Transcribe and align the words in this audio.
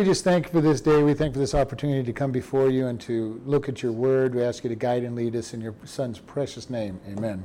We 0.00 0.06
just 0.06 0.24
thank 0.24 0.46
you 0.46 0.52
for 0.52 0.62
this 0.62 0.80
day. 0.80 1.02
We 1.02 1.12
thank 1.12 1.32
you 1.32 1.34
for 1.34 1.40
this 1.40 1.54
opportunity 1.54 2.02
to 2.04 2.12
come 2.14 2.32
before 2.32 2.70
you 2.70 2.86
and 2.86 2.98
to 3.02 3.38
look 3.44 3.68
at 3.68 3.82
your 3.82 3.92
word. 3.92 4.34
We 4.34 4.42
ask 4.42 4.64
you 4.64 4.70
to 4.70 4.74
guide 4.74 5.02
and 5.02 5.14
lead 5.14 5.36
us 5.36 5.52
in 5.52 5.60
your 5.60 5.74
son's 5.84 6.18
precious 6.18 6.70
name. 6.70 6.98
Amen. 7.06 7.44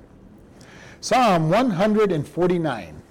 Psalm 1.02 1.50
149. 1.50 3.02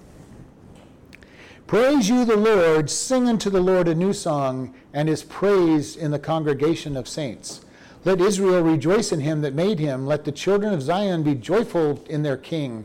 Praise 1.67 2.09
you, 2.09 2.25
the 2.25 2.35
Lord. 2.35 2.89
Sing 2.89 3.27
unto 3.27 3.51
the 3.51 3.61
Lord 3.61 3.87
a 3.87 3.93
new 3.93 4.13
song, 4.13 4.73
and 4.95 5.07
his 5.07 5.21
praise 5.21 5.95
in 5.95 6.09
the 6.09 6.17
congregation 6.17 6.97
of 6.97 7.07
saints. 7.07 7.63
Let 8.03 8.19
Israel 8.19 8.63
rejoice 8.63 9.11
in 9.11 9.19
him 9.19 9.41
that 9.41 9.53
made 9.53 9.77
him. 9.77 10.07
Let 10.07 10.25
the 10.25 10.31
children 10.31 10.73
of 10.73 10.81
Zion 10.81 11.21
be 11.21 11.35
joyful 11.35 12.03
in 12.09 12.23
their 12.23 12.37
king. 12.37 12.83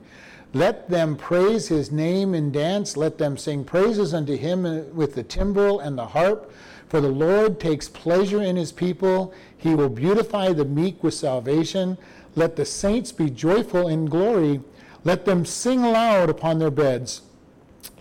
Let 0.52 0.90
them 0.90 1.16
praise 1.16 1.68
his 1.68 1.92
name 1.92 2.34
and 2.34 2.52
dance. 2.52 2.96
Let 2.96 3.18
them 3.18 3.36
sing 3.36 3.64
praises 3.64 4.12
unto 4.12 4.36
him 4.36 4.62
with 4.94 5.14
the 5.14 5.22
timbrel 5.22 5.78
and 5.78 5.96
the 5.96 6.06
harp. 6.06 6.52
For 6.88 7.00
the 7.00 7.08
Lord 7.08 7.60
takes 7.60 7.88
pleasure 7.88 8.42
in 8.42 8.56
his 8.56 8.72
people. 8.72 9.32
He 9.56 9.76
will 9.76 9.88
beautify 9.88 10.52
the 10.52 10.64
meek 10.64 11.04
with 11.04 11.14
salvation. 11.14 11.98
Let 12.34 12.56
the 12.56 12.64
saints 12.64 13.12
be 13.12 13.30
joyful 13.30 13.86
in 13.86 14.06
glory. 14.06 14.60
Let 15.04 15.24
them 15.24 15.44
sing 15.46 15.84
aloud 15.84 16.28
upon 16.28 16.58
their 16.58 16.70
beds. 16.70 17.22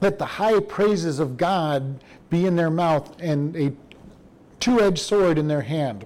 Let 0.02 0.18
the 0.18 0.26
high 0.26 0.60
praises 0.60 1.20
of 1.20 1.38
God 1.38 2.04
be 2.32 2.48
in 2.48 2.56
their 2.56 2.72
mouth 2.72 3.16
and 3.22 3.56
a 3.56 3.74
two 4.60 4.82
edged 4.82 5.00
sword 5.00 5.38
in 5.38 5.48
their 5.48 5.62
hand 5.62 6.06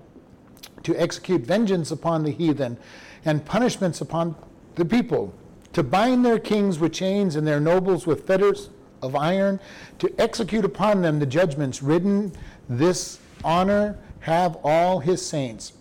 to 0.84 0.96
execute 0.98 1.42
vengeance 1.42 1.90
upon 1.90 2.24
the 2.24 2.32
heathen 2.32 2.78
and 3.24 3.46
punishments 3.46 4.02
upon 4.02 4.36
the 4.76 4.86
people 4.86 5.34
to 5.74 5.84
bind 5.84 6.26
their 6.26 6.40
kings 6.40 6.80
with 6.80 6.94
chains 6.94 7.36
and 7.36 7.46
their 7.46 7.60
nobles 7.60 8.08
with 8.08 8.26
fetters 8.26 8.70
of 9.02 9.16
iron, 9.16 9.60
to 10.00 10.14
execute 10.20 10.64
upon 10.64 11.02
them 11.02 11.20
the 11.20 11.26
judgments 11.26 11.84
written. 11.84 12.32
This 12.70 13.20
honor 13.44 13.98
have 14.22 14.58
all 14.64 15.00
his 15.00 15.24
saints. 15.26 15.74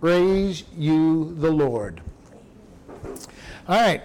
Praise 0.00 0.64
you, 0.76 1.34
the 1.38 1.50
Lord. 1.50 2.00
All 3.68 3.80
right. 3.80 4.02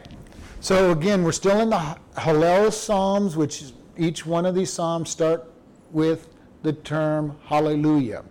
So 0.59 0.91
again, 0.91 1.23
we're 1.23 1.31
still 1.31 1.61
in 1.61 1.69
the 1.69 1.97
Hallel 2.15 2.73
Psalms, 2.73 3.37
which 3.37 3.63
each 3.97 4.25
one 4.25 4.45
of 4.45 4.53
these 4.53 4.71
Psalms 4.71 5.09
start 5.09 5.49
with 5.91 6.27
the 6.63 6.73
term 6.73 7.37
Hallelujah. 7.45 8.23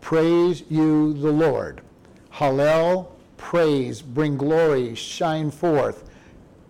Praise 0.00 0.64
you, 0.68 1.14
the 1.14 1.32
Lord. 1.32 1.80
Hallel, 2.32 3.06
praise, 3.36 4.02
bring 4.02 4.36
glory, 4.36 4.94
shine 4.94 5.50
forth. 5.50 6.04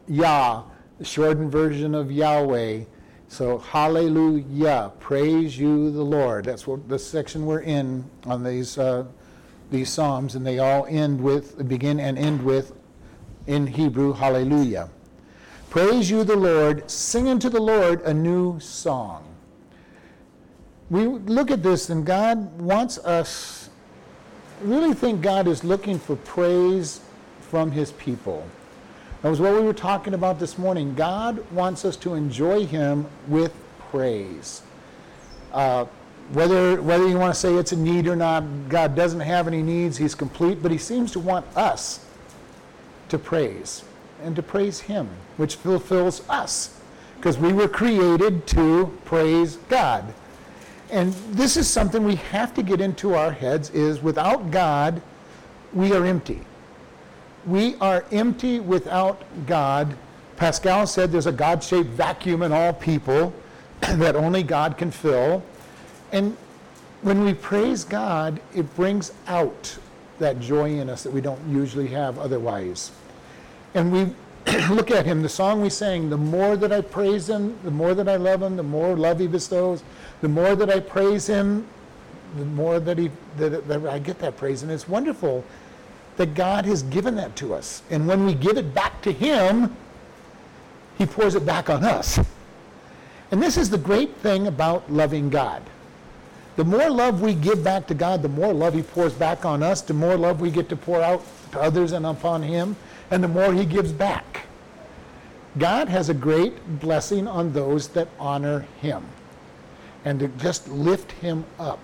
Yah, 0.06 0.62
the 0.98 1.04
shortened 1.04 1.50
version 1.50 1.94
of 1.94 2.12
Yahweh. 2.12 2.84
So 3.28 3.58
hallelujah, 3.58 4.92
praise 5.00 5.58
you 5.58 5.90
the 5.90 6.04
Lord. 6.04 6.44
That's 6.44 6.66
what 6.66 6.88
the 6.88 6.98
section 6.98 7.46
we're 7.46 7.60
in 7.60 8.08
on 8.26 8.44
these 8.44 8.78
uh, 8.78 9.06
these 9.70 9.90
psalms, 9.90 10.34
and 10.34 10.46
they 10.46 10.58
all 10.58 10.86
end 10.86 11.20
with 11.20 11.66
begin 11.68 11.98
and 11.98 12.18
end 12.18 12.44
with 12.44 12.72
in 13.46 13.66
Hebrew 13.66 14.12
hallelujah. 14.12 14.90
Praise 15.70 16.10
you 16.10 16.22
the 16.22 16.36
Lord, 16.36 16.88
sing 16.88 17.28
unto 17.28 17.48
the 17.48 17.60
Lord 17.60 18.00
a 18.02 18.14
new 18.14 18.60
song. 18.60 19.34
We 20.90 21.06
look 21.06 21.50
at 21.50 21.62
this, 21.62 21.90
and 21.90 22.06
God 22.06 22.60
wants 22.60 22.98
us. 22.98 23.70
Really 24.60 24.94
think 24.94 25.20
God 25.22 25.48
is 25.48 25.64
looking 25.64 25.98
for 25.98 26.14
praise 26.14 27.00
from 27.40 27.72
His 27.72 27.90
people. 27.92 28.46
That 29.24 29.30
was 29.30 29.40
what 29.40 29.54
we 29.54 29.60
were 29.60 29.72
talking 29.72 30.12
about 30.12 30.38
this 30.38 30.58
morning. 30.58 30.94
God 30.94 31.50
wants 31.50 31.86
us 31.86 31.96
to 31.96 32.12
enjoy 32.12 32.66
Him 32.66 33.06
with 33.26 33.54
praise. 33.90 34.60
Uh, 35.50 35.86
whether, 36.34 36.82
whether 36.82 37.08
you 37.08 37.16
want 37.16 37.32
to 37.32 37.40
say 37.40 37.54
it's 37.54 37.72
a 37.72 37.76
need 37.76 38.06
or 38.06 38.16
not, 38.16 38.44
God 38.68 38.94
doesn't 38.94 39.20
have 39.20 39.48
any 39.48 39.62
needs. 39.62 39.96
He's 39.96 40.14
complete, 40.14 40.62
but 40.62 40.70
He 40.70 40.76
seems 40.76 41.10
to 41.12 41.20
want 41.20 41.46
us 41.56 42.04
to 43.08 43.16
praise 43.16 43.82
and 44.22 44.36
to 44.36 44.42
praise 44.42 44.80
Him, 44.80 45.08
which 45.38 45.54
fulfills 45.54 46.28
us 46.28 46.78
because 47.16 47.38
we 47.38 47.54
were 47.54 47.66
created 47.66 48.46
to 48.48 48.92
praise 49.06 49.56
God. 49.70 50.04
And 50.90 51.14
this 51.32 51.56
is 51.56 51.66
something 51.66 52.04
we 52.04 52.16
have 52.16 52.52
to 52.56 52.62
get 52.62 52.78
into 52.82 53.14
our 53.14 53.32
heads 53.32 53.70
is 53.70 54.02
without 54.02 54.50
God, 54.50 55.00
we 55.72 55.94
are 55.94 56.04
empty. 56.04 56.42
We 57.46 57.76
are 57.76 58.04
empty 58.10 58.60
without 58.60 59.22
God. 59.46 59.96
Pascal 60.36 60.86
said 60.86 61.12
there's 61.12 61.26
a 61.26 61.32
God 61.32 61.62
shaped 61.62 61.90
vacuum 61.90 62.42
in 62.42 62.52
all 62.52 62.72
people 62.72 63.32
that 63.80 64.16
only 64.16 64.42
God 64.42 64.78
can 64.78 64.90
fill. 64.90 65.42
And 66.12 66.36
when 67.02 67.24
we 67.24 67.34
praise 67.34 67.84
God, 67.84 68.40
it 68.54 68.74
brings 68.74 69.12
out 69.26 69.76
that 70.18 70.40
joy 70.40 70.78
in 70.78 70.88
us 70.88 71.02
that 71.02 71.12
we 71.12 71.20
don't 71.20 71.40
usually 71.48 71.88
have 71.88 72.18
otherwise. 72.18 72.92
And 73.74 73.92
we 73.92 74.14
look 74.70 74.90
at 74.90 75.04
him, 75.04 75.22
the 75.22 75.28
song 75.28 75.60
we 75.60 75.70
sang, 75.70 76.08
the 76.08 76.16
more 76.16 76.56
that 76.56 76.72
I 76.72 76.80
praise 76.80 77.28
him, 77.28 77.58
the 77.62 77.70
more 77.70 77.94
that 77.94 78.08
I 78.08 78.16
love 78.16 78.42
him, 78.42 78.56
the 78.56 78.62
more 78.62 78.96
love 78.96 79.18
he 79.18 79.26
bestows, 79.26 79.82
the 80.20 80.28
more 80.28 80.54
that 80.54 80.70
I 80.70 80.80
praise 80.80 81.26
him, 81.26 81.66
the 82.36 82.44
more 82.44 82.80
that 82.80 82.98
he 82.98 83.10
that, 83.36 83.68
that 83.68 83.86
I 83.86 83.98
get 83.98 84.18
that 84.20 84.36
praise. 84.36 84.62
And 84.62 84.72
it's 84.72 84.88
wonderful 84.88 85.44
that 86.16 86.34
God 86.34 86.64
has 86.64 86.82
given 86.84 87.16
that 87.16 87.34
to 87.36 87.54
us. 87.54 87.82
And 87.90 88.06
when 88.06 88.24
we 88.24 88.34
give 88.34 88.56
it 88.56 88.74
back 88.74 89.02
to 89.02 89.12
Him, 89.12 89.76
He 90.98 91.06
pours 91.06 91.34
it 91.34 91.44
back 91.44 91.68
on 91.70 91.84
us. 91.84 92.18
And 93.30 93.42
this 93.42 93.56
is 93.56 93.70
the 93.70 93.78
great 93.78 94.16
thing 94.18 94.46
about 94.46 94.90
loving 94.92 95.28
God. 95.28 95.62
The 96.56 96.64
more 96.64 96.88
love 96.88 97.20
we 97.20 97.34
give 97.34 97.64
back 97.64 97.86
to 97.88 97.94
God, 97.94 98.22
the 98.22 98.28
more 98.28 98.52
love 98.52 98.74
He 98.74 98.82
pours 98.82 99.12
back 99.12 99.44
on 99.44 99.62
us, 99.62 99.80
the 99.80 99.94
more 99.94 100.16
love 100.16 100.40
we 100.40 100.50
get 100.50 100.68
to 100.68 100.76
pour 100.76 101.02
out 101.02 101.24
to 101.52 101.60
others 101.60 101.92
and 101.92 102.06
upon 102.06 102.42
Him, 102.42 102.76
and 103.10 103.24
the 103.24 103.28
more 103.28 103.52
He 103.52 103.64
gives 103.64 103.92
back. 103.92 104.46
God 105.58 105.88
has 105.88 106.08
a 106.08 106.14
great 106.14 106.80
blessing 106.80 107.26
on 107.26 107.52
those 107.52 107.88
that 107.88 108.08
honor 108.18 108.66
Him 108.80 109.04
and 110.04 110.20
to 110.20 110.28
just 110.28 110.68
lift 110.68 111.10
Him 111.12 111.44
up. 111.58 111.80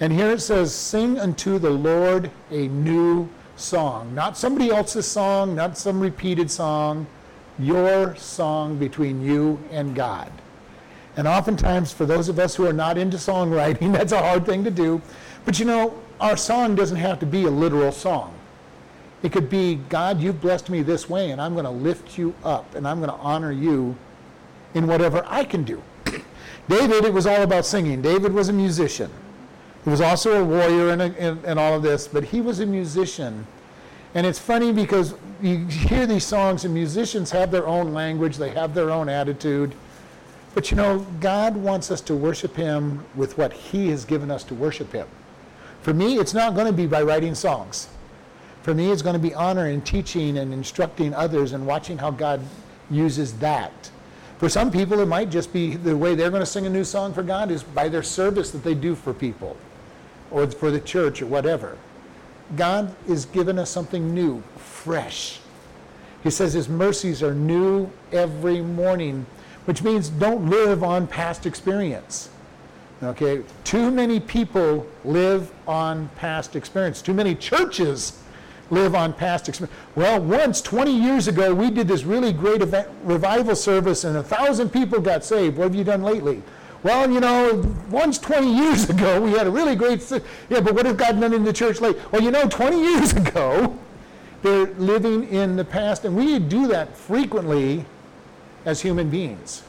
And 0.00 0.12
here 0.12 0.30
it 0.30 0.40
says, 0.40 0.74
Sing 0.74 1.18
unto 1.18 1.58
the 1.58 1.70
Lord 1.70 2.30
a 2.50 2.68
new 2.68 3.28
song, 3.60 4.14
not 4.14 4.36
somebody 4.36 4.70
else's 4.70 5.06
song, 5.06 5.54
not 5.54 5.76
some 5.76 6.00
repeated 6.00 6.50
song, 6.50 7.06
your 7.58 8.16
song 8.16 8.78
between 8.78 9.22
you 9.22 9.58
and 9.70 9.94
God. 9.94 10.30
And 11.16 11.28
oftentimes, 11.28 11.92
for 11.92 12.06
those 12.06 12.28
of 12.28 12.38
us 12.38 12.54
who 12.54 12.66
are 12.66 12.72
not 12.72 12.96
into 12.96 13.16
songwriting, 13.16 13.92
that's 13.96 14.12
a 14.12 14.20
hard 14.20 14.46
thing 14.46 14.64
to 14.64 14.70
do. 14.70 15.02
But 15.44 15.58
you 15.58 15.64
know, 15.64 15.94
our 16.20 16.36
song 16.36 16.74
doesn't 16.74 16.96
have 16.96 17.18
to 17.20 17.26
be 17.26 17.44
a 17.44 17.50
literal 17.50 17.92
song. 17.92 18.34
It 19.22 19.32
could 19.32 19.50
be, 19.50 19.74
God, 19.74 20.20
you've 20.20 20.40
blessed 20.40 20.70
me 20.70 20.82
this 20.82 21.08
way, 21.10 21.30
and 21.30 21.40
I'm 21.40 21.52
going 21.52 21.66
to 21.66 21.70
lift 21.70 22.16
you 22.16 22.34
up, 22.42 22.74
and 22.74 22.88
I'm 22.88 23.00
going 23.00 23.10
to 23.10 23.16
honor 23.16 23.52
you 23.52 23.94
in 24.72 24.86
whatever 24.86 25.22
I 25.26 25.44
can 25.44 25.62
do. 25.62 25.82
David, 26.68 27.04
it 27.04 27.12
was 27.12 27.26
all 27.26 27.42
about 27.42 27.66
singing. 27.66 28.00
David 28.00 28.32
was 28.32 28.48
a 28.48 28.52
musician. 28.52 29.10
He 29.84 29.90
was 29.90 30.00
also 30.00 30.40
a 30.40 30.44
warrior 30.44 30.90
and, 30.90 31.00
and, 31.00 31.44
and 31.44 31.58
all 31.58 31.74
of 31.74 31.82
this, 31.82 32.06
but 32.06 32.24
he 32.24 32.40
was 32.40 32.60
a 32.60 32.66
musician. 32.66 33.46
And 34.14 34.26
it's 34.26 34.38
funny 34.38 34.72
because 34.72 35.14
you 35.40 35.66
hear 35.66 36.06
these 36.06 36.24
songs, 36.24 36.64
and 36.64 36.74
musicians 36.74 37.30
have 37.30 37.50
their 37.50 37.66
own 37.66 37.94
language, 37.94 38.36
they 38.36 38.50
have 38.50 38.74
their 38.74 38.90
own 38.90 39.08
attitude. 39.08 39.72
But 40.54 40.70
you 40.70 40.76
know, 40.76 41.06
God 41.20 41.56
wants 41.56 41.90
us 41.90 42.00
to 42.02 42.14
worship 42.14 42.56
Him 42.56 43.04
with 43.14 43.38
what 43.38 43.52
He 43.52 43.88
has 43.88 44.04
given 44.04 44.30
us 44.30 44.44
to 44.44 44.54
worship 44.54 44.92
Him. 44.92 45.06
For 45.82 45.94
me, 45.94 46.18
it's 46.18 46.34
not 46.34 46.54
going 46.54 46.66
to 46.66 46.72
be 46.72 46.86
by 46.86 47.02
writing 47.02 47.34
songs. 47.34 47.88
For 48.62 48.74
me, 48.74 48.90
it's 48.90 49.00
going 49.00 49.14
to 49.14 49.20
be 49.20 49.32
honor 49.32 49.66
and 49.66 49.86
teaching 49.86 50.36
and 50.36 50.52
instructing 50.52 51.14
others 51.14 51.52
and 51.52 51.66
watching 51.66 51.96
how 51.96 52.10
God 52.10 52.42
uses 52.90 53.32
that. 53.38 53.90
For 54.38 54.48
some 54.48 54.70
people, 54.70 55.00
it 55.00 55.06
might 55.06 55.30
just 55.30 55.52
be 55.52 55.76
the 55.76 55.96
way 55.96 56.14
they're 56.14 56.30
going 56.30 56.40
to 56.40 56.46
sing 56.46 56.66
a 56.66 56.70
new 56.70 56.84
song 56.84 57.14
for 57.14 57.22
God 57.22 57.50
is 57.50 57.62
by 57.62 57.88
their 57.88 58.02
service 58.02 58.50
that 58.50 58.64
they 58.64 58.74
do 58.74 58.94
for 58.94 59.14
people 59.14 59.56
or 60.30 60.46
for 60.50 60.70
the 60.70 60.80
church 60.80 61.22
or 61.22 61.26
whatever. 61.26 61.76
God 62.56 62.94
is 63.08 63.24
giving 63.26 63.58
us 63.58 63.70
something 63.70 64.14
new, 64.14 64.42
fresh. 64.56 65.40
He 66.22 66.30
says 66.30 66.52
his 66.52 66.68
mercies 66.68 67.22
are 67.22 67.34
new 67.34 67.90
every 68.12 68.60
morning, 68.60 69.24
which 69.64 69.82
means 69.82 70.08
don't 70.08 70.50
live 70.50 70.82
on 70.82 71.06
past 71.06 71.46
experience. 71.46 72.28
Okay? 73.02 73.42
Too 73.64 73.90
many 73.90 74.20
people 74.20 74.86
live 75.04 75.50
on 75.66 76.08
past 76.16 76.56
experience. 76.56 77.00
Too 77.00 77.14
many 77.14 77.34
churches 77.34 78.22
live 78.70 78.94
on 78.94 79.12
past 79.12 79.48
experience. 79.48 79.76
Well, 79.94 80.20
once 80.20 80.60
20 80.60 80.92
years 80.92 81.26
ago, 81.26 81.54
we 81.54 81.70
did 81.70 81.88
this 81.88 82.04
really 82.04 82.32
great 82.32 82.62
event, 82.62 82.88
revival 83.04 83.56
service, 83.56 84.04
and 84.04 84.16
a 84.16 84.22
thousand 84.22 84.70
people 84.70 85.00
got 85.00 85.24
saved. 85.24 85.56
What 85.56 85.64
have 85.64 85.74
you 85.74 85.84
done 85.84 86.02
lately? 86.02 86.42
Well, 86.82 87.10
you 87.10 87.20
know, 87.20 87.62
once 87.90 88.18
20 88.18 88.54
years 88.54 88.88
ago, 88.88 89.20
we 89.20 89.32
had 89.32 89.46
a 89.46 89.50
really 89.50 89.76
great, 89.76 90.08
yeah, 90.48 90.60
but 90.60 90.74
what 90.74 90.86
has 90.86 90.96
God 90.96 91.20
done 91.20 91.34
in 91.34 91.44
the 91.44 91.52
church 91.52 91.80
late? 91.80 91.96
Well, 92.10 92.22
you 92.22 92.30
know, 92.30 92.48
20 92.48 92.80
years 92.80 93.12
ago, 93.12 93.78
they're 94.42 94.66
living 94.74 95.28
in 95.28 95.56
the 95.56 95.64
past, 95.64 96.06
and 96.06 96.16
we 96.16 96.38
do 96.38 96.66
that 96.68 96.96
frequently 96.96 97.84
as 98.64 98.80
human 98.80 99.10
beings. 99.10 99.62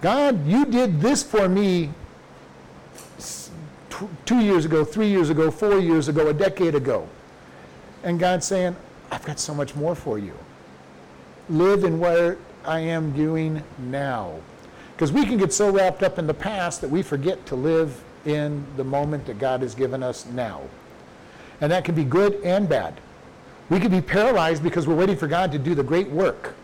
God, 0.00 0.46
you 0.46 0.64
did 0.64 1.00
this 1.00 1.22
for 1.22 1.48
me 1.48 1.90
two 4.24 4.40
years 4.40 4.64
ago, 4.64 4.84
three 4.84 5.08
years 5.08 5.30
ago, 5.30 5.50
four 5.50 5.78
years 5.78 6.08
ago, 6.08 6.28
a 6.28 6.34
decade 6.34 6.74
ago. 6.74 7.08
And 8.02 8.18
God's 8.18 8.46
saying, 8.46 8.74
I've 9.12 9.24
got 9.24 9.38
so 9.38 9.54
much 9.54 9.76
more 9.76 9.94
for 9.94 10.18
you. 10.18 10.32
Live 11.48 11.84
in 11.84 12.00
what 12.00 12.38
I 12.64 12.80
am 12.80 13.12
doing 13.12 13.62
now. 13.78 14.40
Because 15.00 15.12
we 15.12 15.24
can 15.24 15.38
get 15.38 15.50
so 15.50 15.70
wrapped 15.70 16.02
up 16.02 16.18
in 16.18 16.26
the 16.26 16.34
past 16.34 16.82
that 16.82 16.90
we 16.90 17.02
forget 17.02 17.46
to 17.46 17.54
live 17.54 18.04
in 18.26 18.62
the 18.76 18.84
moment 18.84 19.24
that 19.24 19.38
God 19.38 19.62
has 19.62 19.74
given 19.74 20.02
us 20.02 20.26
now. 20.26 20.60
And 21.62 21.72
that 21.72 21.86
can 21.86 21.94
be 21.94 22.04
good 22.04 22.34
and 22.44 22.68
bad. 22.68 23.00
We 23.70 23.80
can 23.80 23.90
be 23.90 24.02
paralyzed 24.02 24.62
because 24.62 24.86
we're 24.86 24.96
waiting 24.96 25.16
for 25.16 25.26
God 25.26 25.52
to 25.52 25.58
do 25.58 25.74
the 25.74 25.82
great 25.82 26.10
work. 26.10 26.54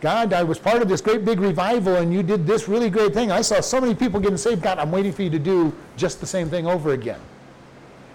God, 0.00 0.32
I 0.32 0.42
was 0.42 0.58
part 0.58 0.80
of 0.80 0.88
this 0.88 1.02
great 1.02 1.26
big 1.26 1.38
revival 1.38 1.96
and 1.96 2.14
you 2.14 2.22
did 2.22 2.46
this 2.46 2.66
really 2.66 2.88
great 2.88 3.12
thing. 3.12 3.30
I 3.30 3.42
saw 3.42 3.60
so 3.60 3.78
many 3.78 3.94
people 3.94 4.20
getting 4.20 4.38
saved. 4.38 4.62
God, 4.62 4.78
I'm 4.78 4.90
waiting 4.90 5.12
for 5.12 5.20
you 5.20 5.28
to 5.28 5.38
do 5.38 5.70
just 5.98 6.18
the 6.18 6.26
same 6.26 6.48
thing 6.48 6.66
over 6.66 6.92
again. 6.92 7.20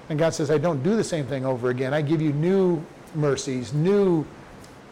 And 0.09 0.17
God 0.17 0.33
says, 0.33 0.49
I 0.49 0.57
don't 0.57 0.81
do 0.81 0.95
the 0.95 1.03
same 1.03 1.27
thing 1.27 1.45
over 1.45 1.69
again. 1.69 1.93
I 1.93 2.01
give 2.01 2.19
you 2.19 2.33
new 2.33 2.83
mercies, 3.13 3.75
new 3.75 4.25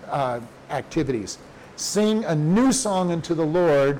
uh, 0.09 0.41
activities. 0.69 1.39
Sing 1.75 2.23
a 2.25 2.35
new 2.35 2.71
song 2.71 3.11
unto 3.11 3.33
the 3.33 3.47
Lord 3.47 3.99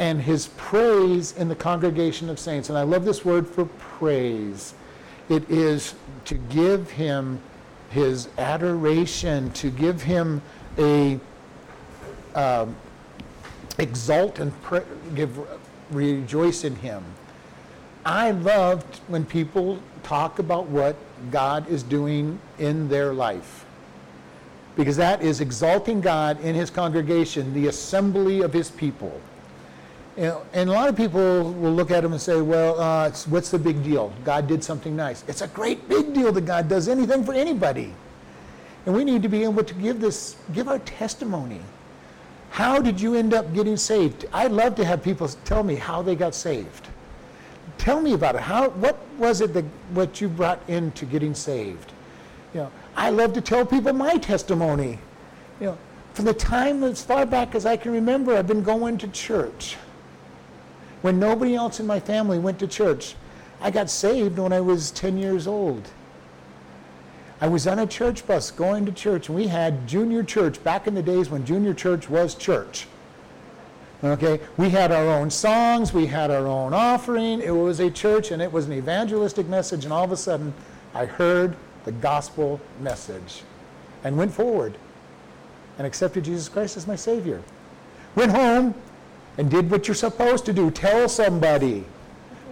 and 0.00 0.22
his 0.22 0.46
praise 0.56 1.36
in 1.36 1.48
the 1.48 1.54
congregation 1.54 2.30
of 2.30 2.38
saints. 2.38 2.70
And 2.70 2.78
I 2.78 2.82
love 2.82 3.04
this 3.04 3.22
word 3.22 3.46
for 3.46 3.66
praise. 3.66 4.72
It 5.28 5.48
is 5.50 5.94
to 6.24 6.34
give 6.34 6.90
him 6.90 7.38
his 7.90 8.28
adoration, 8.38 9.52
to 9.52 9.70
give 9.70 10.00
him 10.02 10.40
a 10.78 11.20
um, 12.34 12.74
exalt 13.76 14.38
and 14.38 14.52
give 15.14 15.38
rejoice 15.90 16.64
in 16.64 16.76
him. 16.76 17.04
I 18.06 18.30
loved 18.30 19.00
when 19.08 19.26
people 19.26 19.82
talk 20.02 20.38
about 20.38 20.66
what 20.68 20.96
God 21.30 21.68
is 21.68 21.82
doing 21.82 22.40
in 22.58 22.88
their 22.88 23.12
life. 23.12 23.66
Because 24.76 24.96
that 24.96 25.20
is 25.20 25.42
exalting 25.42 26.00
God 26.00 26.40
in 26.40 26.54
his 26.54 26.70
congregation, 26.70 27.52
the 27.52 27.66
assembly 27.66 28.40
of 28.40 28.54
his 28.54 28.70
people. 28.70 29.20
And 30.16 30.68
a 30.68 30.72
lot 30.72 30.88
of 30.88 30.96
people 30.96 31.52
will 31.52 31.72
look 31.72 31.90
at 31.90 32.04
him 32.04 32.12
and 32.12 32.20
say, 32.20 32.40
well, 32.40 32.78
uh, 32.80 33.10
what's 33.28 33.50
the 33.50 33.58
big 33.58 33.82
deal? 33.82 34.12
God 34.24 34.46
did 34.46 34.62
something 34.62 34.94
nice. 34.94 35.24
It's 35.28 35.40
a 35.40 35.48
great 35.48 35.88
big 35.88 36.12
deal 36.12 36.32
that 36.32 36.44
God 36.44 36.68
does 36.68 36.88
anything 36.88 37.24
for 37.24 37.32
anybody. 37.32 37.94
And 38.86 38.94
we 38.94 39.04
need 39.04 39.22
to 39.22 39.28
be 39.28 39.44
able 39.44 39.62
to 39.62 39.74
give 39.74 40.00
this, 40.00 40.36
give 40.52 40.68
our 40.68 40.78
testimony. 40.80 41.60
How 42.50 42.80
did 42.80 43.00
you 43.00 43.14
end 43.14 43.32
up 43.32 43.54
getting 43.54 43.76
saved? 43.76 44.26
I'd 44.32 44.50
love 44.50 44.74
to 44.76 44.84
have 44.84 45.02
people 45.02 45.28
tell 45.44 45.62
me 45.62 45.76
how 45.76 46.02
they 46.02 46.16
got 46.16 46.34
saved. 46.34 46.88
Tell 47.78 48.00
me 48.00 48.14
about 48.14 48.34
it. 48.34 48.40
How, 48.40 48.70
what 48.70 48.98
was 49.16 49.40
it 49.40 49.54
that 49.54 49.64
what 49.94 50.20
you 50.20 50.28
brought 50.28 50.60
into 50.68 51.06
getting 51.06 51.34
saved? 51.34 51.92
You 52.52 52.60
know, 52.60 52.72
I 52.96 53.10
love 53.10 53.32
to 53.34 53.40
tell 53.40 53.64
people 53.64 53.92
my 53.92 54.16
testimony. 54.16 54.98
You 55.60 55.66
know, 55.66 55.78
from 56.14 56.24
the 56.24 56.34
time 56.34 56.82
as 56.82 57.02
far 57.02 57.24
back 57.24 57.54
as 57.54 57.64
I 57.64 57.76
can 57.76 57.92
remember, 57.92 58.36
I've 58.36 58.48
been 58.48 58.62
going 58.62 58.98
to 58.98 59.08
church. 59.08 59.76
When 61.02 61.18
nobody 61.18 61.54
else 61.54 61.80
in 61.80 61.86
my 61.86 62.00
family 62.00 62.38
went 62.38 62.58
to 62.58 62.66
church, 62.66 63.14
I 63.60 63.70
got 63.70 63.90
saved 63.90 64.38
when 64.38 64.52
I 64.52 64.60
was 64.60 64.90
10 64.90 65.18
years 65.18 65.46
old. 65.46 65.88
I 67.40 67.48
was 67.48 67.66
on 67.66 67.78
a 67.78 67.86
church 67.86 68.26
bus 68.26 68.50
going 68.50 68.84
to 68.84 68.92
church, 68.92 69.28
and 69.28 69.36
we 69.36 69.46
had 69.46 69.86
junior 69.86 70.22
church 70.22 70.62
back 70.62 70.86
in 70.86 70.94
the 70.94 71.02
days 71.02 71.30
when 71.30 71.46
junior 71.46 71.72
church 71.72 72.10
was 72.10 72.34
church. 72.34 72.86
Okay, 74.02 74.40
we 74.56 74.70
had 74.70 74.92
our 74.92 75.06
own 75.06 75.30
songs, 75.30 75.92
we 75.92 76.06
had 76.06 76.30
our 76.30 76.46
own 76.46 76.72
offering. 76.72 77.40
It 77.40 77.50
was 77.50 77.80
a 77.80 77.90
church, 77.90 78.30
and 78.30 78.40
it 78.40 78.50
was 78.50 78.66
an 78.66 78.72
evangelistic 78.72 79.46
message. 79.46 79.84
And 79.84 79.92
all 79.92 80.04
of 80.04 80.12
a 80.12 80.16
sudden, 80.16 80.54
I 80.94 81.04
heard 81.06 81.54
the 81.84 81.92
gospel 81.92 82.60
message 82.80 83.42
and 84.04 84.16
went 84.16 84.32
forward 84.32 84.76
and 85.78 85.86
accepted 85.86 86.24
Jesus 86.24 86.48
Christ 86.48 86.76
as 86.76 86.86
my 86.86 86.96
Savior. 86.96 87.42
Went 88.14 88.32
home 88.32 88.74
and 89.38 89.50
did 89.50 89.70
what 89.70 89.88
you're 89.88 89.94
supposed 89.94 90.44
to 90.46 90.52
do 90.52 90.70
tell 90.70 91.08
somebody. 91.08 91.84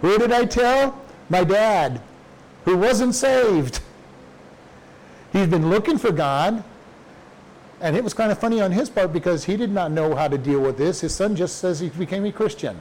Who 0.01 0.17
did 0.17 0.31
I 0.31 0.45
tell? 0.45 0.99
My 1.29 1.43
dad, 1.43 2.01
who 2.65 2.77
wasn't 2.77 3.15
saved. 3.15 3.81
He'd 5.33 5.51
been 5.51 5.69
looking 5.69 5.97
for 5.97 6.11
God, 6.11 6.63
and 7.81 7.95
it 7.95 8.03
was 8.03 8.13
kind 8.13 8.31
of 8.31 8.39
funny 8.39 8.61
on 8.61 8.71
his 8.71 8.89
part 8.89 9.13
because 9.13 9.45
he 9.45 9.55
did 9.55 9.71
not 9.71 9.91
know 9.91 10.15
how 10.15 10.27
to 10.27 10.37
deal 10.37 10.59
with 10.59 10.77
this. 10.77 11.01
His 11.01 11.13
son 11.13 11.35
just 11.35 11.57
says 11.57 11.79
he 11.79 11.89
became 11.89 12.25
a 12.25 12.31
Christian. 12.31 12.77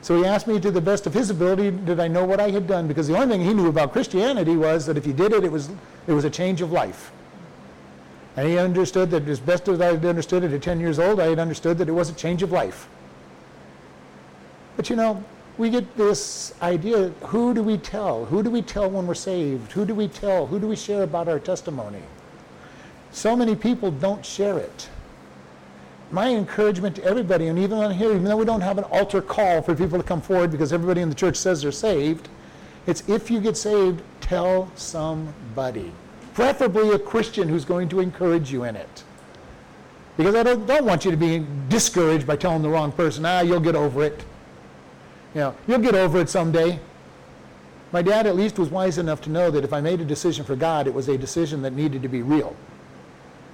So 0.00 0.18
he 0.18 0.26
asked 0.26 0.46
me 0.46 0.60
to 0.60 0.70
the 0.70 0.80
best 0.80 1.06
of 1.06 1.14
his 1.14 1.30
ability, 1.30 1.70
did 1.70 1.98
I 2.00 2.08
know 2.08 2.24
what 2.24 2.40
I 2.40 2.50
had 2.50 2.66
done? 2.66 2.86
Because 2.86 3.08
the 3.08 3.16
only 3.16 3.36
thing 3.36 3.44
he 3.44 3.54
knew 3.54 3.68
about 3.68 3.92
Christianity 3.92 4.56
was 4.56 4.86
that 4.86 4.96
if 4.96 5.06
you 5.06 5.12
did 5.12 5.32
it, 5.32 5.44
it 5.44 5.52
was, 5.52 5.70
it 6.06 6.12
was 6.12 6.24
a 6.24 6.30
change 6.30 6.60
of 6.60 6.72
life. 6.72 7.10
And 8.36 8.48
he 8.48 8.58
understood 8.58 9.10
that 9.12 9.28
as 9.28 9.38
best 9.38 9.68
as 9.68 9.80
I 9.80 9.86
had 9.86 10.04
understood 10.04 10.42
it 10.42 10.52
at 10.52 10.62
10 10.62 10.80
years 10.80 10.98
old, 10.98 11.20
I 11.20 11.26
had 11.26 11.38
understood 11.38 11.78
that 11.78 11.88
it 11.88 11.92
was 11.92 12.10
a 12.10 12.14
change 12.14 12.42
of 12.42 12.50
life. 12.50 12.88
But 14.76 14.90
you 14.90 14.96
know, 14.96 15.22
we 15.56 15.70
get 15.70 15.96
this 15.96 16.52
idea 16.60 17.10
who 17.26 17.54
do 17.54 17.62
we 17.62 17.78
tell? 17.78 18.24
Who 18.24 18.42
do 18.42 18.50
we 18.50 18.60
tell 18.60 18.90
when 18.90 19.06
we're 19.06 19.14
saved? 19.14 19.70
Who 19.72 19.84
do 19.84 19.94
we 19.94 20.08
tell? 20.08 20.46
Who 20.46 20.58
do 20.58 20.66
we 20.66 20.74
share 20.74 21.04
about 21.04 21.28
our 21.28 21.38
testimony? 21.38 22.02
So 23.12 23.36
many 23.36 23.54
people 23.54 23.92
don't 23.92 24.26
share 24.26 24.58
it. 24.58 24.88
My 26.10 26.28
encouragement 26.28 26.96
to 26.96 27.04
everybody, 27.04 27.46
and 27.46 27.58
even 27.58 27.78
on 27.78 27.92
here, 27.92 28.10
even 28.10 28.24
though 28.24 28.36
we 28.36 28.44
don't 28.44 28.60
have 28.60 28.78
an 28.78 28.84
altar 28.84 29.22
call 29.22 29.62
for 29.62 29.74
people 29.74 29.98
to 29.98 30.04
come 30.04 30.20
forward 30.20 30.50
because 30.50 30.72
everybody 30.72 31.00
in 31.00 31.08
the 31.08 31.14
church 31.14 31.36
says 31.36 31.62
they're 31.62 31.72
saved, 31.72 32.28
it's 32.86 33.08
if 33.08 33.30
you 33.30 33.40
get 33.40 33.56
saved, 33.56 34.02
tell 34.20 34.70
somebody. 34.74 35.92
Preferably 36.34 36.90
a 36.90 36.98
Christian 36.98 37.48
who's 37.48 37.64
going 37.64 37.88
to 37.90 38.00
encourage 38.00 38.52
you 38.52 38.64
in 38.64 38.76
it. 38.76 39.04
Because 40.16 40.34
I 40.34 40.42
don't, 40.42 40.66
don't 40.66 40.84
want 40.84 41.04
you 41.04 41.10
to 41.10 41.16
be 41.16 41.44
discouraged 41.68 42.26
by 42.26 42.36
telling 42.36 42.62
the 42.62 42.68
wrong 42.68 42.92
person, 42.92 43.24
ah, 43.24 43.40
you'll 43.40 43.60
get 43.60 43.74
over 43.74 44.04
it. 44.04 44.24
You 45.34 45.40
know, 45.40 45.54
you'll 45.66 45.78
get 45.80 45.94
over 45.94 46.20
it 46.20 46.28
someday. 46.28 46.78
My 47.92 48.02
dad 48.02 48.26
at 48.26 48.36
least 48.36 48.58
was 48.58 48.68
wise 48.68 48.98
enough 48.98 49.20
to 49.22 49.30
know 49.30 49.50
that 49.50 49.64
if 49.64 49.72
I 49.72 49.80
made 49.80 50.00
a 50.00 50.04
decision 50.04 50.44
for 50.44 50.56
God, 50.56 50.86
it 50.86 50.94
was 50.94 51.08
a 51.08 51.16
decision 51.16 51.62
that 51.62 51.72
needed 51.72 52.02
to 52.02 52.08
be 52.08 52.22
real. 52.22 52.56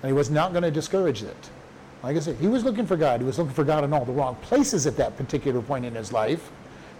And 0.03 0.09
he 0.09 0.15
was 0.15 0.31
not 0.31 0.53
going 0.53 0.63
to 0.63 0.71
discourage 0.71 1.23
it. 1.23 1.51
Like 2.03 2.17
I 2.17 2.21
said, 2.21 2.37
he 2.37 2.49
was 2.49 2.65
looking 2.65 2.87
for 2.87 2.97
God. 2.97 3.21
He 3.21 3.27
was 3.27 3.39
looking 3.39 3.53
for 3.53 3.65
God 3.65 3.85
in 3.85 3.93
all 3.93 4.07
the 4.07 4.13
wrong 4.13 4.37
places 4.37 4.87
at 4.87 4.97
that 4.97 5.17
particular 5.19 5.61
point 5.61 5.85
in 5.85 5.95
his 5.95 6.13
life, 6.13 6.51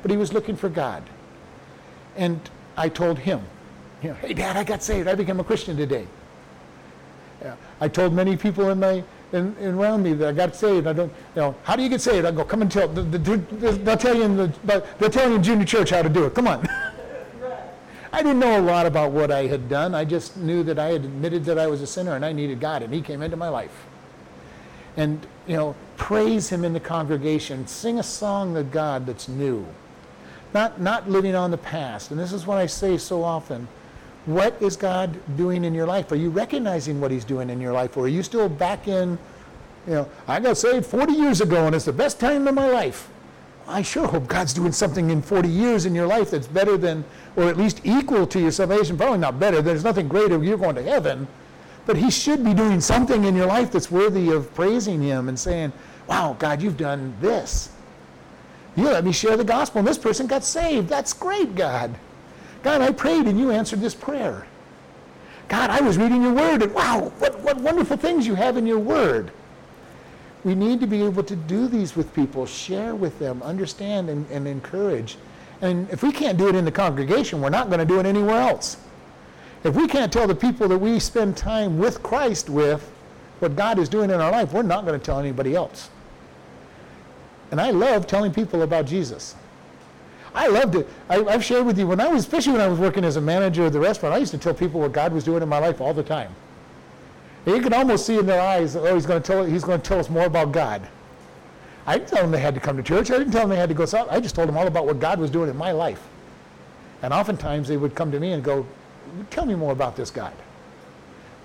but 0.03 0.11
he 0.11 0.19
was 0.19 0.35
looking 0.35 0.57
for 0.57 0.69
God. 0.69 1.03
And 2.17 2.39
I 2.77 2.91
told 2.91 3.21
him, 3.21 3.41
you 4.03 4.11
know, 4.11 4.15
hey, 4.17 4.33
Dad, 4.33 4.57
I 4.57 4.65
got 4.65 4.83
saved. 4.83 5.09
I 5.09 5.15
became 5.15 5.41
a 5.41 5.45
Christian 5.45 5.77
today. 5.77 6.07
Yeah. 7.43 7.57
I 7.81 7.89
told 7.89 8.13
many 8.13 8.37
people 8.37 8.69
in 8.71 8.81
my 8.81 9.03
in, 9.33 9.57
in 9.61 9.75
around 9.75 10.03
me 10.03 10.13
that 10.15 10.29
I 10.29 10.33
got 10.33 10.57
saved. 10.57 10.87
I 10.87 10.93
don't, 10.93 11.13
you 11.35 11.41
know, 11.41 11.55
how 11.63 11.77
do 11.77 11.83
you 11.83 11.89
get 11.89 12.01
saved? 12.01 12.27
I 12.27 12.33
go, 12.33 12.45
come 12.45 12.63
and 12.63 12.71
tell. 12.71 12.89
The, 12.89 13.03
the, 13.03 13.19
the, 13.19 13.73
they'll 13.73 13.97
tell 13.97 14.17
you 14.17 14.23
in 14.23 14.37
the 14.37 14.53
they'll 14.99 15.11
tell 15.11 15.29
you 15.29 15.37
in 15.37 15.43
junior 15.43 15.65
church 15.65 15.91
how 15.91 16.03
to 16.03 16.09
do 16.09 16.25
it. 16.27 16.35
Come 16.35 16.49
on. 16.49 16.67
I 18.13 18.23
didn't 18.23 18.41
know 18.41 18.59
a 18.59 18.61
lot 18.61 18.87
about 18.87 19.13
what 19.13 19.31
I 19.31 19.47
had 19.47 19.69
done. 19.69 19.95
I 19.95 20.05
just 20.05 20.37
knew 20.37 20.65
that 20.65 20.81
I 20.81 20.87
had 20.87 21.05
admitted 21.05 21.45
that 21.45 21.59
I 21.59 21.69
was 21.69 21.81
a 21.81 21.87
sinner 21.87 22.17
and 22.17 22.25
I 22.25 22.33
needed 22.33 22.59
God, 22.59 22.83
and 22.83 22.93
He 22.93 23.01
came 23.01 23.23
into 23.23 23.37
my 23.37 23.49
life. 23.49 23.87
And 24.97 25.25
you 25.47 25.57
know, 25.57 25.77
praise 25.97 26.49
Him 26.49 26.65
in 26.65 26.73
the 26.73 26.81
congregation. 26.81 27.67
Sing 27.69 28.01
a 28.01 28.03
song 28.03 28.55
to 28.55 28.65
God 28.65 29.07
that's 29.07 29.29
new, 29.29 29.65
not 30.53 30.81
not 30.81 31.09
living 31.09 31.37
on 31.37 31.53
the 31.53 31.59
past. 31.59 32.11
And 32.11 32.19
this 32.19 32.33
is 32.33 32.47
what 32.47 32.59
I 32.59 32.67
say 32.67 32.99
so 32.99 33.23
often. 33.23 33.69
What 34.27 34.61
is 34.61 34.77
God 34.77 35.19
doing 35.37 35.65
in 35.65 35.75
your 35.75 35.87
life? 35.87 36.13
Are 36.13 36.17
you 36.17 36.31
recognizing 36.31 37.01
what 37.01 37.11
He's 37.11 37.25
doing 37.25 37.49
in 37.51 37.61
your 37.61 37.73
life, 37.73 37.97
or 37.97 38.05
are 38.05 38.09
you 38.09 38.23
still 38.23 38.49
back 38.49 38.87
in? 38.87 39.19
You 39.87 39.95
know, 39.95 40.09
I 40.29 40.41
got 40.41 40.59
saved 40.59 40.87
40 40.87 41.13
years 41.13 41.41
ago, 41.41 41.67
and 41.67 41.75
it's 41.75 41.87
the 41.87 41.93
best 41.93 42.21
time 42.21 42.47
of 42.47 42.55
my 42.55 42.69
life. 42.69 43.09
I 43.67 43.83
sure 43.83 44.07
hope 44.07 44.27
God's 44.27 44.53
doing 44.53 44.73
something 44.73 45.11
in 45.11 45.23
40 45.23 45.49
years 45.49 45.87
in 45.87 45.95
your 45.95 46.07
life 46.07 46.33
that's 46.33 46.47
better 46.47 46.77
than, 46.77 47.05
or 47.37 47.49
at 47.49 47.57
least 47.57 47.81
equal 47.85 48.27
to 48.27 48.41
your 48.41 48.51
salvation. 48.51 48.97
Probably 48.97 49.19
not 49.19 49.39
better. 49.39 49.63
There's 49.63 49.85
nothing 49.85 50.09
greater. 50.09 50.43
You're 50.43 50.59
going 50.59 50.75
to 50.75 50.83
heaven. 50.83 51.27
But 51.87 51.97
He 51.97 52.11
should 52.11 52.45
be 52.45 52.53
doing 52.53 52.81
something 52.81 53.25
in 53.25 53.35
your 53.35 53.47
life 53.47 53.73
that's 53.73 53.91
worthy 53.91 54.31
of 54.31 54.53
praising 54.55 55.01
Him 55.01 55.29
and 55.29 55.39
saying, 55.39 55.73
Wow, 56.09 56.37
God, 56.39 56.61
you've 56.61 56.77
done 56.77 57.15
this. 57.21 57.71
You 58.77 58.85
let 58.85 59.05
me 59.05 59.13
share 59.13 59.37
the 59.37 59.45
gospel, 59.45 59.79
and 59.79 59.89
this 59.89 59.99
person 59.99 60.27
got 60.27 60.45
saved. 60.45 60.89
That's 60.89 61.13
great, 61.13 61.55
God. 61.55 61.95
God, 62.63 62.81
I 62.81 62.93
prayed 62.93 63.27
and 63.27 63.39
you 63.39 63.51
answered 63.51 63.81
this 63.81 63.95
prayer. 63.95 64.47
God, 65.49 65.71
I 65.71 65.81
was 65.81 65.99
reading 65.99 66.23
your 66.23 66.33
word, 66.33 66.63
and 66.63 66.73
wow, 66.73 67.13
what, 67.19 67.41
what 67.41 67.59
wonderful 67.59 67.97
things 67.97 68.27
you 68.27 68.37
have 68.37 68.57
in 68.57 68.67
your 68.67 68.79
word. 68.79 69.33
We 70.45 70.55
need 70.55 70.81
to 70.81 70.87
be 70.87 71.03
able 71.03 71.25
to 71.25 71.37
do 71.37 71.67
these 71.67 71.97
with 71.97 72.15
people, 72.15 72.47
share 72.47 72.95
with 72.95 73.19
them, 73.19 73.43
understand, 73.43 74.09
and, 74.09 74.31
and 74.31 74.47
encourage. 74.47 75.19
And 75.61 75.91
if 75.91 76.03
we 76.03 76.13
can't 76.13 76.39
do 76.39 76.49
it 76.49 76.55
in 76.55 76.65
the 76.65 76.73
congregation, 76.73 77.41
we're 77.41 77.51
not 77.51 77.69
going 77.69 77.81
to 77.81 77.85
do 77.85 77.99
it 77.99 78.07
anywhere 78.07 78.41
else. 78.41 78.77
If 79.65 79.75
we 79.75 79.87
can't 79.87 80.13
tell 80.13 80.27
the 80.27 80.35
people 80.35 80.69
that 80.69 80.79
we 80.79 80.99
spend 80.99 81.37
time 81.37 81.79
with 81.79 82.03
Christ 82.03 82.49
with 82.49 82.89
what 83.41 83.57
God 83.57 83.79
is 83.79 83.89
doing 83.89 84.11
in 84.11 84.21
our 84.21 84.31
life, 84.31 84.53
we're 84.53 84.63
not 84.63 84.87
going 84.87 84.99
to 84.99 85.05
tell 85.05 85.19
anybody 85.19 85.55
else. 85.55 85.91
And 87.51 87.61
I 87.61 87.71
love 87.71 88.07
telling 88.07 88.33
people 88.33 88.63
about 88.63 88.87
Jesus. 88.87 89.35
I 90.35 90.47
loved 90.47 90.77
it. 90.77 90.89
I, 91.09 91.19
have 91.31 91.45
shared 91.45 91.67
with 91.67 91.79
you 91.79 91.87
when 91.87 92.01
I 92.01 92.09
was, 92.09 92.23
especially 92.25 92.53
when 92.53 92.61
I 92.61 92.69
was 92.69 92.79
working 92.79 93.05
as 93.05 93.17
a 93.17 93.21
manager 93.21 93.67
of 93.67 93.73
the 93.73 93.81
restaurant, 93.81 94.15
I 94.15 94.19
used 94.19 94.31
to 94.33 94.39
tell 94.39 94.55
people 94.55 94.81
what 94.81 94.93
God 94.93 95.13
was 95.13 95.25
doing 95.25 95.43
in 95.43 95.49
my 95.49 95.59
life 95.59 95.81
all 95.81 95.93
the 95.93 96.03
time. 96.03 96.35
And 97.47 97.57
you 97.57 97.63
could 97.63 97.73
almost 97.73 98.07
see 98.07 98.19
in 98.19 98.27
their 98.27 98.41
eyes, 98.41 98.77
oh, 98.77 98.95
he's 98.95 99.07
going 99.07 99.23
to 99.23 99.27
tell, 99.27 99.45
he's 99.45 99.65
going 99.65 99.81
to 99.81 99.87
tell 99.87 99.99
us 99.99 100.09
more 100.09 100.27
about 100.27 100.53
God. 100.53 100.87
I 101.87 101.99
didn't 101.99 102.11
tell 102.11 102.23
them 102.23 102.31
they 102.31 102.41
had 102.41 102.55
to 102.55 102.61
come 102.61 102.77
to 102.77 102.83
church. 102.83 103.11
I 103.11 103.19
didn't 103.19 103.33
tell 103.33 103.43
them 103.43 103.51
they 103.51 103.57
had 103.57 103.71
to 103.71 103.75
go 103.75 103.87
south. 103.87 104.09
I 104.11 104.21
just 104.21 104.35
told 104.35 104.49
them 104.49 104.57
all 104.57 104.67
about 104.67 104.87
what 104.87 105.01
God 105.01 105.19
was 105.19 105.31
doing 105.31 105.49
in 105.49 105.57
my 105.57 105.73
life. 105.73 106.07
And 107.03 107.13
oftentimes 107.13 107.67
they 107.67 107.79
would 107.79 107.95
come 107.95 108.13
to 108.13 108.21
me 108.21 108.33
and 108.33 108.45
go, 108.45 108.67
tell 109.31 109.47
me 109.47 109.55
more 109.55 109.73
about 109.73 109.97
this 109.97 110.11
God. 110.11 110.35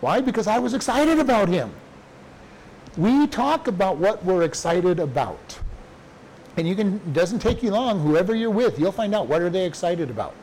Why? 0.01 0.21
Because 0.21 0.47
I 0.47 0.59
was 0.59 0.73
excited 0.73 1.19
about 1.19 1.47
him. 1.47 1.71
We 2.97 3.27
talk 3.27 3.67
about 3.67 3.97
what 3.97 4.23
we're 4.23 4.43
excited 4.43 4.99
about. 4.99 5.59
And 6.57 6.67
you 6.67 6.75
can, 6.75 7.13
doesn't 7.13 7.39
take 7.39 7.61
you 7.61 7.71
long, 7.71 7.99
whoever 7.99 8.33
you're 8.33 8.49
with, 8.49 8.79
you'll 8.79 8.91
find 8.91 9.13
out 9.13 9.27
what 9.27 9.41
are 9.41 9.49
they 9.49 9.65
excited 9.65 10.09
about. 10.09 10.35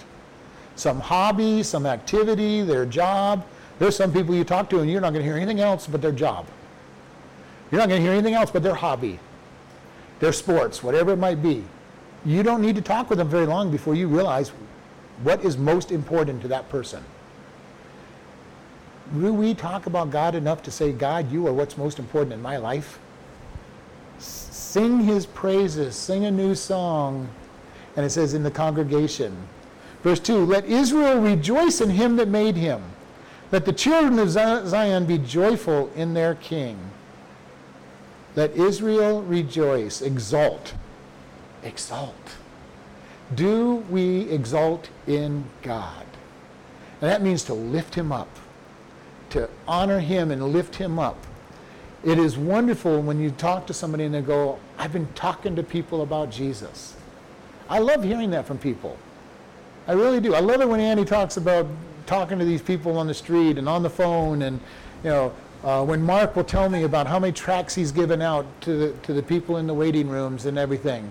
Some 0.76 1.00
hobby, 1.00 1.62
some 1.62 1.87
activity, 1.87 2.62
their 2.62 2.87
job. 2.87 3.47
There's 3.78 3.97
some 3.97 4.12
people 4.12 4.35
you 4.35 4.45
talk 4.45 4.69
to 4.71 4.81
and 4.81 4.90
you're 4.90 5.00
not 5.00 5.12
going 5.12 5.25
to 5.25 5.28
hear 5.28 5.37
anything 5.37 5.61
else 5.61 5.87
but 5.87 6.02
their 6.02 6.12
job. 6.12 6.47
You're 7.71 7.81
not 7.81 7.88
going 7.88 8.00
to 8.00 8.04
hear 8.04 8.12
anything 8.12 8.35
else 8.35 8.50
but 8.50 8.62
their 8.62 8.75
hobby, 8.75 9.19
their 10.21 10.33
sports, 10.33 10.83
whatever 10.83 11.12
it 11.12 11.16
might 11.16 11.42
be. 11.42 11.64
You 12.25 12.42
don't 12.42 12.61
need 12.61 12.76
to 12.76 12.83
talk 12.83 13.09
with 13.09 13.19
them 13.19 13.28
very 13.28 13.47
long 13.47 13.71
before 13.71 13.95
you 13.95 14.09
realize 14.09 14.50
what 15.23 15.45
is 15.45 15.57
most 15.57 15.90
important 15.90 16.42
to 16.42 16.49
that 16.49 16.69
person. 16.69 17.02
Do 19.19 19.33
we 19.33 19.54
talk 19.54 19.87
about 19.87 20.11
God 20.11 20.35
enough 20.35 20.62
to 20.64 20.71
say, 20.71 20.92
God, 20.92 21.31
you 21.33 21.47
are 21.47 21.52
what's 21.52 21.76
most 21.76 21.99
important 21.99 22.33
in 22.33 22.40
my 22.40 22.57
life? 22.57 22.99
Sing 24.73 25.00
his 25.00 25.26
praises, 25.26 25.95
sing 25.95 26.25
a 26.25 26.31
new 26.31 26.55
song. 26.55 27.29
And 27.95 28.07
it 28.07 28.11
says 28.11 28.33
in 28.33 28.43
the 28.43 28.50
congregation. 28.50 29.37
Verse 30.02 30.19
2 30.19 30.47
Let 30.47 30.64
Israel 30.64 31.21
rejoice 31.21 31.83
in 31.83 31.91
him 31.91 32.17
that 32.17 32.29
made 32.29 32.57
him. 32.57 32.83
Let 33.50 33.67
the 33.67 33.73
children 33.75 34.19
of 34.19 34.31
Zion 34.31 35.05
be 35.05 35.19
joyful 35.19 35.91
in 35.95 36.14
their 36.14 36.35
king. 36.37 36.79
Let 38.35 38.52
Israel 38.52 39.21
rejoice, 39.21 40.00
exult. 40.00 40.73
Exalt. 41.62 42.37
Do 43.35 43.85
we 43.91 44.23
exult 44.31 44.88
in 45.07 45.45
God? 45.61 46.07
And 47.02 47.11
that 47.11 47.21
means 47.21 47.45
to 47.45 47.55
lift 47.55 47.95
him 47.95 48.11
up, 48.11 48.38
to 49.31 49.50
honor 49.69 50.00
him 50.00 50.31
and 50.31 50.43
lift 50.50 50.76
him 50.76 50.99
up. 50.99 51.26
It 52.04 52.18
is 52.18 52.37
wonderful 52.37 53.00
when 53.00 53.21
you 53.21 53.30
talk 53.30 53.66
to 53.68 53.75
somebody 53.75 54.04
and 54.04 54.14
they 54.14 54.23
go, 54.23 54.59
I've 54.76 54.92
been 54.92 55.06
talking 55.14 55.54
to 55.56 55.62
people 55.62 56.02
about 56.02 56.30
Jesus. 56.30 56.97
I 57.68 57.78
love 57.78 58.02
hearing 58.02 58.30
that 58.30 58.44
from 58.44 58.59
people. 58.59 58.99
I 59.87 59.92
really 59.92 60.21
do. 60.21 60.35
I 60.35 60.40
love 60.40 60.61
it 60.61 60.68
when 60.68 60.80
Andy 60.80 61.04
talks 61.04 61.37
about 61.37 61.66
talking 62.06 62.38
to 62.38 62.44
these 62.44 62.62
people 62.62 62.99
on 62.99 63.06
the 63.06 63.14
street 63.14 63.56
and 63.56 63.68
on 63.68 63.82
the 63.82 63.90
phone 63.90 64.42
and, 64.42 64.59
you 65.04 65.11
know, 65.11 65.32
uh, 65.62 65.85
when 65.85 66.02
Mark 66.02 66.35
will 66.35 66.44
tell 66.44 66.68
me 66.68 66.82
about 66.82 67.06
how 67.06 67.21
many 67.21 67.32
tracts 67.32 67.75
he's 67.75 67.92
given 67.92 68.21
out 68.21 68.47
to 68.62 68.76
the, 68.76 68.92
to 69.04 69.12
the 69.12 69.23
people 69.23 69.59
in 69.59 69.68
the 69.68 69.75
waiting 69.75 70.09
rooms 70.09 70.47
and 70.47 70.59
everything. 70.59 71.09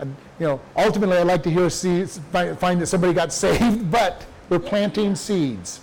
And, 0.00 0.16
you 0.40 0.46
know, 0.46 0.60
ultimately 0.76 1.16
I'd 1.16 1.28
like 1.28 1.44
to 1.44 1.50
hear 1.50 1.70
see, 1.70 2.04
find 2.06 2.80
that 2.80 2.88
somebody 2.88 3.12
got 3.12 3.32
saved, 3.44 3.88
but 3.88 4.26
we're 4.48 4.58
planting 4.58 5.14
seeds. 5.14 5.80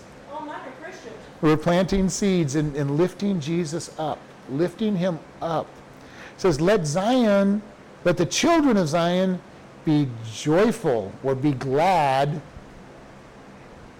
We're 1.41 1.57
planting 1.57 2.09
seeds 2.09 2.55
and, 2.55 2.75
and 2.75 2.97
lifting 2.97 3.39
Jesus 3.39 3.97
up, 3.97 4.19
lifting 4.49 4.97
him 4.97 5.19
up. 5.41 5.67
It 6.35 6.41
says, 6.41 6.59
Let 6.59 6.85
Zion, 6.85 7.61
let 8.03 8.17
the 8.17 8.25
children 8.25 8.77
of 8.77 8.89
Zion 8.89 9.39
be 9.85 10.07
joyful 10.33 11.11
or 11.23 11.35
be 11.35 11.51
glad 11.53 12.41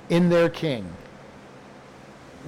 in 0.10 0.30
their 0.30 0.50
king. 0.50 0.92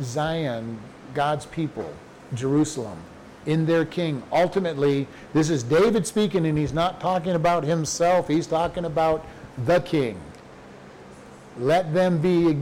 Zion, 0.02 0.80
God's 1.14 1.46
people, 1.46 1.94
Jerusalem, 2.34 2.98
in 3.46 3.66
their 3.66 3.86
king. 3.86 4.22
Ultimately, 4.32 5.08
this 5.34 5.50
is 5.50 5.64
David 5.64 6.06
speaking, 6.06 6.46
and 6.46 6.58
he's 6.58 6.74
not 6.74 7.00
talking 7.00 7.34
about 7.34 7.64
himself, 7.64 8.28
he's 8.28 8.48
talking 8.48 8.86
about 8.86 9.26
the 9.66 9.80
king. 9.80 10.20
Let 11.58 11.94
them 11.94 12.20
be 12.20 12.58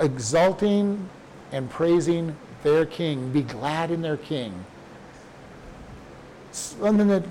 exulting 0.00 1.08
and 1.52 1.68
praising 1.70 2.36
their 2.62 2.86
king. 2.86 3.30
Be 3.30 3.42
glad 3.42 3.90
in 3.90 4.02
their 4.02 4.16
king. 4.16 4.64
Something 6.52 7.08
that 7.08 7.24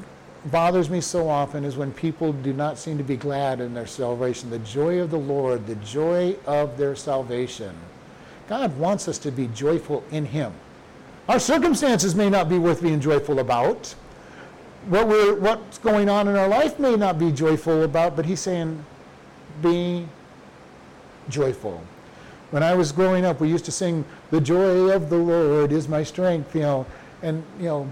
bothers 0.46 0.90
me 0.90 1.02
so 1.02 1.28
often 1.28 1.66
is 1.66 1.76
when 1.76 1.92
people 1.92 2.32
do 2.32 2.54
not 2.54 2.78
seem 2.78 2.98
to 2.98 3.04
be 3.04 3.18
glad 3.18 3.60
in 3.60 3.74
their 3.74 3.88
salvation. 3.88 4.50
The 4.50 4.60
joy 4.60 5.00
of 5.00 5.12
the 5.12 5.18
Lord, 5.18 5.68
the 5.68 5.76
joy 5.76 6.36
of 6.46 6.78
their 6.78 6.96
salvation. 6.96 7.76
God 8.48 8.78
wants 8.78 9.08
us 9.08 9.18
to 9.20 9.32
be 9.32 9.48
joyful 9.48 10.04
in 10.12 10.26
Him. 10.26 10.54
Our 11.28 11.40
circumstances 11.40 12.16
may 12.16 12.30
not 12.30 12.48
be 12.48 12.58
worth 12.58 12.82
being 12.82 13.02
joyful 13.02 13.40
about. 13.40 13.94
What 14.88 15.08
we're, 15.08 15.36
what's 15.36 15.78
going 15.80 16.08
on 16.08 16.30
in 16.30 16.38
our 16.38 16.48
life 16.48 16.80
may 16.80 16.96
not 16.96 17.20
be 17.20 17.32
joyful 17.32 17.84
about, 17.84 18.16
but 18.16 18.26
He's 18.26 18.40
saying, 18.40 18.86
be 19.62 20.08
joyful. 21.28 21.82
When 22.52 22.64
I 22.64 22.76
was 22.76 22.92
growing 22.92 23.26
up, 23.26 23.40
we 23.42 23.50
used 23.50 23.66
to 23.66 23.72
sing, 23.72 24.06
"The 24.32 24.40
joy 24.40 24.92
of 24.92 25.10
the 25.10 25.18
Lord 25.18 25.72
is 25.72 25.88
my 25.88 26.04
strength," 26.04 26.56
you 26.56 26.62
know, 26.62 26.86
and 27.22 27.44
you 27.60 27.66
know, 27.66 27.88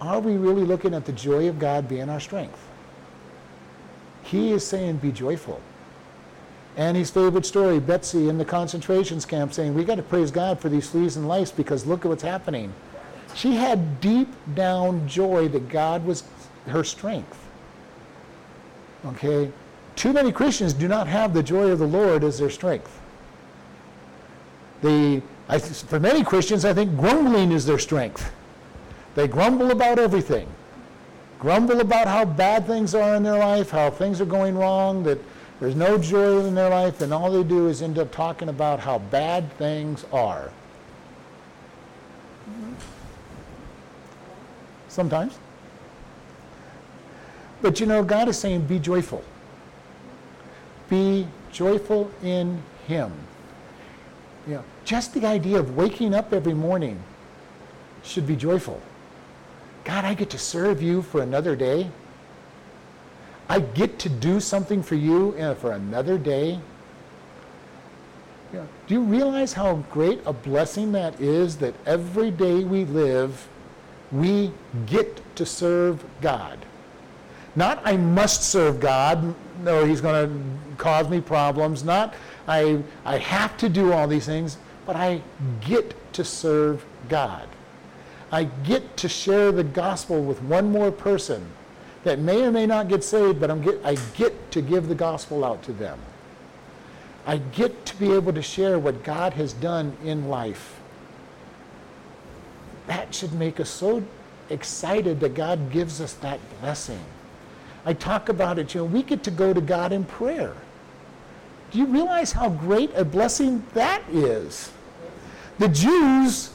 are 0.00 0.20
we 0.20 0.36
really 0.36 0.64
looking 0.64 0.94
at 0.94 1.04
the 1.04 1.12
joy 1.12 1.48
of 1.48 1.58
God 1.58 1.88
being 1.88 2.08
our 2.08 2.20
strength? 2.20 2.58
He 4.22 4.52
is 4.52 4.66
saying, 4.66 4.96
"Be 4.96 5.12
joyful." 5.12 5.60
Annie's 6.76 7.10
favorite 7.10 7.46
story, 7.46 7.78
Betsy 7.78 8.28
in 8.28 8.38
the 8.38 8.44
concentration 8.44 9.20
camp, 9.20 9.52
saying, 9.52 9.74
"We 9.74 9.84
got 9.84 9.96
to 9.96 10.02
praise 10.02 10.30
God 10.30 10.58
for 10.58 10.68
these 10.68 10.88
fleas 10.88 11.16
and 11.16 11.28
lice 11.28 11.50
because 11.50 11.86
look 11.86 12.04
at 12.04 12.08
what's 12.08 12.22
happening." 12.22 12.72
She 13.34 13.56
had 13.56 14.00
deep 14.00 14.32
down 14.54 15.06
joy 15.06 15.48
that 15.48 15.68
God 15.68 16.04
was 16.06 16.24
her 16.68 16.84
strength. 16.84 17.38
Okay, 19.06 19.50
too 19.96 20.12
many 20.12 20.32
Christians 20.32 20.72
do 20.72 20.88
not 20.88 21.06
have 21.06 21.34
the 21.34 21.42
joy 21.42 21.70
of 21.70 21.78
the 21.78 21.86
Lord 21.86 22.24
as 22.24 22.38
their 22.38 22.50
strength. 22.50 23.00
The, 24.82 25.22
I, 25.48 25.58
for 25.58 26.00
many 26.00 26.24
Christians, 26.24 26.64
I 26.64 26.74
think 26.74 26.96
grumbling 26.98 27.52
is 27.52 27.64
their 27.64 27.78
strength. 27.78 28.30
They 29.14 29.28
grumble 29.28 29.70
about 29.70 29.98
everything. 29.98 30.48
Grumble 31.38 31.80
about 31.80 32.08
how 32.08 32.24
bad 32.24 32.66
things 32.66 32.94
are 32.94 33.14
in 33.14 33.22
their 33.22 33.38
life, 33.38 33.70
how 33.70 33.90
things 33.90 34.20
are 34.20 34.26
going 34.26 34.56
wrong, 34.56 35.02
that 35.04 35.18
there's 35.60 35.76
no 35.76 35.98
joy 35.98 36.44
in 36.44 36.54
their 36.54 36.70
life, 36.70 37.00
and 37.00 37.14
all 37.14 37.30
they 37.30 37.44
do 37.44 37.68
is 37.68 37.80
end 37.80 37.98
up 37.98 38.10
talking 38.12 38.48
about 38.48 38.80
how 38.80 38.98
bad 38.98 39.52
things 39.56 40.04
are. 40.12 40.50
Sometimes. 44.88 45.38
But 47.62 47.80
you 47.80 47.86
know, 47.86 48.02
God 48.02 48.28
is 48.28 48.38
saying, 48.38 48.66
be 48.66 48.78
joyful. 48.78 49.24
Be 50.94 51.26
joyful 51.50 52.08
in 52.22 52.62
Him. 52.86 53.12
You 54.46 54.54
know, 54.54 54.64
just 54.84 55.12
the 55.12 55.26
idea 55.26 55.58
of 55.58 55.74
waking 55.74 56.14
up 56.14 56.32
every 56.32 56.54
morning 56.54 57.02
should 58.04 58.28
be 58.28 58.36
joyful. 58.36 58.80
God, 59.82 60.04
I 60.04 60.14
get 60.14 60.30
to 60.30 60.38
serve 60.38 60.80
you 60.80 61.02
for 61.02 61.20
another 61.20 61.56
day. 61.56 61.90
I 63.48 63.58
get 63.58 63.98
to 64.00 64.08
do 64.08 64.38
something 64.38 64.84
for 64.84 64.94
you 64.94 65.34
uh, 65.36 65.54
for 65.56 65.72
another 65.72 66.16
day. 66.16 66.60
You 68.52 68.60
know, 68.60 68.68
do 68.86 68.94
you 68.94 69.00
realize 69.02 69.52
how 69.52 69.74
great 69.90 70.20
a 70.24 70.32
blessing 70.32 70.92
that 70.92 71.20
is 71.20 71.56
that 71.56 71.74
every 71.86 72.30
day 72.30 72.62
we 72.62 72.84
live, 72.84 73.48
we 74.12 74.52
get 74.86 75.20
to 75.34 75.44
serve 75.44 76.04
God? 76.20 76.63
Not 77.56 77.80
I 77.84 77.96
must 77.96 78.42
serve 78.44 78.80
God, 78.80 79.34
no, 79.62 79.84
he's 79.84 80.00
going 80.00 80.28
to 80.28 80.76
cause 80.76 81.08
me 81.08 81.20
problems. 81.20 81.84
Not 81.84 82.14
I, 82.46 82.82
I 83.04 83.18
have 83.18 83.56
to 83.58 83.68
do 83.68 83.92
all 83.92 84.06
these 84.06 84.26
things, 84.26 84.58
but 84.86 84.96
I 84.96 85.22
get 85.60 85.94
to 86.14 86.24
serve 86.24 86.84
God. 87.08 87.48
I 88.30 88.44
get 88.64 88.96
to 88.98 89.08
share 89.08 89.52
the 89.52 89.64
gospel 89.64 90.22
with 90.22 90.42
one 90.42 90.70
more 90.70 90.90
person 90.90 91.46
that 92.02 92.18
may 92.18 92.42
or 92.42 92.50
may 92.50 92.66
not 92.66 92.88
get 92.88 93.02
saved, 93.02 93.40
but 93.40 93.50
I'm 93.50 93.62
get, 93.62 93.80
I 93.84 93.94
get 94.16 94.50
to 94.50 94.60
give 94.60 94.88
the 94.88 94.94
gospel 94.94 95.44
out 95.44 95.62
to 95.64 95.72
them. 95.72 95.98
I 97.26 97.38
get 97.38 97.86
to 97.86 97.96
be 97.96 98.12
able 98.12 98.32
to 98.34 98.42
share 98.42 98.78
what 98.78 99.02
God 99.02 99.32
has 99.34 99.54
done 99.54 99.96
in 100.04 100.28
life. 100.28 100.80
That 102.86 103.14
should 103.14 103.32
make 103.32 103.60
us 103.60 103.70
so 103.70 104.02
excited 104.50 105.20
that 105.20 105.34
God 105.34 105.72
gives 105.72 106.02
us 106.02 106.12
that 106.14 106.38
blessing. 106.60 107.00
I 107.86 107.92
talk 107.92 108.28
about 108.28 108.58
it, 108.58 108.74
you 108.74 108.80
know, 108.80 108.86
we 108.86 109.02
get 109.02 109.22
to 109.24 109.30
go 109.30 109.52
to 109.52 109.60
God 109.60 109.92
in 109.92 110.04
prayer. 110.04 110.54
Do 111.70 111.78
you 111.78 111.86
realize 111.86 112.32
how 112.32 112.48
great 112.48 112.90
a 112.94 113.04
blessing 113.04 113.64
that 113.74 114.02
is? 114.10 114.70
The 115.58 115.68
Jews 115.68 116.50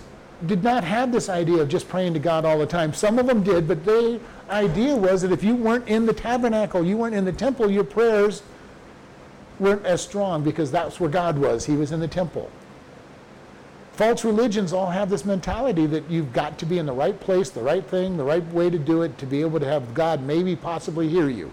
did 0.48 0.64
not 0.64 0.84
have 0.84 1.12
this 1.12 1.30
idea 1.30 1.62
of 1.62 1.70
just 1.70 1.90
praying 1.90 2.14
to 2.14 2.20
God 2.20 2.46
all 2.46 2.58
the 2.58 2.66
time. 2.66 2.94
Some 2.94 3.20
of 3.20 3.28
them 3.28 3.44
did, 3.44 3.68
but 3.68 3.84
the 3.86 4.20
idea 4.50 4.96
was 4.96 5.22
that 5.22 5.32
if 5.32 5.44
you 5.44 5.56
weren't 5.56 5.88
in 5.88 6.06
the 6.06 6.14
tabernacle, 6.14 6.84
you 6.84 6.98
weren't 6.98 7.16
in 7.16 7.26
the 7.26 7.34
temple, 7.34 7.70
your 7.70 7.84
prayers 7.84 8.42
weren't 9.60 9.86
as 9.86 10.02
strong 10.02 10.44
because 10.44 10.72
that's 10.72 11.00
where 11.00 11.10
God 11.10 11.38
was. 11.38 11.66
He 11.66 11.76
was 11.76 11.92
in 11.92 12.00
the 12.00 12.08
temple. 12.08 12.50
False 14.00 14.24
religions 14.24 14.72
all 14.72 14.90
have 14.90 15.10
this 15.10 15.26
mentality 15.26 15.86
that 15.86 16.10
you've 16.10 16.32
got 16.32 16.58
to 16.60 16.66
be 16.66 16.78
in 16.78 16.86
the 16.86 16.94
right 16.94 17.20
place, 17.20 17.50
the 17.50 17.62
right 17.62 17.86
thing, 17.86 18.16
the 18.16 18.24
right 18.24 18.46
way 18.54 18.70
to 18.70 18.80
do 18.80 19.02
it 19.02 19.18
to 19.18 19.26
be 19.26 19.42
able 19.42 19.60
to 19.60 19.66
have 19.66 19.94
God 19.94 20.24
maybe 20.24 20.56
possibly 20.56 21.10
hear 21.10 21.28
you. 21.28 21.52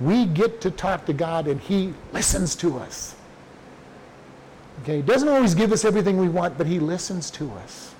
We 0.00 0.24
get 0.24 0.62
to 0.62 0.70
talk 0.70 1.04
to 1.04 1.12
God 1.12 1.46
and 1.46 1.60
He 1.60 1.92
listens 2.14 2.56
to 2.56 2.78
us. 2.78 3.14
Okay, 4.80 4.96
He 4.96 5.02
doesn't 5.02 5.28
always 5.28 5.54
give 5.54 5.70
us 5.70 5.84
everything 5.84 6.16
we 6.16 6.30
want, 6.30 6.56
but 6.56 6.66
He 6.66 6.78
listens 6.78 7.30
to 7.32 7.52
us. 7.56 7.94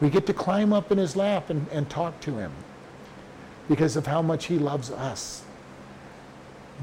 We 0.00 0.08
get 0.08 0.24
to 0.24 0.32
climb 0.32 0.72
up 0.72 0.90
in 0.90 0.96
His 0.96 1.14
lap 1.14 1.50
and, 1.50 1.68
and 1.70 1.90
talk 1.90 2.18
to 2.20 2.38
Him 2.38 2.52
because 3.68 3.94
of 3.94 4.06
how 4.06 4.22
much 4.22 4.46
He 4.46 4.58
loves 4.58 4.90
us. 4.90 5.42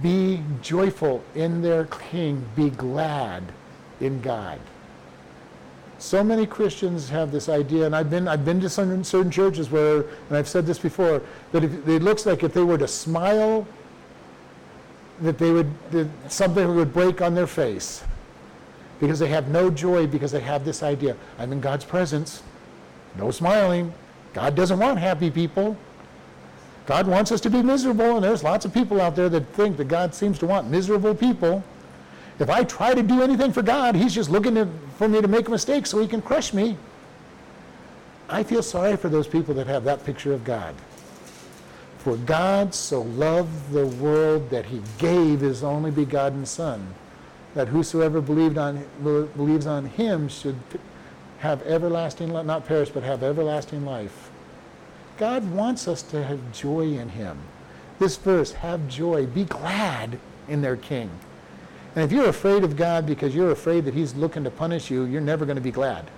Be 0.04 0.44
joyful 0.62 1.24
in 1.34 1.64
their 1.64 1.86
King, 1.86 2.48
be 2.56 2.70
glad 2.70 3.52
in 4.00 4.22
God. 4.22 4.60
So 6.00 6.24
many 6.24 6.46
Christians 6.46 7.10
have 7.10 7.32
this 7.32 7.50
idea, 7.50 7.86
and 7.86 7.94
I've 7.94 8.10
been, 8.10 8.28
I've 8.28 8.46
been 8.46 8.62
to 8.62 8.70
some 8.70 9.04
certain 9.04 9.30
churches 9.30 9.70
where, 9.70 9.98
and 9.98 10.38
I've 10.38 10.48
said 10.48 10.66
this 10.66 10.80
before, 10.80 11.22
that 11.52 11.64
if, 11.64 11.88
it 11.88 12.02
looks 12.02 12.26
like 12.26 12.42
if 12.42 12.54
they 12.54 12.64
were 12.64 12.78
to 12.78 12.88
smile, 12.88 13.68
that 15.22 15.38
they 15.38 15.52
would, 15.52 15.70
that 15.92 16.08
something 16.30 16.74
would 16.74 16.94
break 16.94 17.22
on 17.22 17.36
their 17.36 17.48
face 17.48 18.04
because 19.02 19.20
they 19.20 19.28
have 19.28 19.50
no 19.50 19.70
joy 19.70 20.08
because 20.08 20.32
they 20.32 20.40
have 20.40 20.64
this 20.64 20.84
idea 20.84 21.16
I'm 21.38 21.52
in 21.52 21.60
God's 21.60 21.84
presence, 21.86 22.44
no 23.18 23.30
smiling. 23.30 23.94
God 24.34 24.56
doesn't 24.56 24.80
want 24.80 25.00
happy 25.00 25.30
people. 25.30 25.76
God 26.86 27.08
wants 27.08 27.32
us 27.32 27.42
to 27.42 27.50
be 27.50 27.62
miserable, 27.62 28.16
and 28.16 28.24
there's 28.24 28.44
lots 28.44 28.64
of 28.66 28.74
people 28.74 29.02
out 29.02 29.16
there 29.16 29.30
that 29.30 29.46
think 29.48 29.78
that 29.78 29.90
God 29.90 30.16
seems 30.16 30.40
to 30.40 30.48
want 30.48 30.70
miserable 30.70 31.14
people. 31.14 31.64
If 32.40 32.50
I 32.50 32.64
try 32.64 32.94
to 32.94 33.04
do 33.04 33.22
anything 33.22 33.52
for 33.52 33.62
God, 33.62 33.96
He's 33.96 34.16
just 34.16 34.30
looking 34.30 34.56
to, 34.56 34.68
for 35.00 35.08
me 35.08 35.22
to 35.22 35.30
make 35.30 35.48
a 35.48 35.52
mistake 35.52 35.86
so 35.88 35.98
He 35.98 36.10
can 36.10 36.22
crush 36.22 36.54
me. 36.54 36.76
I 38.28 38.44
feel 38.44 38.62
sorry 38.62 38.98
for 38.98 39.08
those 39.08 39.28
people 39.28 39.54
that 39.54 39.66
have 39.66 39.86
that 39.86 40.04
picture 40.04 40.34
of 40.34 40.44
God. 40.44 40.76
For 42.00 42.18
God 42.18 42.76
so 42.76 43.04
loved 43.04 43.72
the 43.72 43.88
world 43.88 44.50
that 44.50 44.66
He 44.66 44.82
gave 44.98 45.40
His 45.40 45.64
only 45.64 45.90
begotten 45.90 46.46
Son, 46.46 46.96
that 47.54 47.70
whosoever 47.70 48.20
believed 48.20 48.58
on, 48.58 48.86
believes 49.02 49.66
on 49.66 49.86
Him 49.86 50.28
should 50.28 50.58
have 51.38 51.62
everlasting 51.62 52.34
life, 52.34 52.46
not 52.46 52.66
perish, 52.66 52.90
but 52.90 53.04
have 53.04 53.24
everlasting 53.24 53.86
life. 53.86 54.30
God 55.18 55.50
wants 55.50 55.88
us 55.88 56.02
to 56.02 56.26
have 56.26 56.52
joy 56.52 56.82
in 56.82 57.08
Him. 57.08 57.38
This 58.00 58.18
verse, 58.18 58.52
have 58.52 58.90
joy, 58.90 59.28
be 59.28 59.46
glad 59.46 60.20
in 60.50 60.62
their 60.62 60.76
King. 60.76 61.10
And 61.96 62.04
if 62.04 62.12
you're 62.12 62.30
afraid 62.30 62.64
of 62.64 62.76
God 62.76 63.06
because 63.06 63.34
you're 63.36 63.52
afraid 63.52 63.86
that 63.86 63.94
He's 63.94 64.14
looking 64.16 64.44
to 64.44 64.52
punish 64.52 64.92
you, 64.92 65.06
you're 65.06 65.22
never 65.22 65.46
going 65.46 65.56
to 65.56 65.62
be 65.62 65.72
glad. 65.72 66.10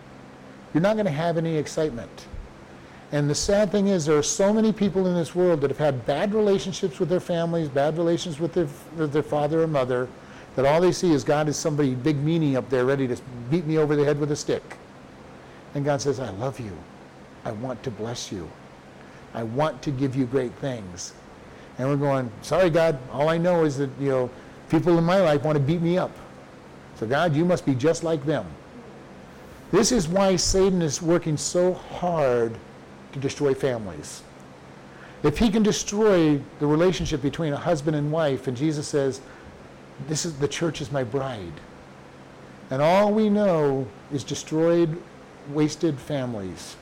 You're 0.74 0.82
not 0.82 0.96
going 0.96 1.06
to 1.06 1.12
have 1.12 1.38
any 1.38 1.56
excitement. 1.58 2.28
And 3.12 3.30
the 3.30 3.36
sad 3.36 3.72
thing 3.72 3.88
is, 3.88 4.06
there 4.06 4.18
are 4.18 4.24
so 4.24 4.54
many 4.54 4.72
people 4.72 5.06
in 5.06 5.16
this 5.16 5.36
world 5.36 5.62
that 5.62 5.70
have 5.70 5.78
had 5.78 6.06
bad 6.06 6.34
relationships 6.34 7.00
with 7.00 7.10
their 7.10 7.20
families, 7.20 7.68
bad 7.68 7.98
relations 7.98 8.40
with 8.40 8.54
their, 8.54 8.68
with 8.96 9.12
their 9.12 9.24
father 9.24 9.62
or 9.64 9.68
mother, 9.68 10.08
that 10.56 10.66
all 10.66 10.80
they 10.80 10.92
see 10.92 11.12
is 11.12 11.24
God 11.24 11.50
is 11.50 11.58
somebody 11.58 11.94
big 11.94 12.18
meanie 12.24 12.56
up 12.56 12.70
there 12.70 12.86
ready 12.86 13.08
to 13.08 13.18
beat 13.50 13.66
me 13.66 13.78
over 13.78 13.96
the 13.96 14.06
head 14.06 14.20
with 14.20 14.32
a 14.32 14.36
stick. 14.36 14.78
And 15.74 15.84
God 15.84 16.02
says, 16.02 16.20
I 16.20 16.30
love 16.32 16.60
you. 16.60 16.78
I 17.44 17.52
want 17.52 17.84
to 17.84 17.92
bless 17.92 18.32
you. 18.32 18.50
I 19.34 19.44
want 19.44 19.82
to 19.84 19.92
give 19.92 20.16
you 20.16 20.26
great 20.26 20.54
things. 20.56 21.14
And 21.78 21.88
we're 21.90 21.96
going, 21.96 22.32
sorry, 22.42 22.70
God, 22.70 22.98
all 23.12 23.30
I 23.30 23.38
know 23.38 23.64
is 23.64 23.78
that, 23.78 23.90
you 24.00 24.10
know, 24.10 24.30
People 24.72 24.98
in 24.98 25.04
my 25.04 25.20
life 25.20 25.44
want 25.44 25.58
to 25.58 25.62
beat 25.62 25.82
me 25.82 25.98
up. 25.98 26.16
So, 26.96 27.06
God, 27.06 27.36
you 27.36 27.44
must 27.44 27.66
be 27.66 27.76
just 27.76 28.06
like 28.06 28.26
them. 28.26 28.46
This 29.70 29.92
is 29.92 30.08
why 30.08 30.38
Satan 30.38 30.82
is 30.82 31.02
working 31.02 31.36
so 31.36 31.74
hard 31.74 32.56
to 33.12 33.20
destroy 33.20 33.54
families. 33.54 34.24
If 35.24 35.38
he 35.38 35.50
can 35.50 35.62
destroy 35.62 36.40
the 36.60 36.68
relationship 36.68 37.22
between 37.22 37.52
a 37.52 37.58
husband 37.58 37.98
and 37.98 38.14
wife, 38.14 38.48
and 38.48 38.56
Jesus 38.56 38.88
says, 38.88 39.20
This 40.08 40.26
is 40.26 40.38
the 40.40 40.48
church 40.48 40.80
is 40.80 40.90
my 40.90 41.04
bride. 41.04 41.60
And 42.70 42.82
all 42.82 43.12
we 43.12 43.30
know 43.30 43.86
is 44.14 44.24
destroyed, 44.24 45.02
wasted 45.50 46.00
families. 46.00 46.78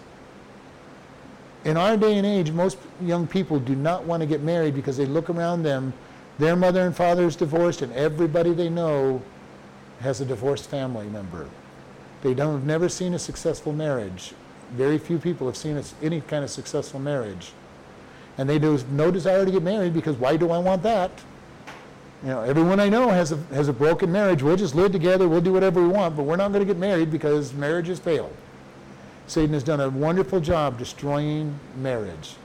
In 1.66 1.76
our 1.76 1.98
day 1.98 2.18
and 2.18 2.26
age, 2.26 2.52
most 2.52 2.78
young 3.02 3.26
people 3.26 3.60
do 3.60 3.76
not 3.76 4.04
want 4.04 4.22
to 4.22 4.28
get 4.28 4.44
married 4.44 4.76
because 4.76 4.96
they 4.96 5.08
look 5.08 5.32
around 5.32 5.64
them 5.64 5.92
their 6.40 6.56
mother 6.56 6.82
and 6.86 6.96
father 6.96 7.26
is 7.26 7.36
divorced, 7.36 7.82
and 7.82 7.92
everybody 7.94 8.54
they 8.54 8.70
know 8.70 9.22
has 10.00 10.22
a 10.22 10.26
divorced 10.26 10.70
family 10.70 11.08
member. 11.08 11.48
They 12.22 12.34
don't 12.34 12.54
have 12.54 12.66
never 12.66 12.88
seen 12.90 13.14
a 13.14 13.20
successful 13.20 13.74
marriage. 13.74 14.34
Very 14.72 14.98
few 14.98 15.20
people 15.20 15.48
have 15.48 15.58
seen 15.58 15.82
any 16.02 16.22
kind 16.22 16.44
of 16.44 16.50
successful 16.50 17.00
marriage. 17.00 17.52
And 18.38 18.50
they 18.50 18.58
do 18.58 18.80
no 18.92 19.12
desire 19.12 19.44
to 19.44 19.52
get 19.52 19.64
married 19.64 19.94
because 19.94 20.16
why 20.16 20.38
do 20.38 20.52
I 20.52 20.60
want 20.60 20.82
that? 20.84 21.12
You 22.24 22.30
know, 22.30 22.42
everyone 22.42 22.80
I 22.80 22.88
know 22.88 23.10
has 23.10 23.34
a, 23.34 23.38
has 23.54 23.68
a 23.68 23.74
broken 23.74 24.12
marriage. 24.12 24.42
We'll 24.42 24.56
just 24.56 24.76
live 24.76 24.94
together, 24.94 25.28
we'll 25.28 25.42
do 25.42 25.52
whatever 25.52 25.82
we 25.82 25.90
want, 25.90 26.16
but 26.16 26.24
we're 26.24 26.38
not 26.38 26.54
going 26.54 26.66
to 26.66 26.74
get 26.74 26.78
married 26.80 27.12
because 27.12 27.54
marriage 27.54 27.88
has 27.88 28.00
failed. 28.00 28.36
Satan 29.28 29.54
has 29.54 29.64
done 29.64 29.82
a 29.82 29.90
wonderful 29.90 30.40
job 30.40 30.78
destroying 30.78 31.60
marriage. 31.78 32.36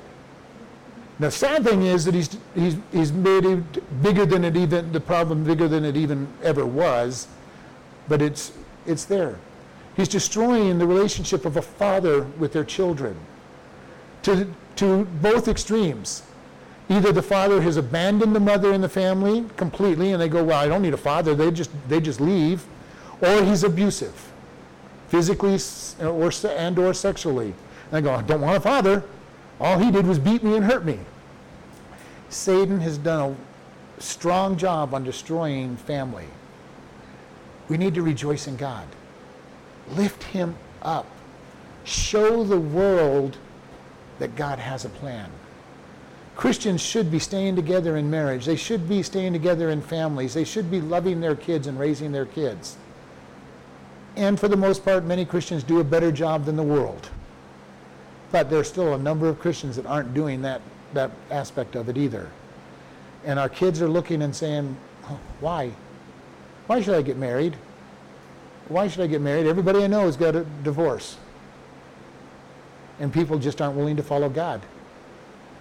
The 1.21 1.31
sad 1.31 1.65
thing 1.65 1.83
is 1.83 2.05
that 2.07 2.15
he's, 2.15 2.37
he's, 2.55 2.77
he's 2.93 3.13
made 3.13 3.45
it 3.45 4.03
bigger 4.03 4.27
than 4.27 4.45
it 4.45 4.57
even, 4.57 4.91
the 4.91 5.01
problem 5.01 5.45
bigger 5.45 5.69
than 5.69 5.85
it 5.85 5.97
even 5.97 6.27
ever 6.43 6.67
was, 6.67 7.29
but 8.09 8.21
it's, 8.21 8.53
it's 8.85 9.05
there. 9.05 9.39
He's 9.97 10.09
destroying 10.09 10.79
the 10.79 10.87
relationship 10.87 11.45
of 11.45 11.57
a 11.57 11.63
father 11.63 12.23
with 12.39 12.53
their 12.53 12.65
children 12.65 13.17
to, 14.23 14.53
to 14.77 15.05
both 15.23 15.47
extremes. 15.47 16.25
Either 16.89 17.13
the 17.13 17.23
father 17.23 17.63
has 17.63 17.77
abandoned 17.77 18.35
the 18.35 18.41
mother 18.41 18.73
and 18.73 18.83
the 18.83 18.89
family 18.89 19.45
completely 19.57 20.13
and 20.13 20.21
they 20.21 20.29
go, 20.29 20.43
well, 20.43 20.61
I 20.61 20.67
don't 20.67 20.83
need 20.83 20.95
a 20.95 20.99
father, 20.99 21.35
they 21.35 21.51
just, 21.53 21.71
they 21.89 22.01
just 22.01 22.21
leave, 22.21 22.67
or 23.21 23.45
he's 23.45 23.63
abusive, 23.63 24.33
physically 25.09 25.59
or, 26.01 26.31
and 26.49 26.79
or 26.79 26.93
sexually. 26.93 27.47
And 27.47 27.93
they 27.93 28.01
go, 28.03 28.13
I 28.15 28.23
don't 28.23 28.41
want 28.41 28.57
a 28.57 28.61
father, 28.61 29.05
all 29.65 29.79
he 29.79 29.91
did 29.91 30.07
was 30.07 30.19
beat 30.19 30.43
me 30.45 30.57
and 30.57 30.65
hurt 30.67 30.85
me. 30.85 30.99
Satan 32.29 32.81
has 32.81 32.99
done 32.99 33.35
a 33.97 34.03
strong 34.03 34.59
job 34.59 34.93
on 34.93 35.05
destroying 35.05 35.79
family. 35.79 36.27
We 37.71 37.79
need 37.79 37.95
to 37.95 38.03
rejoice 38.03 38.47
in 38.47 38.57
God. 38.57 38.87
Lift 39.89 40.23
him 40.23 40.55
up. 40.83 41.07
Show 41.85 42.45
the 42.45 42.61
world 42.61 43.39
that 44.19 44.37
God 44.37 44.59
has 44.59 44.85
a 44.85 44.91
plan. 44.91 45.31
Christians 46.37 46.83
should 46.83 47.11
be 47.11 47.19
staying 47.19 47.57
together 47.57 47.97
in 47.97 48.11
marriage. 48.11 48.45
They 48.45 48.57
should 48.57 48.87
be 48.87 49.03
staying 49.03 49.33
together 49.33 49.71
in 49.71 49.81
families. 49.81 50.35
They 50.35 50.45
should 50.45 50.71
be 50.71 50.83
loving 50.83 51.21
their 51.21 51.37
kids 51.37 51.69
and 51.69 51.79
raising 51.79 52.13
their 52.13 52.27
kids. 52.27 52.77
And 54.15 54.39
for 54.39 54.49
the 54.49 54.59
most 54.59 54.85
part, 54.85 55.05
many 55.05 55.25
Christians 55.25 55.65
do 55.65 55.81
a 55.81 55.85
better 55.85 56.13
job 56.13 56.45
than 56.45 56.57
the 56.57 56.63
world. 56.63 57.09
But 58.35 58.51
there's 58.51 58.67
still 58.67 58.95
a 58.95 58.99
number 58.99 59.29
of 59.29 59.39
Christians 59.39 59.77
that 59.77 59.87
aren't 59.87 60.13
doing 60.13 60.43
that, 60.43 60.61
that 60.93 61.13
aspect 61.31 61.77
of 61.77 61.89
it 61.89 61.97
either. 61.97 62.29
And 63.25 63.39
our 63.39 63.49
kids 63.49 63.81
are 63.81 63.87
looking 63.87 64.23
and 64.23 64.35
saying, 64.35 64.77
oh, 65.09 65.21
why? 65.39 65.71
Why 66.67 66.81
should 66.81 66.97
I 66.97 67.03
get 67.03 67.17
married? 67.17 67.55
Why 68.67 68.89
should 68.89 69.03
I 69.03 69.07
get 69.07 69.21
married? 69.21 69.47
Everybody 69.47 69.85
I 69.85 69.87
know 69.87 70.01
has 70.01 70.17
got 70.17 70.35
a 70.35 70.45
divorce. 70.65 71.17
And 72.99 73.13
people 73.13 73.39
just 73.39 73.63
aren't 73.63 73.77
willing 73.77 73.95
to 73.99 74.03
follow 74.03 74.29
God. 74.29 74.63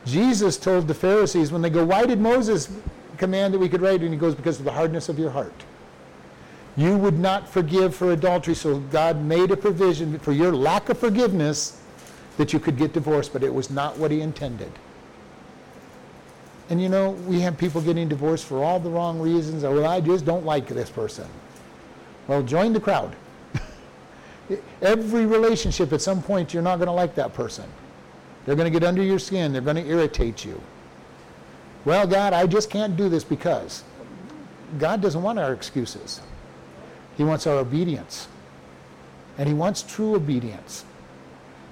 Jesus 0.07 0.57
told 0.57 0.87
the 0.87 0.95
Pharisees 0.95 1.51
when 1.51 1.61
they 1.61 1.69
go, 1.69 1.85
Why 1.85 2.07
did 2.07 2.19
Moses 2.19 2.75
command 3.17 3.53
that 3.53 3.59
we 3.59 3.69
could 3.69 3.81
write? 3.81 4.01
And 4.01 4.11
he 4.11 4.17
goes, 4.17 4.33
Because 4.33 4.57
of 4.57 4.65
the 4.65 4.71
hardness 4.71 5.09
of 5.09 5.19
your 5.19 5.29
heart. 5.29 5.63
You 6.75 6.97
would 6.97 7.19
not 7.19 7.47
forgive 7.47 7.95
for 7.95 8.13
adultery, 8.13 8.55
so 8.55 8.79
God 8.79 9.21
made 9.23 9.51
a 9.51 9.57
provision 9.57 10.17
for 10.17 10.31
your 10.31 10.51
lack 10.51 10.89
of 10.89 10.97
forgiveness 10.97 11.79
that 12.37 12.53
you 12.53 12.59
could 12.59 12.77
get 12.77 12.93
divorced, 12.93 13.33
but 13.33 13.43
it 13.43 13.53
was 13.53 13.69
not 13.69 13.97
what 13.97 14.11
he 14.11 14.21
intended. 14.21 14.71
And 16.69 16.81
you 16.81 16.89
know, 16.89 17.11
we 17.11 17.39
have 17.41 17.57
people 17.57 17.81
getting 17.81 18.07
divorced 18.07 18.45
for 18.45 18.63
all 18.63 18.79
the 18.79 18.89
wrong 18.89 19.19
reasons. 19.19 19.63
Oh, 19.63 19.75
well, 19.75 19.85
I 19.85 20.01
just 20.01 20.25
don't 20.25 20.45
like 20.45 20.67
this 20.67 20.89
person. 20.89 21.27
Well, 22.27 22.41
join 22.41 22.73
the 22.73 22.79
crowd. 22.79 23.15
Every 24.81 25.25
relationship, 25.25 25.91
at 25.93 26.01
some 26.01 26.23
point, 26.23 26.53
you're 26.53 26.63
not 26.63 26.77
going 26.77 26.87
to 26.87 26.93
like 26.93 27.15
that 27.15 27.33
person. 27.33 27.65
They're 28.45 28.55
going 28.55 28.71
to 28.71 28.79
get 28.79 28.87
under 28.87 29.03
your 29.03 29.19
skin. 29.19 29.51
They're 29.51 29.61
going 29.61 29.75
to 29.75 29.85
irritate 29.85 30.43
you. 30.45 30.61
Well, 31.85 32.07
God, 32.07 32.33
I 32.33 32.47
just 32.47 32.69
can't 32.69 32.95
do 32.95 33.09
this 33.09 33.23
because. 33.23 33.83
God 34.79 35.01
doesn't 35.01 35.21
want 35.21 35.37
our 35.37 35.53
excuses. 35.53 36.21
He 37.17 37.23
wants 37.23 37.45
our 37.45 37.57
obedience. 37.57 38.27
And 39.37 39.47
he 39.47 39.53
wants 39.53 39.83
true 39.83 40.15
obedience. 40.15 40.85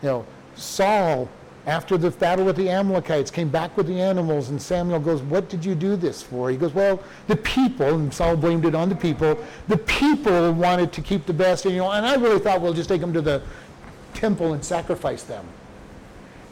You 0.02 0.10
know, 0.10 0.26
Saul, 0.56 1.30
after 1.66 1.98
the 1.98 2.10
battle 2.12 2.46
with 2.46 2.56
the 2.56 2.70
Amalekites, 2.70 3.30
came 3.30 3.50
back 3.50 3.78
with 3.78 3.88
the 3.88 4.00
animals, 4.02 4.50
and 4.50 4.62
Samuel 4.62 5.00
goes, 5.00 5.22
What 5.22 5.50
did 5.50 5.64
you 5.64 5.76
do 5.76 5.96
this 5.96 6.22
for? 6.22 6.50
He 6.50 6.58
goes, 6.58 6.74
Well, 6.74 7.02
the 7.28 7.36
people, 7.36 7.96
and 7.96 8.14
Saul 8.14 8.36
blamed 8.36 8.66
it 8.66 8.76
on 8.76 8.90
the 8.90 8.96
people. 8.96 9.38
The 9.68 9.78
people 9.78 10.54
wanted 10.54 10.92
to 10.94 11.02
keep 11.02 11.26
the 11.26 11.34
best, 11.34 11.66
and, 11.66 11.74
you 11.76 11.82
know, 11.82 11.92
and 11.92 12.06
I 12.06 12.16
really 12.16 12.40
thought 12.40 12.62
we'll 12.62 12.74
just 12.74 12.90
take 12.90 13.02
them 13.02 13.14
to 13.14 13.22
the 13.22 13.44
temple 14.14 14.54
and 14.54 14.64
sacrifice 14.64 15.24
them. 15.24 15.46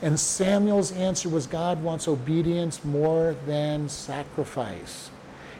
And 0.01 0.17
Samuel's 0.17 0.91
answer 0.93 1.27
was 1.27 1.45
God 1.45 1.83
wants 1.83 2.07
obedience 2.07 2.85
more 2.85 3.35
than 3.45 3.89
sacrifice. 3.89 5.09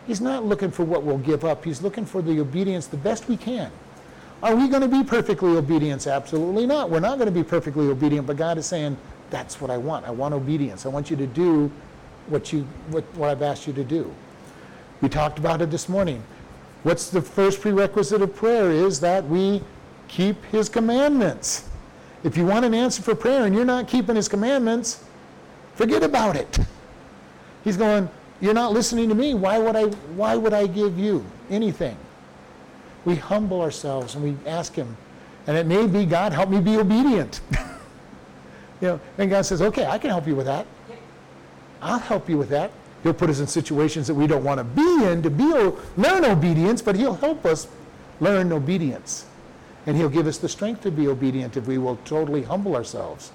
He's 0.08 0.22
not 0.22 0.46
looking 0.46 0.72
for 0.72 0.86
what 0.86 1.04
we'll 1.04 1.18
give 1.18 1.44
up, 1.44 1.66
He's 1.66 1.82
looking 1.82 2.06
for 2.06 2.22
the 2.22 2.40
obedience 2.40 2.88
the 2.88 2.98
best 2.98 3.28
we 3.28 3.36
can. 3.36 3.72
Are 4.42 4.56
we 4.56 4.70
going 4.70 4.82
to 4.82 4.88
be 4.88 5.04
perfectly 5.04 5.58
obedient? 5.58 6.08
Absolutely 6.08 6.66
not. 6.66 6.90
We're 6.90 7.02
not 7.02 7.18
going 7.18 7.28
to 7.28 7.32
be 7.32 7.44
perfectly 7.44 7.88
obedient, 7.88 8.26
but 8.26 8.38
God 8.38 8.58
is 8.58 8.66
saying, 8.66 8.98
that's 9.30 9.60
what 9.60 9.70
I 9.70 9.78
want. 9.78 10.06
I 10.06 10.12
want 10.12 10.34
obedience. 10.34 10.86
I 10.86 10.90
want 10.90 11.10
you 11.10 11.18
to 11.18 11.28
do 11.28 11.72
what, 12.28 12.54
you, 12.54 12.66
what, 12.90 13.04
what 13.16 13.30
I've 13.30 13.42
asked 13.42 13.68
you 13.68 13.74
to 13.74 13.84
do. 13.84 14.14
We 15.02 15.10
talked 15.10 15.40
about 15.40 15.62
it 15.62 15.72
this 15.72 15.90
morning. 15.90 16.24
What's 16.84 17.10
the 17.10 17.22
first 17.22 17.62
prerequisite 17.62 18.22
of 18.22 18.36
prayer 18.36 18.72
is 18.72 19.00
that 19.02 19.26
we 19.28 19.62
keep 20.08 20.44
his 20.46 20.70
commandments. 20.70 21.68
If 22.24 22.38
you 22.38 22.46
want 22.46 22.66
an 22.66 22.74
answer 22.74 23.02
for 23.02 23.16
prayer 23.16 23.46
and 23.46 23.54
you're 23.54 23.66
not 23.66 23.88
keeping 23.88 24.16
his 24.16 24.28
commandments, 24.28 25.04
forget 25.76 26.04
about 26.04 26.36
it. 26.36 26.60
He's 27.64 27.78
going, 27.78 28.10
you're 28.42 28.54
not 28.54 28.72
listening 28.72 29.10
to 29.10 29.16
me. 29.16 29.34
Why 29.34 29.60
would 29.60 29.76
I 29.76 29.84
why 30.16 30.36
would 30.36 30.54
I 30.54 30.68
give 30.68 30.98
you 30.98 31.26
anything? 31.50 31.98
We 33.06 33.16
humble 33.16 33.62
ourselves 33.62 34.16
and 34.16 34.24
we 34.24 34.50
ask 34.50 34.76
him. 34.76 34.98
And 35.48 35.58
it 35.58 35.66
may 35.66 35.88
be, 35.88 36.06
God, 36.06 36.34
help 36.34 36.50
me 36.50 36.60
be 36.60 36.78
obedient. 36.78 37.42
you 38.82 38.88
know, 38.88 39.00
and 39.18 39.30
God 39.30 39.44
says, 39.44 39.62
okay, 39.62 39.86
I 39.86 39.98
can 39.98 40.10
help 40.10 40.28
you 40.28 40.36
with 40.36 40.46
that. 40.46 40.68
I'll 41.82 42.00
help 42.00 42.30
you 42.30 42.38
with 42.38 42.50
that. 42.50 42.72
He'll 43.04 43.14
put 43.14 43.30
us 43.30 43.40
in 43.40 43.48
situations 43.48 44.08
that 44.08 44.14
we 44.14 44.28
don't 44.28 44.44
want 44.44 44.58
to 44.58 44.64
be 44.64 45.06
in 45.06 45.22
to 45.24 45.30
be 45.30 45.46
learn 45.98 46.26
obedience, 46.26 46.82
but 46.82 46.96
he'll 46.96 47.16
help 47.16 47.46
us 47.46 47.68
learn 48.20 48.52
obedience. 48.52 49.26
And 49.86 49.96
he'll 49.96 50.10
give 50.10 50.28
us 50.28 50.38
the 50.38 50.50
strength 50.50 50.82
to 50.82 50.92
be 50.92 51.08
obedient 51.08 51.56
if 51.56 51.66
we 51.66 51.78
will 51.78 51.96
totally 52.04 52.44
humble 52.44 52.76
ourselves. 52.76 53.32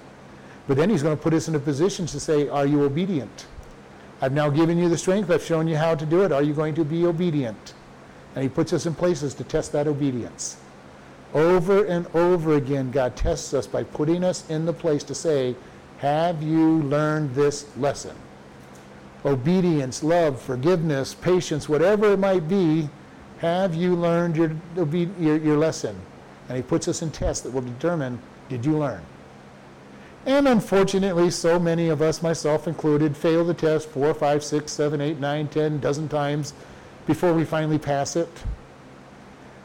But 0.67 0.77
then 0.77 0.89
he's 0.89 1.03
going 1.03 1.17
to 1.17 1.21
put 1.21 1.33
us 1.33 1.47
in 1.47 1.55
a 1.55 1.59
position 1.59 2.05
to 2.07 2.19
say, 2.19 2.47
Are 2.47 2.65
you 2.65 2.83
obedient? 2.83 3.47
I've 4.21 4.31
now 4.31 4.49
given 4.49 4.77
you 4.77 4.87
the 4.87 4.97
strength. 4.97 5.29
I've 5.29 5.43
shown 5.43 5.67
you 5.67 5.75
how 5.75 5.95
to 5.95 6.05
do 6.05 6.23
it. 6.23 6.31
Are 6.31 6.41
you 6.41 6.53
going 6.53 6.75
to 6.75 6.85
be 6.85 7.05
obedient? 7.05 7.73
And 8.35 8.43
he 8.43 8.49
puts 8.49 8.73
us 8.73 8.85
in 8.85 8.93
places 8.93 9.33
to 9.35 9.43
test 9.43 9.71
that 9.71 9.87
obedience. 9.87 10.57
Over 11.33 11.85
and 11.85 12.05
over 12.13 12.55
again, 12.55 12.91
God 12.91 13.15
tests 13.15 13.53
us 13.53 13.65
by 13.65 13.83
putting 13.83 14.23
us 14.23 14.49
in 14.49 14.65
the 14.65 14.73
place 14.73 15.03
to 15.05 15.15
say, 15.15 15.55
Have 15.99 16.43
you 16.43 16.81
learned 16.83 17.33
this 17.33 17.65
lesson? 17.77 18.15
Obedience, 19.25 20.03
love, 20.03 20.39
forgiveness, 20.39 21.15
patience, 21.15 21.67
whatever 21.67 22.13
it 22.13 22.19
might 22.19 22.47
be, 22.47 22.89
have 23.39 23.73
you 23.73 23.95
learned 23.95 24.37
your, 24.37 24.55
your, 24.75 25.37
your 25.37 25.57
lesson? 25.57 25.95
And 26.47 26.57
he 26.57 26.63
puts 26.63 26.87
us 26.87 27.01
in 27.01 27.11
tests 27.11 27.41
that 27.43 27.51
will 27.51 27.61
determine 27.61 28.19
did 28.49 28.63
you 28.65 28.77
learn? 28.77 29.01
And 30.25 30.47
unfortunately, 30.47 31.31
so 31.31 31.59
many 31.59 31.89
of 31.89 32.01
us, 32.01 32.21
myself 32.21 32.67
included, 32.67 33.15
fail 33.15 33.43
the 33.43 33.53
test 33.53 33.89
four, 33.89 34.13
five, 34.13 34.43
six, 34.43 34.71
seven, 34.71 35.01
eight, 35.01 35.19
nine, 35.19 35.47
ten, 35.47 35.79
dozen 35.79 36.07
times 36.07 36.53
before 37.07 37.33
we 37.33 37.45
finally 37.45 37.77
pass 37.77 38.15
it. 38.15 38.29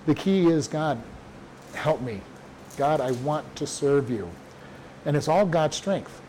The 0.07 0.15
key 0.15 0.47
is 0.47 0.69
God, 0.69 1.01
help 1.75 2.01
me. 2.01 2.21
God, 2.77 3.01
I 3.01 3.13
want 3.13 3.57
to 3.57 3.67
serve 3.67 4.11
you. 4.11 4.31
And 5.05 5.17
it's 5.17 5.29
all 5.29 5.47
God's 5.47 5.77
strength. 5.77 6.21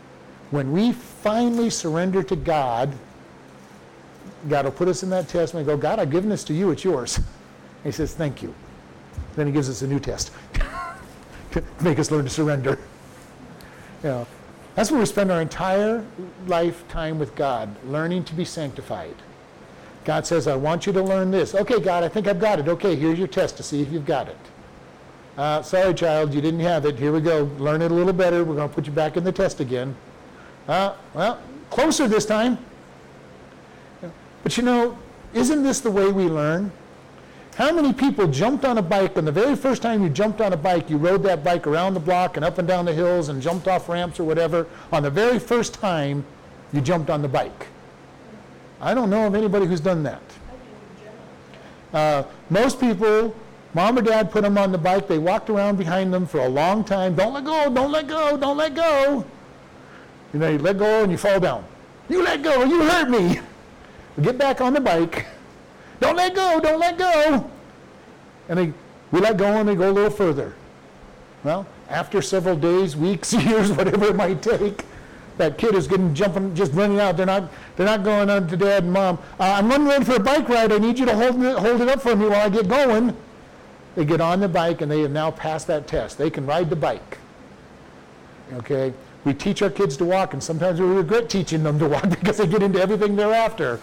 When 0.50 0.72
we 0.72 0.92
finally 0.92 1.70
surrender 1.70 2.22
to 2.22 2.36
God, 2.36 2.92
God 4.48 4.64
will 4.64 4.72
put 4.72 4.88
us 4.88 5.02
in 5.02 5.10
that 5.10 5.28
test 5.28 5.54
and 5.54 5.64
we 5.64 5.70
go, 5.70 5.76
God, 5.76 5.98
I've 5.98 6.10
given 6.10 6.28
this 6.28 6.44
to 6.44 6.54
you, 6.54 6.70
it's 6.70 6.84
yours. 6.84 7.16
And 7.16 7.26
he 7.84 7.92
says, 7.92 8.14
Thank 8.14 8.42
you. 8.42 8.54
Then 9.34 9.46
he 9.46 9.52
gives 9.52 9.70
us 9.70 9.82
a 9.82 9.86
new 9.86 9.98
test 9.98 10.30
to 11.52 11.64
make 11.80 11.98
us 11.98 12.10
learn 12.10 12.24
to 12.24 12.30
surrender. 12.30 12.78
You 14.02 14.08
know, 14.08 14.26
that's 14.74 14.90
where 14.90 15.00
we 15.00 15.06
spend 15.06 15.30
our 15.30 15.40
entire 15.40 16.04
lifetime 16.46 17.18
with 17.18 17.34
God, 17.34 17.74
learning 17.86 18.24
to 18.24 18.34
be 18.34 18.44
sanctified. 18.44 19.14
God 20.04 20.26
says, 20.26 20.46
I 20.46 20.56
want 20.56 20.86
you 20.86 20.92
to 20.92 21.02
learn 21.02 21.30
this. 21.30 21.54
Okay, 21.54 21.78
God, 21.80 22.02
I 22.02 22.08
think 22.08 22.26
I've 22.26 22.40
got 22.40 22.58
it. 22.58 22.68
Okay, 22.68 22.96
here's 22.96 23.18
your 23.18 23.28
test 23.28 23.56
to 23.58 23.62
see 23.62 23.82
if 23.82 23.92
you've 23.92 24.06
got 24.06 24.28
it. 24.28 24.38
Uh, 25.36 25.62
sorry, 25.62 25.94
child, 25.94 26.34
you 26.34 26.40
didn't 26.40 26.60
have 26.60 26.84
it. 26.84 26.98
Here 26.98 27.12
we 27.12 27.20
go. 27.20 27.44
Learn 27.58 27.82
it 27.82 27.90
a 27.90 27.94
little 27.94 28.12
better. 28.12 28.44
We're 28.44 28.56
going 28.56 28.68
to 28.68 28.74
put 28.74 28.86
you 28.86 28.92
back 28.92 29.16
in 29.16 29.24
the 29.24 29.32
test 29.32 29.60
again. 29.60 29.94
Uh, 30.68 30.94
well, 31.14 31.40
closer 31.70 32.06
this 32.08 32.26
time. 32.26 32.58
But 34.42 34.56
you 34.56 34.62
know, 34.62 34.98
isn't 35.32 35.62
this 35.62 35.80
the 35.80 35.90
way 35.90 36.10
we 36.10 36.24
learn? 36.24 36.72
How 37.54 37.70
many 37.70 37.92
people 37.92 38.26
jumped 38.26 38.64
on 38.64 38.78
a 38.78 38.82
bike 38.82 39.16
and 39.16 39.26
the 39.26 39.32
very 39.32 39.56
first 39.56 39.82
time 39.82 40.02
you 40.02 40.08
jumped 40.08 40.40
on 40.40 40.52
a 40.52 40.56
bike, 40.56 40.88
you 40.88 40.96
rode 40.96 41.22
that 41.24 41.44
bike 41.44 41.66
around 41.66 41.94
the 41.94 42.00
block 42.00 42.36
and 42.36 42.44
up 42.44 42.58
and 42.58 42.66
down 42.66 42.86
the 42.86 42.94
hills 42.94 43.28
and 43.28 43.42
jumped 43.42 43.68
off 43.68 43.88
ramps 43.88 44.18
or 44.18 44.24
whatever 44.24 44.66
on 44.90 45.02
the 45.02 45.10
very 45.10 45.38
first 45.38 45.74
time 45.74 46.24
you 46.72 46.80
jumped 46.80 47.10
on 47.10 47.20
the 47.22 47.28
bike? 47.28 47.68
I 48.82 48.94
don't 48.94 49.10
know 49.10 49.28
of 49.28 49.36
anybody 49.36 49.66
who's 49.66 49.80
done 49.80 50.02
that. 50.02 50.20
Uh, 51.94 52.24
most 52.50 52.80
people, 52.80 53.34
mom 53.74 53.96
or 53.96 54.02
dad 54.02 54.32
put 54.32 54.42
them 54.42 54.58
on 54.58 54.72
the 54.72 54.78
bike, 54.78 55.06
they 55.06 55.18
walked 55.18 55.48
around 55.48 55.76
behind 55.76 56.12
them 56.12 56.26
for 56.26 56.40
a 56.40 56.48
long 56.48 56.82
time. 56.82 57.14
Don't 57.14 57.32
let 57.32 57.44
go, 57.44 57.70
don't 57.72 57.92
let 57.92 58.08
go, 58.08 58.36
don't 58.36 58.56
let 58.56 58.74
go. 58.74 59.24
You 60.32 60.40
know, 60.40 60.48
you 60.48 60.58
let 60.58 60.78
go 60.78 61.04
and 61.04 61.12
you 61.12 61.18
fall 61.18 61.38
down. 61.38 61.64
You 62.08 62.24
let 62.24 62.42
go, 62.42 62.64
you 62.64 62.82
hurt 62.82 63.08
me. 63.08 63.40
Get 64.20 64.36
back 64.36 64.60
on 64.60 64.74
the 64.74 64.80
bike. 64.80 65.26
Don't 66.00 66.16
let 66.16 66.34
go, 66.34 66.58
don't 66.60 66.80
let 66.80 66.98
go. 66.98 67.48
And 68.48 68.58
they, 68.58 68.72
we 69.12 69.20
let 69.20 69.36
go 69.36 69.46
and 69.46 69.68
they 69.68 69.76
go 69.76 69.90
a 69.90 69.92
little 69.92 70.10
further. 70.10 70.54
Well, 71.44 71.66
after 71.88 72.20
several 72.20 72.56
days, 72.56 72.96
weeks, 72.96 73.32
years, 73.44 73.70
whatever 73.70 74.06
it 74.06 74.16
might 74.16 74.42
take, 74.42 74.84
that 75.38 75.58
kid 75.58 75.74
is 75.74 75.86
getting 75.86 76.14
jumping, 76.14 76.54
just 76.54 76.72
running 76.72 77.00
out. 77.00 77.16
They're 77.16 77.26
not, 77.26 77.50
they're 77.76 77.86
not 77.86 78.04
going 78.04 78.30
on 78.30 78.48
to 78.48 78.56
dad 78.56 78.84
and 78.84 78.92
mom. 78.92 79.18
Uh, 79.38 79.44
I'm 79.44 79.68
running 79.68 79.88
ready 79.88 80.04
for 80.04 80.16
a 80.16 80.20
bike 80.20 80.48
ride. 80.48 80.72
I 80.72 80.78
need 80.78 80.98
you 80.98 81.06
to 81.06 81.14
hold 81.14 81.42
it, 81.42 81.58
hold 81.58 81.80
it 81.80 81.88
up 81.88 82.02
for 82.02 82.14
me 82.14 82.26
while 82.26 82.46
I 82.46 82.48
get 82.48 82.68
going. 82.68 83.16
They 83.94 84.04
get 84.04 84.20
on 84.20 84.40
the 84.40 84.48
bike 84.48 84.80
and 84.80 84.90
they 84.90 85.00
have 85.00 85.10
now 85.10 85.30
passed 85.30 85.66
that 85.66 85.86
test. 85.86 86.18
They 86.18 86.30
can 86.30 86.46
ride 86.46 86.70
the 86.70 86.76
bike. 86.76 87.18
Okay? 88.54 88.92
We 89.24 89.34
teach 89.34 89.62
our 89.62 89.70
kids 89.70 89.96
to 89.98 90.04
walk, 90.04 90.32
and 90.32 90.42
sometimes 90.42 90.80
we 90.80 90.86
regret 90.86 91.30
teaching 91.30 91.62
them 91.62 91.78
to 91.78 91.88
walk 91.88 92.10
because 92.10 92.38
they 92.38 92.46
get 92.46 92.62
into 92.62 92.80
everything 92.80 93.16
thereafter. 93.16 93.80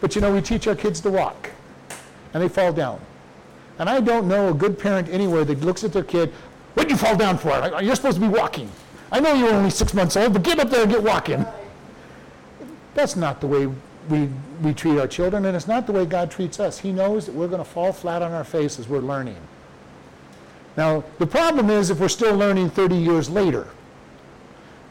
But 0.00 0.14
you 0.14 0.20
know, 0.20 0.32
we 0.32 0.40
teach 0.40 0.66
our 0.66 0.76
kids 0.76 1.00
to 1.02 1.10
walk 1.10 1.50
and 2.32 2.42
they 2.42 2.48
fall 2.48 2.72
down. 2.72 3.00
And 3.78 3.88
I 3.88 4.00
don't 4.00 4.28
know 4.28 4.50
a 4.50 4.54
good 4.54 4.78
parent 4.78 5.08
anywhere 5.08 5.44
that 5.44 5.60
looks 5.60 5.84
at 5.84 5.92
their 5.92 6.04
kid, 6.04 6.32
what'd 6.74 6.90
you 6.90 6.96
fall 6.96 7.16
down 7.16 7.38
for? 7.38 7.50
You're 7.80 7.94
supposed 7.94 8.20
to 8.20 8.20
be 8.20 8.28
walking. 8.28 8.70
I 9.10 9.20
know 9.20 9.32
you're 9.34 9.54
only 9.54 9.70
six 9.70 9.94
months 9.94 10.16
old, 10.16 10.32
but 10.32 10.42
get 10.42 10.58
up 10.58 10.70
there 10.70 10.82
and 10.82 10.90
get 10.90 11.02
walking. 11.02 11.46
That's 12.94 13.16
not 13.16 13.40
the 13.40 13.46
way 13.46 13.68
we, 14.08 14.28
we 14.62 14.74
treat 14.74 14.98
our 14.98 15.06
children, 15.06 15.44
and 15.44 15.56
it's 15.56 15.68
not 15.68 15.86
the 15.86 15.92
way 15.92 16.04
God 16.04 16.30
treats 16.30 16.60
us. 16.60 16.78
He 16.78 16.92
knows 16.92 17.26
that 17.26 17.34
we're 17.34 17.48
going 17.48 17.62
to 17.62 17.70
fall 17.70 17.92
flat 17.92 18.22
on 18.22 18.32
our 18.32 18.44
face 18.44 18.78
as 18.78 18.88
we're 18.88 19.00
learning. 19.00 19.36
Now, 20.76 21.04
the 21.18 21.26
problem 21.26 21.70
is 21.70 21.90
if 21.90 22.00
we're 22.00 22.08
still 22.08 22.36
learning 22.36 22.70
30 22.70 22.96
years 22.96 23.28
later. 23.28 23.66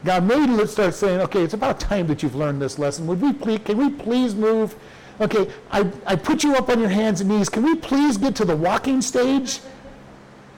God 0.06 0.24
may 0.26 0.66
start 0.68 0.94
saying, 0.94 1.22
okay, 1.22 1.42
it's 1.44 1.54
about 1.54 1.80
time 1.80 2.08
that 2.08 2.22
you've 2.22 2.36
learned 2.36 2.62
this 2.62 2.78
lesson. 2.78 3.08
Would 3.08 3.22
we 3.22 3.34
please, 3.34 3.60
can 3.64 3.78
we 3.78 3.90
please 3.90 4.36
move 4.36 4.76
Okay, 5.20 5.50
I, 5.72 5.90
I 6.06 6.16
put 6.16 6.44
you 6.44 6.56
up 6.56 6.70
on 6.70 6.80
your 6.80 6.90
hands 6.90 7.22
and 7.22 7.30
knees. 7.30 7.50
Can 7.50 7.64
we 7.64 7.76
please 7.76 8.18
get 8.18 8.36
to 8.36 8.46
the 8.46 8.56
walking 8.56 9.02
stage? 9.02 9.62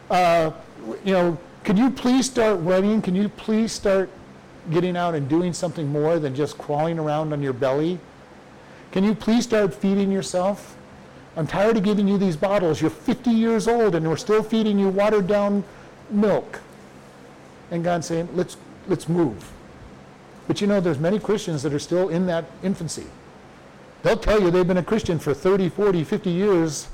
Uh, 0.10 0.52
you 1.06 1.14
know, 1.14 1.38
can 1.70 1.78
you 1.78 1.92
please 1.92 2.26
start 2.26 2.60
running? 2.62 3.00
Can 3.00 3.14
you 3.14 3.30
please 3.30 3.72
start 3.72 4.10
getting 4.72 4.98
out 4.98 5.14
and 5.14 5.30
doing 5.30 5.54
something 5.54 5.88
more 5.88 6.18
than 6.18 6.34
just 6.34 6.58
crawling 6.58 6.98
around 6.98 7.32
on 7.32 7.44
your 7.44 7.54
belly? 7.54 8.00
Can 8.92 9.04
you 9.04 9.14
please 9.14 9.44
start 9.44 9.72
feeding 9.72 10.12
yourself? 10.12 10.76
I'm 11.38 11.46
tired 11.46 11.78
of 11.78 11.84
giving 11.84 12.08
you 12.08 12.18
these 12.18 12.36
bottles. 12.36 12.82
You're 12.82 12.90
50 12.90 13.30
years 13.30 13.68
old 13.68 13.94
and 13.94 14.10
we're 14.10 14.18
still 14.18 14.42
feeding 14.42 14.80
you 14.80 14.90
watered 14.90 15.28
down 15.28 15.64
milk. 16.10 16.60
And 17.70 17.84
God's 17.84 18.08
saying, 18.08 18.30
let's, 18.34 18.58
let's 18.88 19.08
move. 19.08 19.52
But 20.48 20.62
you 20.62 20.66
know, 20.66 20.80
there's 20.80 20.98
many 20.98 21.20
Christians 21.20 21.62
that 21.62 21.72
are 21.72 21.78
still 21.78 22.10
in 22.10 22.26
that 22.26 22.46
infancy. 22.64 23.06
They'll 24.02 24.18
tell 24.18 24.42
you 24.42 24.50
they've 24.50 24.68
been 24.68 24.78
a 24.78 24.84
Christian 24.84 25.20
for 25.20 25.36
30, 25.36 25.70
40, 25.70 26.04
50 26.04 26.32
years, 26.32 26.88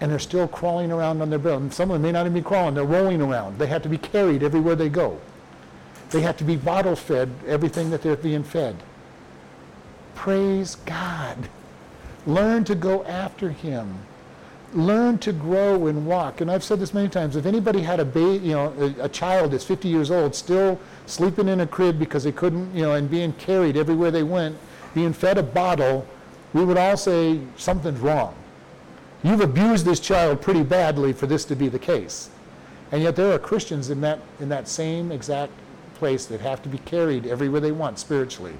and 0.00 0.10
they're 0.10 0.18
still 0.18 0.46
crawling 0.48 0.92
around 0.92 1.20
on 1.20 1.30
their 1.30 1.38
bed. 1.38 1.72
Some 1.72 1.90
of 1.90 1.94
them 1.94 2.02
may 2.02 2.12
not 2.12 2.26
even 2.26 2.34
be 2.34 2.42
crawling, 2.42 2.74
they're 2.74 2.84
rolling 2.84 3.20
around. 3.20 3.58
They 3.58 3.66
have 3.66 3.82
to 3.82 3.88
be 3.88 3.98
carried 3.98 4.42
everywhere 4.42 4.76
they 4.76 4.88
go. 4.88 5.18
They 6.10 6.20
have 6.22 6.36
to 6.38 6.44
be 6.44 6.56
bottle 6.56 6.96
fed 6.96 7.30
everything 7.46 7.90
that 7.90 8.02
they're 8.02 8.16
being 8.16 8.44
fed. 8.44 8.76
Praise 10.14 10.76
God. 10.76 11.48
Learn 12.26 12.64
to 12.64 12.74
go 12.74 13.04
after 13.04 13.50
Him. 13.50 13.98
learn 14.74 15.16
to 15.18 15.32
grow 15.32 15.86
and 15.86 16.06
walk. 16.06 16.42
And 16.42 16.50
I've 16.50 16.62
said 16.62 16.78
this 16.78 16.92
many 16.92 17.08
times. 17.08 17.36
If 17.36 17.46
anybody 17.46 17.80
had 17.80 18.00
a 18.00 18.04
baby, 18.04 18.44
you 18.48 18.52
know, 18.52 18.74
a, 18.78 19.04
a, 19.04 19.08
child 19.08 19.52
that's 19.52 19.64
50 19.64 19.88
years 19.88 20.10
old, 20.10 20.34
still 20.34 20.78
sleeping 21.06 21.48
in 21.48 21.60
a 21.60 21.66
crib 21.66 21.98
because 21.98 22.24
they 22.24 22.32
couldn't, 22.32 22.74
you 22.74 22.82
know, 22.82 22.92
and 22.92 23.10
being 23.10 23.32
carried 23.34 23.78
everywhere 23.78 24.10
they 24.10 24.22
went, 24.22 24.58
being 24.92 25.14
fed 25.14 25.38
a 25.38 25.42
bottle, 25.42 26.06
we 26.52 26.66
would 26.66 26.76
all 26.76 26.98
say 26.98 27.40
something's 27.56 28.00
wrong. 28.00 28.34
You've 29.22 29.40
abused 29.40 29.84
this 29.84 30.00
child 30.00 30.40
pretty 30.40 30.62
badly 30.62 31.12
for 31.12 31.26
this 31.26 31.44
to 31.46 31.56
be 31.56 31.68
the 31.68 31.78
case. 31.78 32.30
And 32.92 33.02
yet 33.02 33.16
there 33.16 33.32
are 33.32 33.38
Christians 33.38 33.90
in 33.90 34.00
that 34.00 34.20
in 34.40 34.48
that 34.48 34.68
same 34.68 35.12
exact 35.12 35.52
place 35.96 36.26
that 36.26 36.40
have 36.40 36.62
to 36.62 36.68
be 36.68 36.78
carried 36.78 37.26
everywhere 37.26 37.60
they 37.60 37.72
want 37.72 37.98
spiritually, 37.98 38.54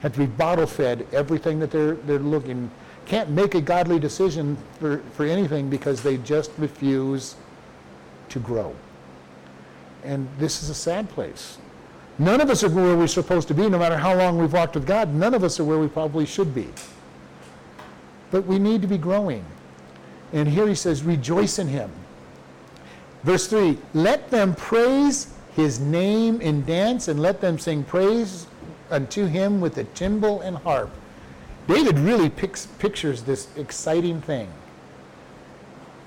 have 0.00 0.12
to 0.12 0.18
be 0.20 0.26
bottle 0.26 0.66
fed 0.66 1.06
everything 1.12 1.58
that 1.60 1.70
they're 1.70 1.94
they're 1.94 2.18
looking 2.18 2.70
can't 3.06 3.30
make 3.30 3.54
a 3.54 3.60
godly 3.60 3.98
decision 3.98 4.56
for, 4.78 4.98
for 5.14 5.24
anything 5.24 5.68
because 5.68 6.02
they 6.02 6.16
just 6.18 6.50
refuse 6.58 7.34
to 8.28 8.38
grow. 8.38 8.74
And 10.04 10.28
this 10.38 10.62
is 10.62 10.70
a 10.70 10.74
sad 10.74 11.08
place. 11.08 11.58
None 12.18 12.40
of 12.40 12.50
us 12.50 12.62
are 12.62 12.68
where 12.68 12.96
we're 12.96 13.06
supposed 13.06 13.48
to 13.48 13.54
be, 13.54 13.68
no 13.68 13.78
matter 13.78 13.96
how 13.96 14.14
long 14.14 14.38
we've 14.38 14.52
walked 14.52 14.74
with 14.74 14.86
God. 14.86 15.14
None 15.14 15.34
of 15.34 15.44
us 15.44 15.58
are 15.58 15.64
where 15.64 15.78
we 15.78 15.88
probably 15.88 16.26
should 16.26 16.54
be. 16.54 16.68
But 18.30 18.46
we 18.46 18.58
need 18.58 18.82
to 18.82 18.88
be 18.88 18.98
growing. 18.98 19.44
And 20.32 20.48
here 20.48 20.66
he 20.66 20.74
says, 20.74 21.02
rejoice 21.02 21.58
in 21.58 21.68
him. 21.68 21.90
Verse 23.22 23.46
3 23.46 23.78
Let 23.94 24.30
them 24.30 24.54
praise 24.54 25.32
his 25.54 25.78
name 25.78 26.40
in 26.40 26.64
dance, 26.64 27.08
and 27.08 27.20
let 27.20 27.40
them 27.40 27.58
sing 27.58 27.84
praise 27.84 28.46
unto 28.90 29.26
him 29.26 29.60
with 29.60 29.74
the 29.74 29.84
timbrel 29.84 30.40
and 30.40 30.56
harp. 30.56 30.90
David 31.66 31.98
really 31.98 32.28
picks, 32.28 32.66
pictures 32.66 33.22
this 33.22 33.48
exciting 33.56 34.20
thing 34.20 34.48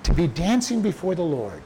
to 0.03 0.13
be 0.13 0.27
dancing 0.27 0.81
before 0.81 1.15
the 1.15 1.23
Lord. 1.23 1.61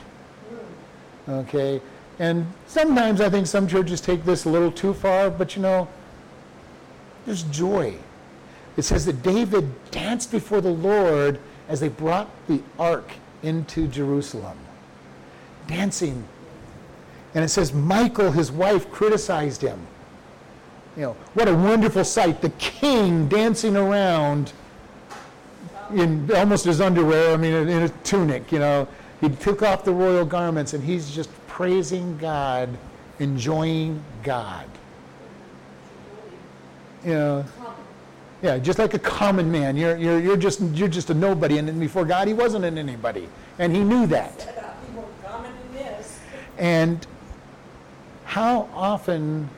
Okay? 1.27 1.81
And 2.19 2.45
sometimes 2.67 3.21
I 3.21 3.29
think 3.29 3.47
some 3.47 3.67
churches 3.67 4.01
take 4.01 4.25
this 4.25 4.45
a 4.45 4.49
little 4.49 4.71
too 4.71 4.93
far, 4.93 5.29
but 5.29 5.55
you 5.55 5.61
know, 5.61 5.87
there's 7.25 7.43
joy. 7.43 7.95
It 8.77 8.83
says 8.83 9.05
that 9.05 9.23
David 9.23 9.91
danced 9.91 10.31
before 10.31 10.61
the 10.61 10.71
Lord 10.71 11.39
as 11.69 11.79
they 11.79 11.87
brought 11.87 12.29
the 12.47 12.61
ark 12.77 13.11
into 13.43 13.87
Jerusalem. 13.87 14.57
Dancing. 15.67 16.25
And 17.35 17.45
it 17.45 17.49
says 17.49 17.73
Michal, 17.73 18.31
his 18.31 18.51
wife, 18.51 18.91
criticized 18.91 19.61
him. 19.61 19.79
You 20.97 21.03
know, 21.03 21.13
what 21.35 21.47
a 21.47 21.53
wonderful 21.53 22.03
sight. 22.03 22.41
The 22.41 22.49
king 22.49 23.29
dancing 23.29 23.77
around 23.77 24.51
in 25.93 26.29
almost 26.35 26.65
his 26.65 26.81
underwear, 26.81 27.33
I 27.33 27.37
mean, 27.37 27.53
in 27.53 27.83
a 27.83 27.89
tunic, 28.03 28.51
you 28.51 28.59
know. 28.59 28.87
He 29.21 29.29
took 29.29 29.61
off 29.61 29.83
the 29.83 29.93
royal 29.93 30.25
garments 30.25 30.73
and 30.73 30.83
he's 30.83 31.11
just 31.11 31.29
praising 31.47 32.17
God, 32.17 32.69
enjoying 33.19 34.01
God. 34.23 34.65
You 37.03 37.13
know, 37.13 37.45
yeah, 38.41 38.57
just 38.57 38.79
like 38.79 38.93
a 38.93 38.99
common 38.99 39.51
man. 39.51 39.75
You're, 39.75 39.97
you're, 39.97 40.19
you're, 40.19 40.37
just, 40.37 40.61
you're 40.61 40.87
just 40.87 41.09
a 41.09 41.13
nobody. 41.13 41.57
And 41.57 41.79
before 41.79 42.05
God, 42.05 42.27
he 42.27 42.33
wasn't 42.33 42.65
an 42.65 42.77
anybody. 42.77 43.27
And 43.57 43.75
he 43.75 43.83
knew 43.83 44.07
that. 44.07 44.55
And 46.57 47.05
how 48.25 48.69
often 48.73 49.49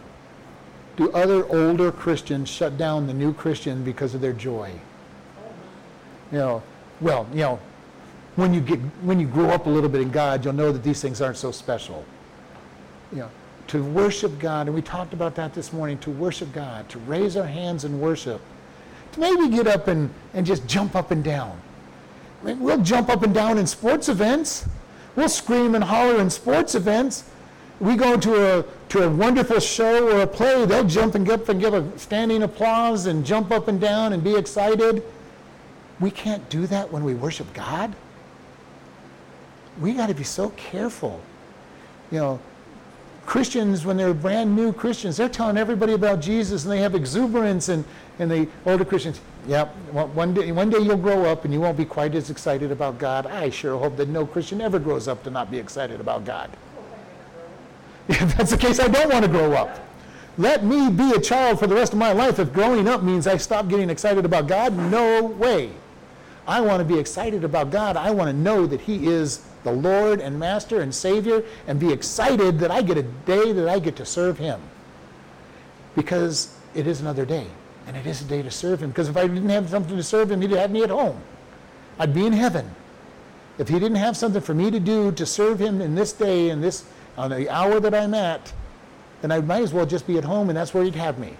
do 0.98 1.12
other 1.12 1.46
older 1.48 1.92
Christians 1.92 2.48
shut 2.48 2.78
down 2.78 3.08
the 3.08 3.14
new 3.14 3.34
Christian 3.34 3.84
because 3.84 4.14
of 4.14 4.22
their 4.22 4.34
joy? 4.34 4.72
You 6.32 6.38
know, 6.38 6.64
well, 7.02 7.28
you 7.34 7.40
know, 7.40 7.60
when 8.36 8.54
you 8.54 8.62
get 8.62 8.80
when 9.02 9.20
you 9.20 9.28
grow 9.28 9.50
up 9.50 9.66
a 9.66 9.70
little 9.70 9.90
bit 9.90 10.02
in 10.02 10.12
God, 10.12 10.46
you'll 10.46 10.54
know 10.54 10.72
that 10.72 10.84
these 10.84 11.02
things 11.02 11.22
aren't 11.22 11.38
so 11.38 11.52
special. 11.52 12.06
You 13.12 13.20
know, 13.20 13.30
to 13.68 13.84
worship 13.84 14.40
God, 14.40 14.68
and 14.68 14.76
we 14.76 14.82
talked 14.82 15.14
about 15.14 15.36
that 15.36 15.54
this 15.54 15.74
morning, 15.74 15.98
to 16.00 16.12
worship 16.12 16.54
God, 16.54 16.88
to 16.90 17.00
raise 17.00 17.36
our 17.36 17.48
hands 17.48 17.84
in 17.84 18.00
worship, 18.00 18.40
maybe 19.18 19.50
get 19.50 19.68
up 19.68 19.88
and, 19.88 20.10
and 20.34 20.46
just 20.46 20.68
jump 20.68 20.96
up 20.96 21.12
and 21.12 21.24
down. 21.24 21.60
I 22.42 22.46
mean, 22.46 22.60
we'll 22.60 22.82
jump 22.82 23.10
up 23.10 23.24
and 23.24 23.34
down 23.34 23.58
in 23.58 23.68
sports 23.68 24.10
events. 24.10 24.68
We'll 25.16 25.30
scream 25.30 25.76
and 25.76 25.84
holler 25.84 26.20
in 26.20 26.30
sports 26.30 26.76
events 26.76 27.26
we 27.82 27.96
go 27.96 28.16
to 28.16 28.60
a, 28.60 28.66
to 28.90 29.04
a 29.06 29.10
wonderful 29.10 29.60
show 29.60 30.16
or 30.16 30.22
a 30.22 30.28
play, 30.28 30.66
they'll 30.66 30.88
jump 30.88 31.16
and 31.16 31.26
get 31.26 31.42
up 31.42 31.50
and 31.50 31.60
give 31.60 31.74
a 31.74 31.98
standing 31.98 32.44
applause 32.44 33.08
and 33.08 33.26
jump 33.26 33.52
up 33.52 33.68
and 33.68 33.82
down 33.82 34.14
and 34.14 34.24
be 34.24 34.36
excited. 34.36 35.04
We 36.00 36.12
can't 36.12 36.48
do 36.50 36.68
that 36.68 36.92
when 36.92 37.04
we 37.04 37.16
worship 37.16 37.52
God. 37.54 37.94
We 39.80 39.94
got 39.94 40.08
to 40.08 40.14
be 40.14 40.24
so 40.24 40.50
careful. 40.50 41.20
You 42.12 42.20
know, 42.20 42.40
Christians, 43.26 43.84
when 43.84 43.98
they're 43.98 44.14
brand 44.14 44.56
new 44.56 44.72
Christians, 44.74 45.18
they're 45.18 45.30
telling 45.30 45.58
everybody 45.58 45.94
about 45.94 46.22
Jesus 46.22 46.64
and 46.64 46.72
they 46.72 46.82
have 46.82 46.94
exuberance 46.94 47.70
and, 47.70 47.84
and 48.22 48.30
the 48.30 48.48
older 48.68 48.86
Christians, 48.86 49.20
yep, 49.48 49.76
one 49.92 50.34
day, 50.34 50.52
one 50.52 50.70
day 50.70 50.78
you'll 50.78 50.96
grow 50.96 51.26
up 51.26 51.44
and 51.44 51.54
you 51.54 51.60
won't 51.60 51.76
be 51.76 51.86
quite 51.86 52.14
as 52.14 52.30
excited 52.30 52.72
about 52.72 53.00
God. 53.00 53.26
I 53.26 53.50
sure 53.50 53.78
hope 53.80 53.98
that 53.98 54.10
no 54.10 54.28
Christian 54.28 54.62
ever 54.62 54.78
grows 54.78 55.08
up 55.08 55.24
to 55.24 55.32
not 55.32 55.50
be 55.50 55.58
excited 55.58 56.00
about 56.00 56.24
God. 56.24 56.50
If 58.08 58.38
that's 58.38 58.52
the 58.52 58.58
case, 58.58 58.80
I 58.80 58.88
don't 58.88 59.12
want 59.12 59.26
to 59.26 59.32
grow 59.32 59.54
up. 59.54 59.80
Let 60.38 60.64
me 60.64 60.90
be 60.90 61.12
a 61.12 61.20
child 61.20 61.60
for 61.60 61.68
the 61.68 61.76
rest 61.76 61.94
of 61.94 62.00
my 62.00 62.12
life. 62.12 62.40
If 62.40 62.54
growing 62.54 62.88
up 62.88 63.04
means 63.04 63.26
I 63.26 63.38
stop 63.38 63.68
getting 63.68 63.90
excited 63.90 64.24
about 64.24 64.48
God, 64.48 64.76
no 64.78 65.24
way. 65.24 65.72
I 66.48 66.62
want 66.62 66.80
to 66.80 66.86
be 66.86 67.00
excited 67.00 67.44
about 67.44 67.72
God. 67.72 67.98
I 67.98 68.12
want 68.12 68.30
to 68.30 68.34
know 68.34 68.68
that 68.68 68.82
He 68.82 69.08
is 69.08 69.46
the 69.64 69.72
Lord 69.72 70.20
and 70.20 70.38
Master 70.40 70.82
and 70.82 70.94
Savior 70.94 71.44
and 71.68 71.80
be 71.80 71.92
excited 71.92 72.60
that 72.60 72.72
I 72.72 72.82
get 72.82 72.98
a 72.98 73.04
day 73.04 73.52
that 73.52 73.68
I 73.68 73.80
get 73.80 73.96
to 73.98 74.06
serve 74.06 74.38
Him. 74.38 74.62
Because 75.96 76.56
it 76.76 76.88
is 76.88 77.02
another 77.02 77.26
day, 77.26 77.48
and 77.92 78.08
it 78.08 78.10
is 78.10 78.22
a 78.22 78.26
day 78.26 78.42
to 78.42 78.50
serve 78.50 78.82
Him. 78.82 78.90
Because 78.90 79.10
if 79.10 79.18
I 79.18 79.28
didn't 79.28 79.50
have 79.50 79.70
something 79.70 79.98
to 79.98 80.04
serve 80.04 80.32
Him, 80.32 80.40
He'd 80.40 80.52
have 80.52 80.72
me 80.72 80.84
at 80.84 80.90
home. 80.90 81.22
I'd 82.00 82.14
be 82.14 82.26
in 82.26 82.32
heaven. 82.32 82.74
If 83.58 83.68
He 83.68 83.80
didn't 83.80 83.98
have 83.98 84.16
something 84.16 84.42
for 84.42 84.54
me 84.54 84.72
to 84.72 84.80
do 84.80 85.12
to 85.12 85.26
serve 85.26 85.60
Him 85.60 85.82
in 85.82 85.94
this 85.94 86.14
day 86.14 86.52
and 86.52 86.64
this 86.64 86.86
on 87.18 87.32
the 87.32 87.50
hour 87.50 87.82
that 87.82 87.94
I'm 87.94 88.14
at, 88.14 88.54
then 89.22 89.32
I 89.32 89.42
might 89.42 89.62
as 89.62 89.74
well 89.74 89.86
just 89.86 90.08
be 90.08 90.18
at 90.18 90.24
home 90.24 90.50
and 90.50 90.58
that's 90.58 90.74
where 90.74 90.84
he'd 90.84 90.96
have 90.96 91.20
me. 91.20 91.36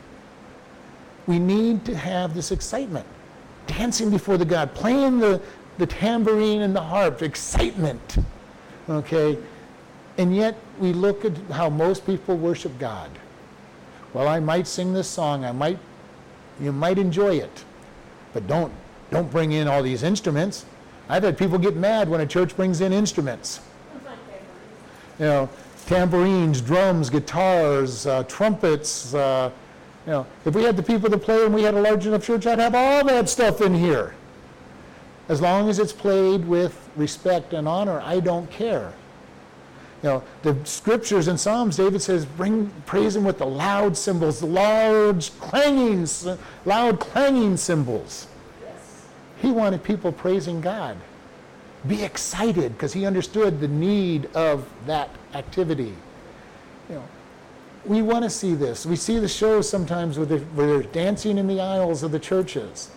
We 1.28 1.40
need 1.40 1.86
to 1.86 1.96
have 1.96 2.34
this 2.34 2.52
excitement. 2.52 3.06
Dancing 3.68 4.10
before 4.10 4.38
the 4.38 4.46
God, 4.46 4.74
playing 4.74 5.20
the, 5.20 5.42
the 5.78 5.86
tambourine 5.86 6.62
and 6.62 6.76
the 6.76 6.82
harp, 6.82 7.22
excitement. 7.22 8.18
Okay? 8.90 9.38
And 10.18 10.36
yet 10.36 10.58
we 10.80 10.92
look 10.94 11.24
at 11.24 11.38
how 11.52 11.70
most 11.70 12.06
people 12.06 12.36
worship 12.36 12.78
God. 12.78 13.10
Well, 14.14 14.28
I 14.28 14.40
might 14.40 14.68
sing 14.68 14.94
this 14.94 15.08
song, 15.08 15.46
I 15.46 15.54
might 15.54 15.80
you 16.62 16.72
might 16.72 16.98
enjoy 16.98 17.36
it, 17.36 17.66
but 18.34 18.48
don't 18.48 18.72
don't 19.10 19.30
bring 19.30 19.52
in 19.52 19.68
all 19.68 19.84
these 19.84 20.04
instruments. 20.04 20.66
I've 21.10 21.24
had 21.24 21.38
people 21.38 21.58
get 21.58 21.76
mad 21.76 22.08
when 22.08 22.22
a 22.22 22.26
church 22.26 22.56
brings 22.56 22.80
in 22.80 22.94
instruments. 22.94 23.60
You 25.20 25.26
know, 25.26 25.50
tambourines, 25.86 26.62
drums, 26.62 27.10
guitars, 27.10 28.08
uh, 28.08 28.24
trumpets. 28.24 29.14
Uh, 29.14 29.52
you 30.06 30.12
know, 30.14 30.26
if 30.46 30.56
we 30.56 30.64
had 30.64 30.78
the 30.78 30.84
people 30.84 31.10
to 31.10 31.18
play 31.18 31.46
and 31.46 31.54
we 31.54 31.64
had 31.64 31.74
a 31.74 31.82
large 31.82 32.08
enough 32.08 32.26
church, 32.26 32.48
I'd 32.48 32.60
have 32.60 32.74
all 32.74 33.04
that 33.06 33.30
stuff 33.30 33.62
in 33.62 33.76
here. 33.76 34.16
As 35.28 35.42
long 35.42 35.70
as 35.70 35.78
it's 35.80 35.94
played 35.94 36.46
with 36.46 36.90
respect 36.96 37.54
and 37.54 37.68
honor, 37.68 38.02
I 38.04 38.20
don't 38.20 38.50
care. 38.50 38.94
You 40.04 40.10
know, 40.10 40.24
the 40.42 40.58
scriptures 40.64 41.28
and 41.28 41.40
Psalms, 41.40 41.78
David 41.78 42.02
says, 42.02 42.26
bring 42.26 42.72
praise 42.86 43.16
him 43.16 43.24
with 43.24 43.38
the 43.38 43.46
loud 43.46 43.96
cymbals, 43.96 44.40
the 44.40 44.48
loud 44.48 45.30
clanging, 45.40 46.08
loud 46.66 47.00
clanging 47.00 47.58
cymbals. 47.58 48.28
Yes. 48.64 49.06
He 49.42 49.52
wanted 49.52 49.84
people 49.84 50.12
praising 50.12 50.60
God 50.60 50.98
be 51.88 52.04
excited 52.04 52.74
because 52.74 52.94
he 52.94 53.06
understood 53.06 53.60
the 53.60 53.68
need 53.68 54.28
of 54.36 54.68
that 54.86 55.10
activity. 55.34 55.94
You 56.90 56.96
know, 56.96 57.04
we 57.86 58.02
want 58.02 58.24
to 58.24 58.30
see 58.30 58.54
this. 58.54 58.86
We 58.86 58.96
see 58.96 59.18
the 59.18 59.28
shows 59.28 59.68
sometimes 59.68 60.18
where 60.18 60.28
they're, 60.28 60.40
where 60.40 60.68
they're 60.68 60.92
dancing 60.92 61.38
in 61.38 61.48
the 61.48 61.60
aisles 61.60 62.04
of 62.04 62.12
the 62.12 62.20
churches. 62.20 62.92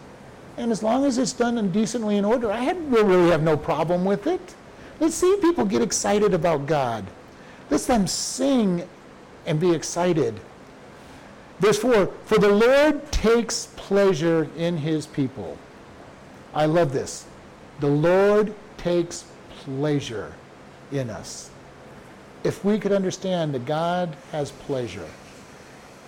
And 0.56 0.70
as 0.70 0.82
long 0.82 1.04
as 1.04 1.18
it's 1.18 1.32
done 1.32 1.58
and 1.58 1.72
decently 1.72 2.16
in 2.16 2.24
order, 2.24 2.52
I 2.52 2.70
really 2.70 3.30
have 3.30 3.42
no 3.42 3.56
problem 3.56 4.04
with 4.04 4.26
it. 4.26 4.54
Let's 5.00 5.14
see 5.14 5.36
people 5.40 5.64
get 5.64 5.82
excited 5.82 6.34
about 6.34 6.66
God. 6.66 7.04
Let 7.70 7.80
them 7.82 8.06
sing 8.06 8.88
and 9.46 9.58
be 9.58 9.72
excited. 9.72 10.38
Verse 11.60 11.78
4 11.78 12.06
For 12.24 12.38
the 12.38 12.48
Lord 12.48 13.10
takes 13.10 13.66
pleasure 13.76 14.48
in 14.56 14.76
his 14.76 15.06
people. 15.06 15.58
I 16.54 16.66
love 16.66 16.92
this. 16.92 17.26
The 17.80 17.88
Lord 17.88 18.54
takes 18.76 19.24
pleasure 19.64 20.32
in 20.92 21.10
us. 21.10 21.50
If 22.44 22.64
we 22.64 22.78
could 22.78 22.92
understand 22.92 23.54
that 23.54 23.64
God 23.64 24.16
has 24.30 24.50
pleasure, 24.52 25.08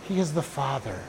He 0.06 0.20
is 0.20 0.34
the 0.34 0.42
Father. 0.42 1.00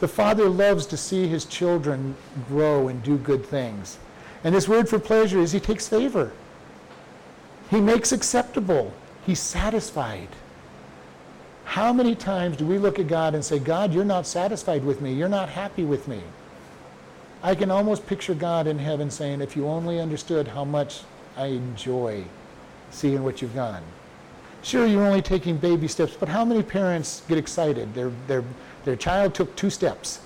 The 0.00 0.08
Father 0.08 0.48
loves 0.48 0.86
to 0.86 0.96
see 0.96 1.26
His 1.26 1.46
children 1.46 2.14
grow 2.46 2.88
and 2.88 3.02
do 3.02 3.16
good 3.16 3.44
things. 3.44 3.98
And 4.44 4.54
this 4.54 4.68
word 4.68 4.88
for 4.88 4.98
pleasure 4.98 5.40
is 5.40 5.52
he 5.52 5.60
takes 5.60 5.88
favor. 5.88 6.32
He 7.70 7.80
makes 7.80 8.12
acceptable. 8.12 8.92
He's 9.26 9.40
satisfied. 9.40 10.28
How 11.64 11.92
many 11.92 12.14
times 12.14 12.56
do 12.56 12.66
we 12.66 12.78
look 12.78 12.98
at 12.98 13.08
God 13.08 13.34
and 13.34 13.44
say, 13.44 13.58
God, 13.58 13.92
you're 13.92 14.04
not 14.04 14.26
satisfied 14.26 14.84
with 14.84 15.02
me. 15.02 15.12
You're 15.12 15.28
not 15.28 15.50
happy 15.50 15.84
with 15.84 16.08
me. 16.08 16.22
I 17.42 17.54
can 17.54 17.70
almost 17.70 18.06
picture 18.06 18.34
God 18.34 18.66
in 18.66 18.78
heaven 18.78 19.10
saying, 19.10 19.42
if 19.42 19.54
you 19.54 19.66
only 19.66 20.00
understood 20.00 20.48
how 20.48 20.64
much 20.64 21.02
I 21.36 21.46
enjoy 21.46 22.24
seeing 22.90 23.22
what 23.22 23.42
you've 23.42 23.54
done. 23.54 23.82
Sure, 24.62 24.86
you're 24.86 25.04
only 25.04 25.22
taking 25.22 25.56
baby 25.56 25.86
steps, 25.88 26.16
but 26.18 26.28
how 26.28 26.44
many 26.44 26.62
parents 26.62 27.22
get 27.28 27.38
excited? 27.38 27.94
Their, 27.94 28.10
their, 28.26 28.42
their 28.84 28.96
child 28.96 29.34
took 29.34 29.54
two 29.54 29.70
steps. 29.70 30.20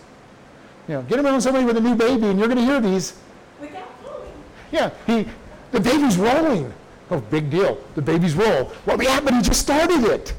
You 0.88 0.94
know, 0.94 1.02
get 1.02 1.18
around 1.18 1.40
somebody 1.40 1.64
with 1.64 1.76
a 1.76 1.80
new 1.80 1.94
baby 1.94 2.26
and 2.26 2.38
you're 2.38 2.48
going 2.48 2.58
to 2.58 2.64
hear 2.64 2.80
these. 2.80 3.18
Without 3.60 3.88
falling. 4.02 4.32
Yeah, 4.70 4.90
he, 5.06 5.26
the 5.70 5.80
baby's 5.80 6.16
rolling. 6.16 6.72
Oh, 7.12 7.20
big 7.20 7.50
deal. 7.50 7.78
The 7.94 8.00
baby's 8.00 8.34
roll. 8.34 8.72
Well, 8.86 9.00
yeah, 9.02 9.20
but 9.20 9.34
he 9.34 9.42
just 9.42 9.60
started 9.60 10.02
it. 10.04 10.32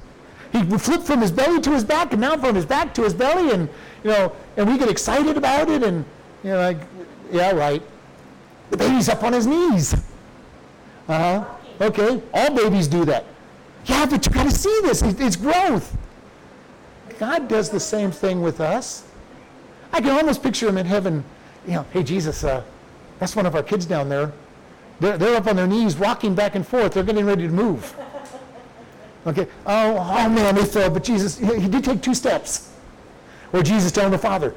He 0.52 0.64
flipped 0.80 1.04
from 1.04 1.22
his 1.22 1.32
belly 1.32 1.62
to 1.62 1.72
his 1.72 1.84
back 1.84 2.14
and 2.14 2.22
now 2.22 2.36
from 2.36 2.56
his 2.56 2.66
back 2.66 2.96
to 2.96 3.04
his 3.04 3.14
belly 3.14 3.52
and, 3.54 3.70
you 4.04 4.10
know, 4.10 4.36
and 4.58 4.68
we 4.68 4.80
get 4.80 4.90
excited 4.90 5.38
about 5.38 5.70
it 5.70 5.84
and, 5.84 6.04
you 6.44 6.50
know, 6.50 6.58
like, 6.58 6.80
yeah, 7.32 7.52
right. 7.52 7.84
The 8.72 8.78
baby's 8.78 9.08
up 9.08 9.24
on 9.24 9.34
his 9.34 9.46
knees. 9.46 9.94
Uh-huh. 11.08 11.46
Okay, 11.80 12.24
all 12.34 12.56
babies 12.56 12.88
do 12.88 13.06
that. 13.06 13.26
Yeah, 13.86 14.08
but 14.08 14.26
you 14.26 14.32
got 14.32 14.46
to 14.46 14.52
see 14.52 14.80
this. 14.82 15.04
It's 15.04 15.36
growth. 15.36 15.96
God 17.20 17.48
does 17.48 17.70
the 17.70 17.80
same 17.80 18.12
thing 18.12 18.42
with 18.42 18.62
us. 18.62 19.04
I 19.92 20.02
can 20.02 20.10
almost 20.10 20.42
picture 20.42 20.68
him 20.68 20.80
in 20.80 20.88
heaven. 20.88 21.24
You 21.68 21.74
know, 21.74 21.86
hey 21.92 22.02
Jesus, 22.02 22.44
uh, 22.44 22.64
that's 23.20 23.36
one 23.36 23.46
of 23.46 23.54
our 23.54 23.62
kids 23.62 23.86
down 23.86 24.10
there. 24.10 24.32
They're, 25.04 25.18
they're 25.18 25.36
up 25.36 25.48
on 25.48 25.58
their 25.58 25.68
knees, 25.68 25.98
rocking 25.98 26.34
back 26.34 26.56
and 26.56 26.66
forth. 26.66 26.94
They're 26.94 27.04
getting 27.04 27.26
ready 27.26 27.46
to 27.46 27.54
move. 27.54 27.94
Okay. 29.28 29.48
Oh, 29.66 29.98
oh 29.98 30.30
man, 30.30 30.56
they 30.56 30.64
fell. 30.64 30.90
But 30.90 31.04
Jesus, 31.04 31.38
he, 31.38 31.68
did 31.68 31.84
take 31.84 32.02
two 32.02 32.14
steps. 32.14 32.72
Or 33.52 33.62
Jesus 33.62 33.92
telling 33.92 34.12
the 34.12 34.18
father, 34.18 34.56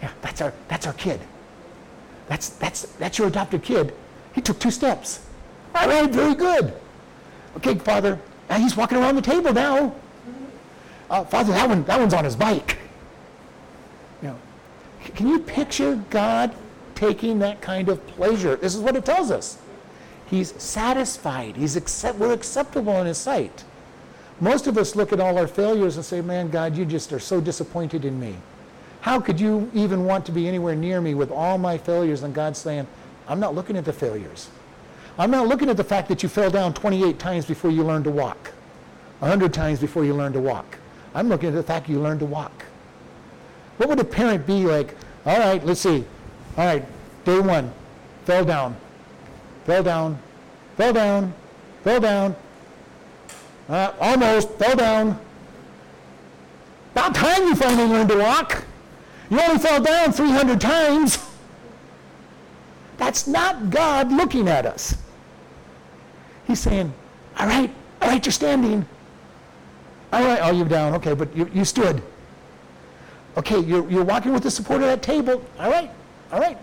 yeah, 0.00 0.12
that's 0.22 0.40
our 0.40 0.52
that's 0.68 0.86
our 0.86 0.92
kid. 0.92 1.18
That's 2.28 2.50
that's 2.50 2.82
that's 3.00 3.18
your 3.18 3.26
adopted 3.26 3.64
kid. 3.64 3.92
He 4.32 4.40
took 4.40 4.60
two 4.60 4.70
steps. 4.70 5.26
All 5.74 5.88
right, 5.88 6.08
very 6.08 6.36
good. 6.36 6.72
Okay, 7.56 7.74
Father, 7.74 8.16
now 8.48 8.58
he's 8.58 8.76
walking 8.76 8.96
around 8.96 9.16
the 9.16 9.22
table 9.22 9.52
now. 9.52 9.92
Uh, 11.10 11.24
Father, 11.24 11.52
that 11.52 11.68
one, 11.68 11.82
that 11.84 11.98
one's 11.98 12.14
on 12.14 12.24
his 12.24 12.36
bike. 12.36 12.78
You 14.22 14.28
know, 14.28 14.36
can 15.16 15.26
you 15.26 15.40
picture 15.40 15.96
God 16.10 16.54
taking 16.94 17.40
that 17.40 17.60
kind 17.60 17.88
of 17.88 18.06
pleasure? 18.06 18.54
This 18.54 18.76
is 18.76 18.80
what 18.80 18.94
it 18.94 19.04
tells 19.04 19.32
us. 19.32 19.58
He's 20.30 20.54
satisfied. 20.62 21.56
He's 21.56 21.74
accept, 21.74 22.18
we're 22.18 22.32
acceptable 22.32 23.00
in 23.00 23.06
his 23.06 23.18
sight. 23.18 23.64
Most 24.40 24.68
of 24.68 24.78
us 24.78 24.94
look 24.94 25.12
at 25.12 25.18
all 25.18 25.36
our 25.36 25.48
failures 25.48 25.96
and 25.96 26.04
say, 26.04 26.20
man, 26.20 26.48
God, 26.50 26.76
you 26.76 26.84
just 26.84 27.12
are 27.12 27.18
so 27.18 27.40
disappointed 27.40 28.04
in 28.04 28.18
me. 28.18 28.36
How 29.00 29.18
could 29.20 29.40
you 29.40 29.70
even 29.74 30.04
want 30.04 30.24
to 30.26 30.32
be 30.32 30.46
anywhere 30.46 30.76
near 30.76 31.00
me 31.00 31.14
with 31.14 31.30
all 31.30 31.58
my 31.58 31.76
failures? 31.76 32.22
And 32.22 32.32
God's 32.32 32.58
saying, 32.58 32.86
I'm 33.26 33.40
not 33.40 33.54
looking 33.54 33.76
at 33.76 33.84
the 33.84 33.92
failures. 33.92 34.48
I'm 35.18 35.30
not 35.30 35.48
looking 35.48 35.68
at 35.68 35.76
the 35.76 35.84
fact 35.84 36.08
that 36.08 36.22
you 36.22 36.28
fell 36.28 36.50
down 36.50 36.74
28 36.74 37.18
times 37.18 37.44
before 37.44 37.70
you 37.70 37.82
learned 37.82 38.04
to 38.04 38.10
walk, 38.10 38.52
100 39.18 39.52
times 39.52 39.80
before 39.80 40.04
you 40.04 40.14
learned 40.14 40.34
to 40.34 40.40
walk. 40.40 40.78
I'm 41.12 41.28
looking 41.28 41.48
at 41.48 41.56
the 41.56 41.62
fact 41.62 41.88
you 41.88 41.98
learned 41.98 42.20
to 42.20 42.26
walk. 42.26 42.64
What 43.78 43.88
would 43.88 43.98
a 43.98 44.04
parent 44.04 44.46
be 44.46 44.64
like? 44.64 44.94
All 45.26 45.38
right, 45.38 45.64
let's 45.64 45.80
see. 45.80 46.04
All 46.56 46.66
right, 46.66 46.84
day 47.24 47.40
one, 47.40 47.72
fell 48.24 48.44
down, 48.44 48.76
fell 49.64 49.82
down, 49.82 50.18
fell 50.76 50.92
down, 50.92 51.34
fell 51.84 52.00
down, 52.00 52.36
uh, 53.68 53.92
almost 54.00 54.50
fell 54.54 54.76
down. 54.76 55.18
About 56.92 57.14
time 57.14 57.42
you 57.42 57.54
finally 57.54 57.86
learned 57.88 58.08
to 58.08 58.18
walk. 58.18 58.64
You 59.30 59.40
only 59.40 59.58
fell 59.58 59.80
down 59.80 60.12
300 60.12 60.60
times. 60.60 61.18
That's 62.96 63.26
not 63.26 63.70
God 63.70 64.10
looking 64.12 64.48
at 64.48 64.66
us. 64.66 64.96
He's 66.46 66.58
saying, 66.58 66.92
all 67.38 67.46
right, 67.46 67.72
all 68.02 68.08
right, 68.08 68.24
you're 68.24 68.32
standing. 68.32 68.84
All 70.12 70.24
right, 70.24 70.40
oh, 70.42 70.50
you're 70.50 70.68
down. 70.68 70.94
Okay, 70.94 71.14
but 71.14 71.34
you, 71.34 71.48
you 71.54 71.64
stood. 71.64 72.02
Okay, 73.36 73.60
you're, 73.60 73.88
you're 73.88 74.04
walking 74.04 74.32
with 74.32 74.42
the 74.42 74.50
support 74.50 74.82
of 74.82 74.88
that 74.88 75.02
table. 75.02 75.42
All 75.58 75.70
right, 75.70 75.90
all 76.32 76.40
right. 76.40 76.58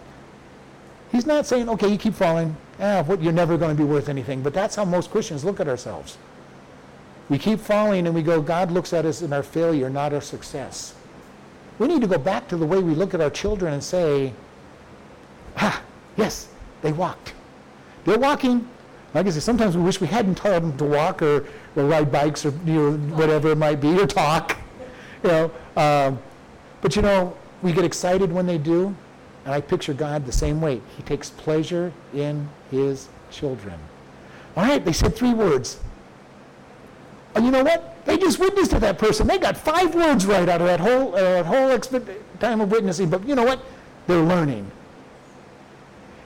He's 1.11 1.25
not 1.25 1.45
saying, 1.45 1.69
okay, 1.69 1.87
you 1.87 1.97
keep 1.97 2.13
falling. 2.13 2.55
Ah, 2.79 3.03
what, 3.03 3.21
you're 3.21 3.33
never 3.33 3.57
going 3.57 3.75
to 3.75 3.77
be 3.77 3.87
worth 3.87 4.09
anything. 4.09 4.41
But 4.41 4.53
that's 4.53 4.75
how 4.75 4.85
most 4.85 5.09
Christians 5.11 5.43
look 5.43 5.59
at 5.59 5.67
ourselves. 5.67 6.17
We 7.29 7.37
keep 7.37 7.59
falling 7.59 8.05
and 8.05 8.15
we 8.15 8.21
go, 8.21 8.41
God 8.41 8.71
looks 8.71 8.93
at 8.93 9.05
us 9.05 9.21
in 9.21 9.33
our 9.33 9.43
failure, 9.43 9.89
not 9.89 10.13
our 10.13 10.21
success. 10.21 10.93
We 11.79 11.87
need 11.87 12.01
to 12.01 12.07
go 12.07 12.17
back 12.17 12.47
to 12.49 12.57
the 12.57 12.65
way 12.65 12.79
we 12.79 12.95
look 12.95 13.13
at 13.13 13.21
our 13.21 13.29
children 13.29 13.73
and 13.73 13.83
say, 13.83 14.33
ah, 15.57 15.81
yes, 16.15 16.47
they 16.81 16.91
walked. 16.91 17.33
They're 18.05 18.17
walking. 18.17 18.67
Like 19.13 19.27
I 19.27 19.29
said, 19.31 19.43
sometimes 19.43 19.75
we 19.75 19.83
wish 19.83 19.99
we 19.99 20.07
hadn't 20.07 20.35
taught 20.35 20.61
them 20.61 20.77
to 20.77 20.85
walk 20.85 21.21
or, 21.21 21.45
or 21.75 21.85
ride 21.85 22.11
bikes 22.11 22.45
or 22.45 22.53
you 22.65 22.73
know, 22.73 22.91
whatever 23.15 23.51
it 23.51 23.57
might 23.57 23.81
be, 23.81 23.99
or 23.99 24.07
talk. 24.07 24.57
You 25.23 25.29
know, 25.29 25.51
um, 25.75 26.19
but 26.81 26.95
you 26.95 27.01
know, 27.01 27.35
we 27.63 27.73
get 27.73 27.83
excited 27.83 28.31
when 28.31 28.45
they 28.45 28.59
do, 28.59 28.95
and 29.47 29.55
I 29.55 29.61
picture 29.61 29.93
God 29.93 30.25
the 30.25 30.31
same 30.33 30.59
way. 30.59 30.81
He 30.97 31.03
takes 31.03 31.29
pleasure 31.29 31.93
in 32.13 32.49
his 32.69 33.07
children. 33.31 33.79
All 34.57 34.65
right, 34.65 34.83
they 34.83 34.91
said 34.91 35.15
three 35.15 35.33
words. 35.33 35.79
And 37.33 37.45
you 37.45 37.51
know 37.51 37.63
what? 37.63 38.05
They 38.05 38.17
just 38.17 38.39
witnessed 38.39 38.71
to 38.71 38.79
that 38.81 38.99
person. 38.99 39.25
They 39.25 39.37
got 39.37 39.55
five 39.55 39.95
words 39.95 40.25
right 40.25 40.49
out 40.49 40.59
of 40.59 40.67
that 40.67 40.81
whole, 40.81 41.15
uh, 41.15 41.21
that 41.21 41.45
whole 41.45 41.69
exp- 41.69 42.17
time 42.41 42.59
of 42.59 42.71
witnessing. 42.71 43.09
But 43.09 43.25
you 43.25 43.35
know 43.35 43.45
what? 43.45 43.63
They're 44.05 44.19
learning. 44.19 44.69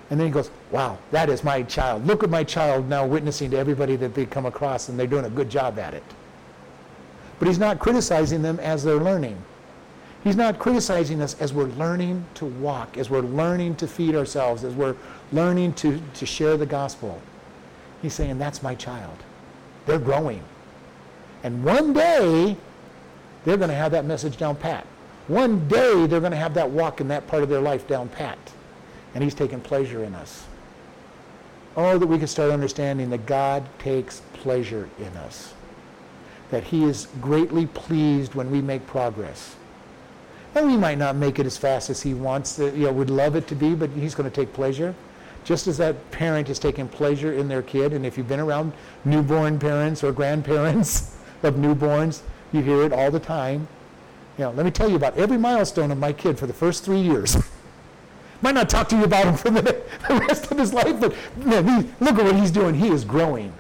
And 0.10 0.20
then 0.20 0.26
he 0.26 0.34
goes, 0.34 0.50
wow, 0.72 0.98
that 1.12 1.30
is 1.30 1.44
my 1.44 1.62
child. 1.62 2.08
Look 2.08 2.24
at 2.24 2.32
my 2.32 2.44
child 2.44 2.90
now 2.90 3.06
witnessing 3.06 3.52
to 3.52 3.58
everybody 3.58 3.98
that 3.98 4.16
they 4.16 4.26
come 4.26 4.48
across, 4.48 4.90
and 4.90 4.98
they're 4.98 5.06
doing 5.06 5.26
a 5.26 5.30
good 5.30 5.50
job 5.50 5.78
at 5.78 5.94
it. 5.94 6.04
But 7.38 7.50
he's 7.50 7.60
not 7.60 7.78
criticizing 7.78 8.42
them 8.42 8.60
as 8.60 8.84
they're 8.84 8.96
learning. 8.96 9.38
He's 10.24 10.36
not 10.36 10.60
criticizing 10.60 11.22
us 11.22 11.36
as 11.40 11.54
we're 11.54 11.66
learning 11.66 12.26
to 12.36 12.46
walk, 12.46 12.98
as 12.98 13.10
we're 13.10 13.22
learning 13.22 13.76
to 13.78 13.88
feed 13.88 14.16
ourselves, 14.16 14.64
as 14.64 14.76
we're 14.76 14.96
learning 15.32 15.74
to, 15.74 16.00
to 16.16 16.26
share 16.26 16.58
the 16.58 16.66
gospel. 16.66 17.20
He's 18.02 18.14
saying, 18.14 18.38
that's 18.38 18.62
my 18.62 18.76
child. 18.76 19.18
They're 19.86 20.00
growing. 20.00 20.44
And 21.44 21.64
one 21.64 21.94
day, 21.94 22.56
they're 23.46 23.58
going 23.58 23.70
to 23.70 23.76
have 23.76 23.92
that 23.94 24.06
message 24.06 24.38
down 24.38 24.56
pat. 24.56 24.86
One 25.28 25.68
day, 25.68 26.06
they're 26.06 26.20
going 26.20 26.32
to 26.32 26.38
have 26.38 26.54
that 26.54 26.70
walk 26.70 27.02
in 27.02 27.08
that 27.08 27.26
part 27.26 27.42
of 27.42 27.50
their 27.50 27.62
life 27.62 27.88
down 27.88 28.10
pat 28.10 28.38
and 29.14 29.24
he's 29.24 29.34
taking 29.34 29.60
pleasure 29.60 30.04
in 30.04 30.16
us. 30.16 30.46
Oh, 31.76 31.98
that 31.98 32.08
we 32.08 32.20
could 32.20 32.30
start 32.30 32.52
understanding 32.52 33.10
that 33.12 33.26
God 33.26 33.64
takes 33.80 34.22
pleasure 34.34 34.90
in 35.00 35.16
us, 35.18 35.54
that 36.50 36.64
he 36.64 36.84
is 36.84 37.08
greatly 37.22 37.66
pleased 37.66 38.36
when 38.36 38.52
we 38.52 38.62
make 38.62 38.86
progress. 38.88 39.56
And 40.54 40.68
we 40.68 40.76
might 40.76 40.98
not 40.98 41.16
make 41.16 41.40
it 41.40 41.46
as 41.46 41.58
fast 41.58 41.90
as 41.90 42.02
he 42.02 42.14
wants, 42.14 42.58
to, 42.58 42.66
you 42.72 42.86
know, 42.86 42.92
would 42.92 43.10
love 43.10 43.36
it 43.36 43.48
to 43.48 43.56
be, 43.56 43.74
but 43.74 43.90
he's 43.92 44.14
going 44.14 44.30
to 44.30 44.36
take 44.36 44.52
pleasure. 44.54 44.94
Just 45.44 45.68
as 45.68 45.78
that 45.78 46.12
parent 46.12 46.50
is 46.50 46.60
taking 46.60 46.88
pleasure 46.88 47.34
in 47.34 47.48
their 47.48 47.62
kid, 47.62 47.94
and 47.94 48.06
if 48.06 48.18
you've 48.18 48.28
been 48.28 48.40
around 48.40 48.74
newborn 49.06 49.60
parents 49.60 50.04
or 50.04 50.12
grandparents 50.12 51.18
of 51.44 51.56
newborns, 51.56 52.22
you 52.52 52.62
hear 52.62 52.84
it 52.84 52.92
all 52.92 53.10
the 53.10 53.20
time. 53.20 53.68
You 54.38 54.46
know, 54.46 54.52
let 54.52 54.66
me 54.66 54.72
tell 54.72 54.90
you 54.90 54.96
about 54.96 55.18
every 55.18 55.38
milestone 55.38 55.90
of 55.92 55.98
my 55.98 56.14
kid 56.14 56.38
for 56.38 56.48
the 56.48 56.54
first 56.54 56.84
three 56.84 57.00
years. 57.00 57.38
Might 58.42 58.56
not 58.56 58.70
talk 58.70 58.90
to 58.90 58.98
you 58.98 59.04
about 59.04 59.26
him 59.26 59.36
for 59.38 59.50
the, 59.50 59.82
the 60.08 60.16
rest 60.16 60.52
of 60.52 60.58
his 60.58 60.74
life, 60.74 61.00
but 61.00 61.16
man, 61.38 61.66
he, 61.68 61.90
look 62.04 62.20
at 62.20 62.26
what 62.26 62.36
he's 62.36 62.52
doing. 62.52 62.76
He 62.76 62.90
is 62.90 63.06
growing. 63.06 63.54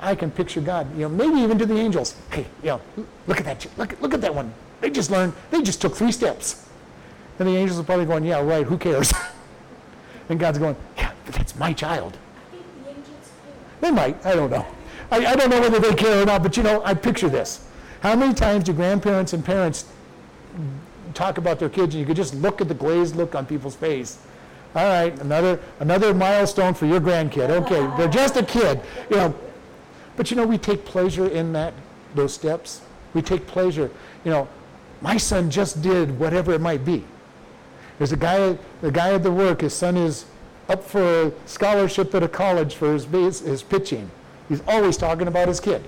I 0.00 0.14
can 0.14 0.30
picture 0.30 0.60
God, 0.60 0.92
you 0.94 1.02
know, 1.02 1.08
maybe 1.08 1.40
even 1.40 1.58
to 1.58 1.66
the 1.66 1.76
angels. 1.76 2.14
Hey, 2.30 2.46
you 2.62 2.68
know, 2.68 2.80
look 3.26 3.38
at 3.38 3.44
that. 3.44 3.66
Look, 3.78 4.00
look 4.00 4.14
at 4.14 4.20
that 4.20 4.34
one. 4.34 4.52
They 4.80 4.90
just 4.90 5.10
learned. 5.10 5.32
They 5.50 5.62
just 5.62 5.80
took 5.80 5.94
three 5.96 6.12
steps. 6.12 6.68
And 7.38 7.48
the 7.48 7.56
angels 7.56 7.78
are 7.78 7.82
probably 7.82 8.06
going, 8.06 8.24
yeah, 8.24 8.42
right. 8.42 8.66
Who 8.66 8.78
cares? 8.78 9.12
and 10.28 10.38
God's 10.38 10.58
going, 10.58 10.76
yeah, 10.96 11.12
but 11.24 11.34
that's 11.34 11.56
my 11.56 11.72
child. 11.72 12.16
The. 12.52 12.58
They 13.80 13.90
might. 13.90 14.24
I 14.24 14.34
don't 14.34 14.50
know. 14.50 14.66
I, 15.10 15.24
I 15.26 15.36
don't 15.36 15.50
know 15.50 15.60
whether 15.60 15.78
they 15.78 15.94
care 15.94 16.22
or 16.22 16.26
not, 16.26 16.42
but 16.42 16.56
you 16.56 16.62
know, 16.62 16.82
I 16.84 16.94
picture 16.94 17.28
this. 17.28 17.68
How 18.00 18.16
many 18.16 18.34
times 18.34 18.64
do 18.64 18.72
grandparents 18.72 19.32
and 19.32 19.44
parents 19.44 19.86
talk 21.16 21.38
about 21.38 21.58
their 21.58 21.68
kids, 21.68 21.94
and 21.94 22.00
you 22.00 22.06
could 22.06 22.16
just 22.16 22.34
look 22.34 22.60
at 22.60 22.68
the 22.68 22.74
glazed 22.74 23.16
look 23.16 23.34
on 23.34 23.46
people's 23.46 23.74
face. 23.74 24.18
All 24.74 24.84
right, 24.84 25.18
another 25.20 25.58
another 25.80 26.12
milestone 26.12 26.74
for 26.74 26.86
your 26.86 27.00
grandkid. 27.00 27.48
Okay, 27.48 27.86
they're 27.96 28.08
just 28.08 28.36
a 28.36 28.42
kid, 28.42 28.80
you 29.10 29.16
know. 29.16 29.34
But 30.16 30.30
you 30.30 30.36
know, 30.36 30.46
we 30.46 30.58
take 30.58 30.84
pleasure 30.84 31.26
in 31.26 31.52
that 31.54 31.72
those 32.14 32.34
steps. 32.34 32.82
We 33.14 33.22
take 33.22 33.46
pleasure. 33.46 33.90
You 34.24 34.30
know, 34.30 34.48
my 35.00 35.16
son 35.16 35.50
just 35.50 35.82
did 35.82 36.18
whatever 36.18 36.52
it 36.52 36.60
might 36.60 36.84
be. 36.84 37.04
There's 37.98 38.12
a 38.12 38.16
guy, 38.16 38.58
the 38.80 38.90
guy 38.90 39.14
at 39.14 39.22
the 39.22 39.32
work. 39.32 39.60
His 39.60 39.74
son 39.74 39.96
is 39.96 40.26
up 40.68 40.84
for 40.84 41.26
a 41.26 41.32
scholarship 41.46 42.14
at 42.14 42.22
a 42.22 42.28
college 42.28 42.74
for 42.74 42.92
his, 42.92 43.06
his 43.40 43.62
pitching. 43.62 44.10
He's 44.48 44.62
always 44.66 44.96
talking 44.96 45.28
about 45.28 45.48
his 45.48 45.60
kid 45.60 45.84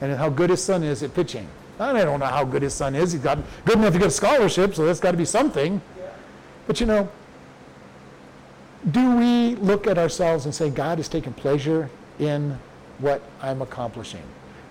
and 0.00 0.16
how 0.16 0.28
good 0.28 0.50
his 0.50 0.62
son 0.62 0.82
is 0.82 1.02
at 1.02 1.14
pitching. 1.14 1.46
I 1.78 1.92
don't 1.92 2.20
know 2.20 2.26
how 2.26 2.44
good 2.44 2.62
his 2.62 2.74
son 2.74 2.94
is. 2.94 3.12
He's 3.12 3.22
got 3.22 3.38
good 3.64 3.78
enough 3.78 3.92
to 3.92 3.98
get 3.98 4.08
a 4.08 4.10
scholarship, 4.10 4.74
so 4.74 4.84
that's 4.84 5.00
got 5.00 5.12
to 5.12 5.16
be 5.16 5.24
something. 5.24 5.80
But 6.66 6.80
you 6.80 6.86
know, 6.86 7.08
do 8.90 9.16
we 9.16 9.54
look 9.56 9.86
at 9.86 9.98
ourselves 9.98 10.44
and 10.44 10.54
say, 10.54 10.70
God 10.70 10.98
is 10.98 11.08
taking 11.08 11.32
pleasure 11.32 11.88
in 12.18 12.58
what 12.98 13.22
I'm 13.40 13.62
accomplishing? 13.62 14.22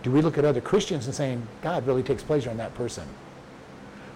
Do 0.03 0.11
we 0.11 0.21
look 0.21 0.37
at 0.37 0.45
other 0.45 0.61
Christians 0.61 1.05
and 1.05 1.15
saying, 1.15 1.47
God 1.61 1.85
really 1.85 2.03
takes 2.03 2.23
pleasure 2.23 2.49
in 2.49 2.57
that 2.57 2.73
person? 2.75 3.07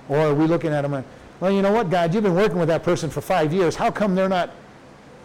Or 0.09 0.17
are 0.17 0.33
we 0.33 0.45
looking 0.45 0.71
at 0.71 0.81
them 0.81 0.93
and, 0.93 1.05
well, 1.39 1.51
you 1.51 1.61
know 1.61 1.71
what, 1.71 1.89
God, 1.89 2.13
you've 2.13 2.23
been 2.23 2.35
working 2.35 2.57
with 2.57 2.69
that 2.69 2.83
person 2.83 3.09
for 3.09 3.21
five 3.21 3.53
years. 3.53 3.75
How 3.75 3.91
come 3.91 4.15
they're 4.15 4.29
not 4.29 4.51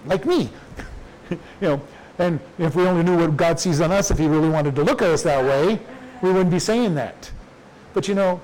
like 0.07 0.25
me? 0.25 0.51
you 1.31 1.39
know, 1.61 1.81
and 2.19 2.41
if 2.59 2.75
we 2.75 2.87
only 2.87 3.03
knew 3.03 3.17
what 3.17 3.37
God 3.37 3.61
sees 3.61 3.81
on 3.81 3.93
us, 3.93 4.11
if 4.11 4.19
He 4.19 4.27
really 4.27 4.49
wanted 4.49 4.75
to 4.77 4.83
look 4.83 5.03
at 5.03 5.11
us 5.11 5.23
that 5.23 5.45
way, 5.45 5.81
we 6.23 6.31
wouldn't 6.31 6.51
be 6.51 6.59
saying 6.59 6.95
that. 6.97 7.31
But 7.95 8.09
you 8.09 8.15
know, 8.15 8.41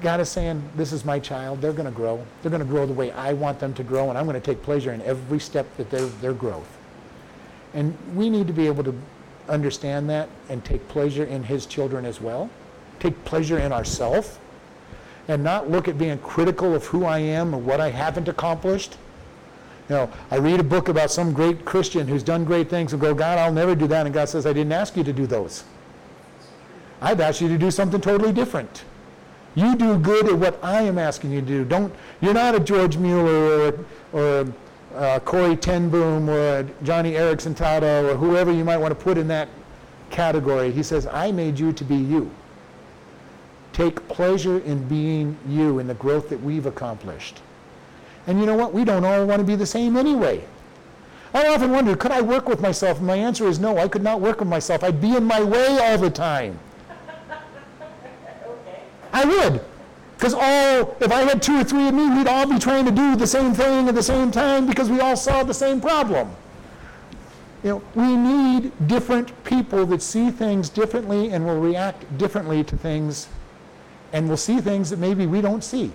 God 0.00 0.20
is 0.20 0.28
saying, 0.28 0.62
This 0.76 0.92
is 0.92 1.04
my 1.04 1.18
child. 1.18 1.60
They're 1.60 1.72
going 1.72 1.86
to 1.86 1.90
grow. 1.90 2.24
They're 2.40 2.50
going 2.50 2.62
to 2.62 2.68
grow 2.68 2.86
the 2.86 2.92
way 2.92 3.10
I 3.12 3.32
want 3.32 3.58
them 3.58 3.74
to 3.74 3.82
grow, 3.82 4.08
and 4.08 4.16
I'm 4.16 4.26
going 4.26 4.40
to 4.40 4.44
take 4.46 4.62
pleasure 4.62 4.92
in 4.92 5.02
every 5.02 5.40
step 5.40 5.66
that 5.76 5.90
their, 5.90 6.06
their 6.06 6.32
growth. 6.32 6.78
And 7.74 7.96
we 8.14 8.30
need 8.30 8.46
to 8.46 8.52
be 8.52 8.66
able 8.66 8.84
to 8.84 8.94
understand 9.48 10.08
that 10.10 10.28
and 10.48 10.64
take 10.64 10.86
pleasure 10.88 11.24
in 11.24 11.42
His 11.42 11.66
children 11.66 12.04
as 12.04 12.20
well. 12.20 12.48
Take 13.00 13.22
pleasure 13.24 13.58
in 13.58 13.72
ourselves 13.72 14.38
and 15.28 15.42
not 15.44 15.70
look 15.70 15.88
at 15.88 15.98
being 15.98 16.18
critical 16.18 16.74
of 16.74 16.84
who 16.86 17.04
I 17.04 17.18
am 17.18 17.54
or 17.54 17.58
what 17.58 17.80
I 17.80 17.90
haven't 17.90 18.28
accomplished. 18.28 18.96
You 19.88 19.96
know, 19.96 20.10
I 20.30 20.36
read 20.36 20.60
a 20.60 20.64
book 20.64 20.88
about 20.88 21.10
some 21.10 21.32
great 21.32 21.64
Christian 21.64 22.08
who's 22.08 22.22
done 22.22 22.44
great 22.44 22.70
things 22.70 22.92
and 22.92 23.00
go, 23.00 23.14
God, 23.14 23.38
I'll 23.38 23.52
never 23.52 23.74
do 23.74 23.86
that. 23.88 24.06
And 24.06 24.14
God 24.14 24.28
says, 24.28 24.46
I 24.46 24.52
didn't 24.52 24.72
ask 24.72 24.96
you 24.96 25.04
to 25.04 25.12
do 25.12 25.26
those. 25.26 25.64
I've 27.00 27.20
asked 27.20 27.40
you 27.40 27.48
to 27.48 27.58
do 27.58 27.70
something 27.70 28.00
totally 28.00 28.32
different. 28.32 28.84
You 29.54 29.76
do 29.76 29.98
good 29.98 30.28
at 30.28 30.38
what 30.38 30.58
I 30.62 30.82
am 30.82 30.98
asking 30.98 31.32
you 31.32 31.40
to 31.40 31.46
do. 31.46 31.64
Don't, 31.64 31.92
you're 32.20 32.32
not 32.32 32.54
a 32.54 32.60
George 32.60 32.96
Mueller 32.96 33.74
or, 34.12 34.18
or 34.18 34.52
uh, 34.94 35.18
Corrie 35.20 35.56
ten 35.56 35.90
Boom 35.90 36.30
or 36.30 36.64
Joni 36.84 37.12
Eareckson 37.12 37.54
Tada 37.54 38.10
or 38.10 38.16
whoever 38.16 38.52
you 38.52 38.64
might 38.64 38.78
want 38.78 38.96
to 38.96 39.04
put 39.04 39.18
in 39.18 39.28
that 39.28 39.48
category. 40.10 40.70
He 40.70 40.82
says, 40.82 41.06
I 41.06 41.32
made 41.32 41.58
you 41.58 41.72
to 41.72 41.84
be 41.84 41.96
you. 41.96 42.30
Take 43.72 44.06
pleasure 44.08 44.58
in 44.58 44.86
being 44.86 45.36
you 45.48 45.78
in 45.78 45.86
the 45.86 45.94
growth 45.94 46.28
that 46.28 46.42
we've 46.42 46.66
accomplished. 46.66 47.40
And 48.26 48.38
you 48.38 48.46
know 48.46 48.54
what? 48.54 48.72
We 48.72 48.84
don't 48.84 49.04
all 49.04 49.26
want 49.26 49.40
to 49.40 49.46
be 49.46 49.56
the 49.56 49.66
same 49.66 49.96
anyway. 49.96 50.44
I 51.34 51.46
often 51.48 51.70
wonder, 51.70 51.96
could 51.96 52.12
I 52.12 52.20
work 52.20 52.48
with 52.48 52.60
myself? 52.60 52.98
And 52.98 53.06
my 53.06 53.16
answer 53.16 53.46
is 53.46 53.58
no, 53.58 53.78
I 53.78 53.88
could 53.88 54.02
not 54.02 54.20
work 54.20 54.40
with 54.40 54.48
myself. 54.48 54.84
I'd 54.84 55.00
be 55.00 55.16
in 55.16 55.24
my 55.24 55.42
way 55.42 55.78
all 55.80 55.96
the 55.96 56.10
time. 56.10 56.58
Okay. 58.44 58.82
I 59.12 59.24
would. 59.24 59.64
Because 60.16 60.34
all, 60.34 60.96
if 61.00 61.10
I 61.10 61.22
had 61.22 61.42
two 61.42 61.60
or 61.60 61.64
three 61.64 61.88
of 61.88 61.94
me, 61.94 62.08
we'd 62.10 62.28
all 62.28 62.46
be 62.46 62.58
trying 62.58 62.84
to 62.84 62.90
do 62.90 63.16
the 63.16 63.26
same 63.26 63.54
thing 63.54 63.88
at 63.88 63.94
the 63.94 64.02
same 64.02 64.30
time 64.30 64.66
because 64.66 64.90
we 64.90 65.00
all 65.00 65.16
saw 65.16 65.42
the 65.42 65.54
same 65.54 65.80
problem. 65.80 66.30
You 67.64 67.70
know, 67.70 67.82
we 67.94 68.14
need 68.14 68.72
different 68.86 69.42
people 69.44 69.86
that 69.86 70.02
see 70.02 70.30
things 70.30 70.68
differently 70.68 71.32
and 71.32 71.46
will 71.46 71.60
react 71.60 72.18
differently 72.18 72.62
to 72.64 72.76
things 72.76 73.28
and 74.12 74.28
will 74.28 74.36
see 74.36 74.60
things 74.60 74.90
that 74.90 74.98
maybe 74.98 75.26
we 75.26 75.40
don't 75.40 75.64
see. 75.64 75.92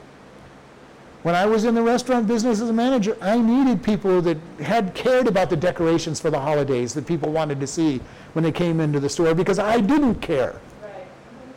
When 1.23 1.35
I 1.35 1.45
was 1.45 1.65
in 1.65 1.75
the 1.75 1.81
restaurant 1.81 2.27
business 2.27 2.61
as 2.61 2.69
a 2.69 2.73
manager, 2.73 3.17
I 3.21 3.37
needed 3.37 3.83
people 3.83 4.21
that 4.21 4.37
had 4.61 4.93
cared 4.93 5.27
about 5.27 5.49
the 5.49 5.57
decorations 5.57 6.19
for 6.19 6.29
the 6.29 6.39
holidays 6.39 6.93
that 6.93 7.05
people 7.05 7.31
wanted 7.31 7.59
to 7.59 7.67
see 7.67 7.99
when 8.33 8.43
they 8.43 8.51
came 8.51 8.79
into 8.79 8.99
the 8.99 9.09
store 9.09 9.33
because 9.33 9.59
I 9.59 9.81
didn't 9.81 10.15
care. 10.15 10.61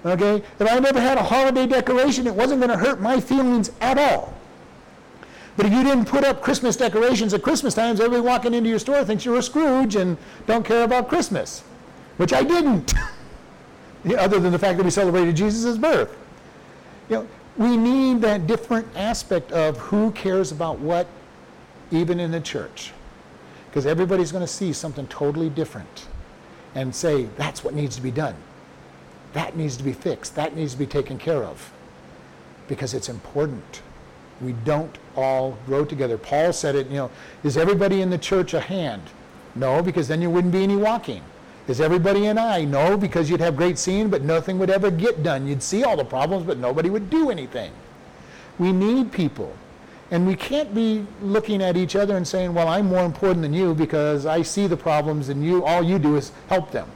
Right. 0.05 0.13
Okay? 0.13 0.45
If 0.59 0.71
I 0.71 0.79
never 0.79 1.01
had 1.01 1.19
a 1.19 1.23
holiday 1.23 1.67
decoration, 1.67 2.27
it 2.27 2.35
wasn't 2.35 2.61
going 2.61 2.77
to 2.77 2.85
hurt 2.85 3.01
my 3.01 3.21
feelings 3.21 3.71
at 3.81 3.99
all. 3.99 4.35
But 5.57 5.67
if 5.67 5.73
you 5.73 5.85
didn't 5.85 6.07
put 6.07 6.25
up 6.25 6.41
Christmas 6.43 6.75
decorations 6.75 7.35
at 7.35 7.43
Christmas 7.43 7.75
times, 7.75 8.01
everybody 8.01 8.27
walking 8.27 8.55
into 8.55 8.71
your 8.71 8.79
store 8.79 9.05
thinks 9.05 9.25
you're 9.25 9.39
a 9.39 9.43
Scrooge 9.43 9.95
and 9.95 10.17
don't 10.47 10.65
care 10.65 10.85
about 10.85 11.09
Christmas, 11.09 11.63
which 12.17 12.33
I 12.33 12.43
didn't, 12.43 12.95
other 14.19 14.41
than 14.41 14.53
the 14.53 14.59
fact 14.59 14.79
that 14.79 14.85
we 14.85 14.91
celebrated 14.91 15.37
Jesus' 15.37 15.77
birth. 15.77 16.17
You 17.11 17.17
know, 17.17 17.29
we 17.59 17.77
need 17.77 18.21
that 18.23 18.47
different 18.47 18.87
aspect 18.97 19.53
of 19.53 19.77
who 19.77 20.13
cares 20.13 20.53
about 20.53 20.79
what, 20.79 21.07
even 21.91 22.21
in 22.21 22.31
the 22.31 22.41
church. 22.41 22.93
Because 23.69 23.85
everybody's 23.85 24.33
going 24.33 24.45
to 24.45 24.53
see 24.53 24.73
something 24.73 25.07
totally 25.09 25.51
different 25.51 26.07
and 26.75 26.95
say, 26.95 27.25
that's 27.37 27.65
what 27.65 27.75
needs 27.75 27.97
to 27.97 28.03
be 28.03 28.13
done. 28.13 28.37
That 29.33 29.57
needs 29.57 29.77
to 29.77 29.83
be 29.83 29.93
fixed. 29.93 30.37
That 30.37 30.57
needs 30.57 30.73
to 30.73 30.79
be 30.79 30.87
taken 30.87 31.19
care 31.19 31.43
of. 31.45 31.73
Because 32.69 32.95
it's 32.95 33.09
important. 33.09 33.83
We 34.41 34.53
don't 34.53 34.97
all 35.17 35.59
grow 35.67 35.85
together. 35.85 36.17
Paul 36.17 36.53
said 36.53 36.75
it, 36.75 36.87
you 36.87 36.97
know, 36.97 37.11
is 37.45 37.57
everybody 37.57 38.01
in 38.01 38.11
the 38.11 38.19
church 38.19 38.55
a 38.55 38.61
hand? 38.61 39.03
No, 39.55 39.83
because 39.83 40.09
then 40.09 40.21
there 40.21 40.31
wouldn't 40.31 40.53
be 40.53 40.63
any 40.63 40.77
walking. 40.77 41.23
Is 41.69 41.81
everybody 41.81 42.27
an 42.27 42.39
eye 42.39 42.65
No, 42.65 42.97
because 42.97 43.31
you'd 43.31 43.41
have 43.41 43.57
great 43.57 43.79
seeing, 43.79 44.09
but 44.09 44.23
nothing 44.23 44.59
would 44.59 44.71
ever 44.71 44.91
get 44.91 45.23
done. 45.23 45.47
You'd 45.47 45.63
see 45.63 45.85
all 45.85 45.97
the 45.97 46.05
problems, 46.05 46.45
but 46.45 46.59
nobody 46.59 46.91
would 46.91 47.11
do 47.11 47.31
anything. 47.31 47.73
We 48.59 48.73
need 48.73 49.13
people. 49.13 49.55
And 50.11 50.27
we 50.27 50.35
can't 50.35 50.75
be 50.75 51.07
looking 51.23 51.63
at 51.63 51.77
each 51.77 51.95
other 51.95 52.17
and 52.17 52.27
saying, 52.27 52.53
well, 52.53 52.67
I'm 52.67 52.87
more 52.87 53.05
important 53.05 53.43
than 53.43 53.55
you 53.55 53.75
because 53.75 54.27
I 54.27 54.43
see 54.43 54.67
the 54.67 54.77
problems 54.77 55.29
and 55.29 55.45
you, 55.45 55.65
all 55.65 55.83
you 55.83 55.99
do 55.99 56.17
is 56.17 56.33
help 56.49 56.73
them. 56.73 56.91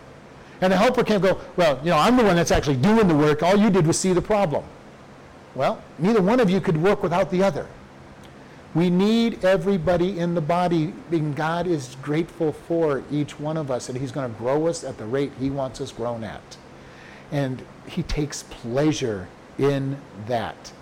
And 0.60 0.72
the 0.72 0.76
helper 0.76 1.04
can't 1.04 1.22
go, 1.22 1.40
well, 1.56 1.78
you 1.84 1.90
know, 1.90 1.98
I'm 1.98 2.16
the 2.16 2.24
one 2.24 2.36
that's 2.36 2.50
actually 2.50 2.76
doing 2.76 3.06
the 3.06 3.14
work. 3.14 3.42
All 3.42 3.56
you 3.56 3.70
did 3.70 3.86
was 3.86 3.98
see 3.98 4.12
the 4.12 4.22
problem. 4.22 4.64
Well, 5.54 5.80
neither 5.98 6.20
one 6.20 6.40
of 6.40 6.50
you 6.50 6.60
could 6.60 6.76
work 6.76 7.02
without 7.02 7.30
the 7.30 7.42
other. 7.42 7.68
We 8.74 8.90
need 8.90 9.44
everybody 9.44 10.18
in 10.18 10.34
the 10.34 10.40
body, 10.40 10.92
and 11.12 11.36
God 11.36 11.68
is 11.68 11.96
grateful 12.02 12.52
for 12.52 13.04
each 13.10 13.38
one 13.38 13.56
of 13.56 13.70
us, 13.70 13.88
and 13.88 13.96
He's 13.96 14.10
going 14.10 14.30
to 14.30 14.38
grow 14.38 14.66
us 14.66 14.82
at 14.82 14.98
the 14.98 15.04
rate 15.04 15.32
He 15.38 15.48
wants 15.48 15.80
us 15.80 15.92
grown 15.92 16.24
at. 16.24 16.56
And 17.30 17.64
He 17.86 18.02
takes 18.02 18.42
pleasure 18.42 19.28
in 19.58 19.96
that. 20.26 20.72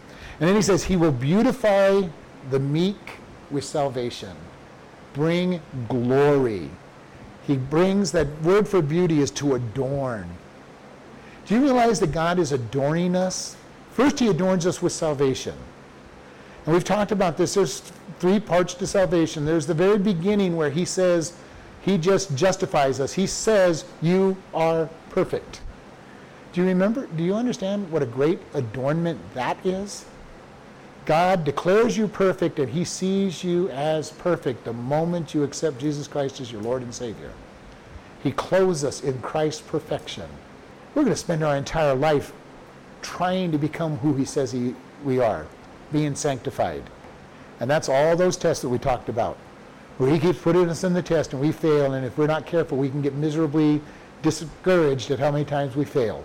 And 0.40 0.49
then 0.49 0.57
He 0.57 0.62
says, 0.62 0.84
He 0.84 0.97
will 0.97 1.12
beautify 1.12 2.03
the 2.51 2.59
meek 2.59 3.18
with 3.51 3.64
salvation, 3.64 4.36
bring 5.12 5.61
glory. 5.88 6.70
He 7.47 7.57
brings 7.57 8.12
that 8.12 8.40
word 8.43 8.66
for 8.66 8.80
beauty 8.80 9.20
is 9.20 9.30
to 9.32 9.55
adorn. 9.55 10.30
Do 11.45 11.57
you 11.57 11.61
realize 11.61 12.01
that 12.01 12.12
God 12.12 12.38
is 12.38 12.53
adorning 12.53 13.16
us? 13.16 13.57
First, 13.90 14.18
He 14.18 14.28
adorns 14.28 14.66
us 14.66 14.80
with 14.80 14.93
salvation. 14.93 15.55
And 16.64 16.74
we've 16.74 16.84
talked 16.84 17.12
about 17.12 17.36
this. 17.36 17.54
There's 17.54 17.80
three 18.20 18.38
parts 18.38 18.74
to 18.74 18.86
salvation. 18.86 19.44
There's 19.44 19.66
the 19.66 19.74
very 19.74 19.98
beginning 19.98 20.56
where 20.56 20.70
he 20.70 20.84
says, 20.84 21.34
he 21.80 21.98
just 21.98 22.36
justifies 22.36 23.00
us. 23.00 23.12
He 23.12 23.26
says, 23.26 23.84
you 24.00 24.36
are 24.54 24.88
perfect. 25.10 25.60
Do 26.52 26.60
you 26.60 26.66
remember? 26.68 27.06
Do 27.06 27.24
you 27.24 27.34
understand 27.34 27.90
what 27.90 28.02
a 28.02 28.06
great 28.06 28.38
adornment 28.54 29.18
that 29.34 29.64
is? 29.66 30.04
God 31.04 31.44
declares 31.44 31.96
you 31.96 32.06
perfect 32.06 32.60
and 32.60 32.70
he 32.70 32.84
sees 32.84 33.42
you 33.42 33.68
as 33.70 34.10
perfect 34.10 34.64
the 34.64 34.72
moment 34.72 35.34
you 35.34 35.42
accept 35.42 35.78
Jesus 35.78 36.06
Christ 36.06 36.40
as 36.40 36.52
your 36.52 36.62
Lord 36.62 36.82
and 36.82 36.94
Savior. 36.94 37.32
He 38.22 38.30
clothes 38.30 38.84
us 38.84 39.02
in 39.02 39.20
Christ's 39.20 39.62
perfection. 39.62 40.28
We're 40.94 41.02
going 41.02 41.14
to 41.14 41.18
spend 41.18 41.42
our 41.42 41.56
entire 41.56 41.96
life 41.96 42.32
trying 43.00 43.50
to 43.50 43.58
become 43.58 43.96
who 43.96 44.14
he 44.14 44.24
says 44.24 44.52
he, 44.52 44.76
we 45.02 45.18
are 45.18 45.46
being 45.93 46.14
sanctified. 46.14 46.82
And 47.61 47.70
that's 47.70 47.88
all 47.88 48.16
those 48.16 48.36
tests 48.36 48.62
that 48.62 48.68
we 48.68 48.78
talked 48.78 49.09
about. 49.09 49.36
Where 49.99 50.11
he 50.11 50.18
keeps 50.18 50.40
putting 50.40 50.68
us 50.68 50.84
in 50.84 50.95
the 50.95 51.03
test 51.03 51.32
and 51.32 51.40
we 51.40 51.53
fail, 51.53 51.93
and 51.93 52.05
if 52.05 52.16
we're 52.16 52.26
not 52.26 52.47
careful, 52.47 52.78
we 52.78 52.88
can 52.88 53.03
get 53.03 53.14
miserably 53.14 53.80
discouraged 54.22 55.11
at 55.11 55.18
how 55.18 55.30
many 55.30 55.45
times 55.45 55.76
we 55.76 55.84
fail. 55.84 56.24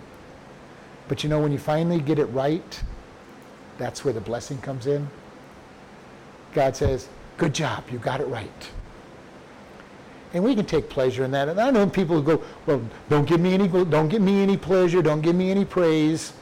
But 1.06 1.22
you 1.22 1.30
know, 1.30 1.40
when 1.40 1.52
you 1.52 1.58
finally 1.58 2.00
get 2.00 2.18
it 2.18 2.26
right, 2.26 2.82
that's 3.76 4.04
where 4.04 4.14
the 4.14 4.20
blessing 4.20 4.58
comes 4.58 4.86
in. 4.86 5.08
God 6.54 6.76
says, 6.76 7.08
Good 7.36 7.54
job, 7.54 7.84
you 7.90 7.98
got 7.98 8.20
it 8.20 8.26
right. 8.26 8.70
And 10.34 10.44
we 10.44 10.54
can 10.54 10.66
take 10.66 10.88
pleasure 10.90 11.24
in 11.24 11.30
that. 11.30 11.48
And 11.48 11.58
I 11.60 11.70
know 11.70 11.88
people 11.88 12.16
who 12.16 12.22
go, 12.22 12.44
Well, 12.66 12.82
don't 13.08 13.26
give 13.26 13.40
me 13.40 13.54
any 13.54 13.68
don't 13.68 14.08
give 14.08 14.22
me 14.22 14.42
any 14.42 14.56
pleasure, 14.56 15.02
don't 15.02 15.20
give 15.20 15.36
me 15.36 15.50
any 15.50 15.64
praise. 15.64 16.32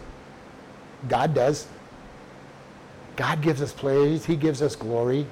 God 1.09 1.35
does. 1.35 1.69
God 3.17 3.41
gives 3.41 3.63
us 3.63 3.73
praise, 3.73 4.25
He 4.25 4.37
gives 4.37 4.63
us 4.63 4.77
glory. 4.77 5.27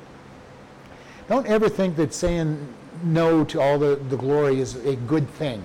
Don't 1.28 1.46
ever 1.46 1.68
think 1.68 1.96
that 1.96 2.12
saying 2.12 2.68
no 3.02 3.44
to 3.44 3.60
all 3.60 3.78
the, 3.78 3.96
the 4.08 4.16
glory 4.16 4.60
is 4.60 4.76
a 4.84 4.96
good 4.96 5.28
thing. 5.30 5.62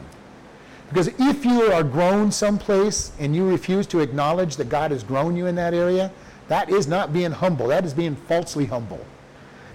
Because 0.90 1.08
if 1.20 1.46
you 1.46 1.64
are 1.72 1.84
grown 1.84 2.32
someplace 2.32 3.12
and 3.20 3.36
you 3.36 3.48
refuse 3.48 3.86
to 3.88 4.00
acknowledge 4.00 4.56
that 4.56 4.70
God 4.70 4.92
has 4.92 5.04
grown 5.04 5.36
you 5.36 5.46
in 5.46 5.56
that 5.56 5.74
area, 5.74 6.12
that 6.48 6.70
is 6.70 6.88
not 6.88 7.14
being 7.14 7.32
humble. 7.32 7.68
That 7.68 7.86
is 7.86 7.94
being 7.94 8.16
falsely 8.16 8.66
humble. 8.66 9.06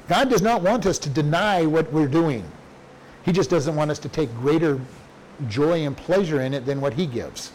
God 0.09 0.29
does 0.29 0.43
not 0.43 0.63
want 0.63 0.87
us 0.87 0.99
to 1.01 1.09
deny 1.09 1.65
what 1.65 1.91
we're 1.93 2.09
doing. 2.09 2.45
He 3.25 3.33
just 3.33 3.49
doesn't 3.49 3.75
want 3.77 3.91
us 3.91 3.99
to 4.01 4.09
take 4.09 4.35
greater 4.35 4.81
joy 5.49 5.87
and 5.87 5.97
pleasure 5.97 6.41
in 6.41 6.53
it 6.53 6.67
than 6.67 6.81
what 6.81 6.93
he 6.93 7.07
gives. 7.07 7.53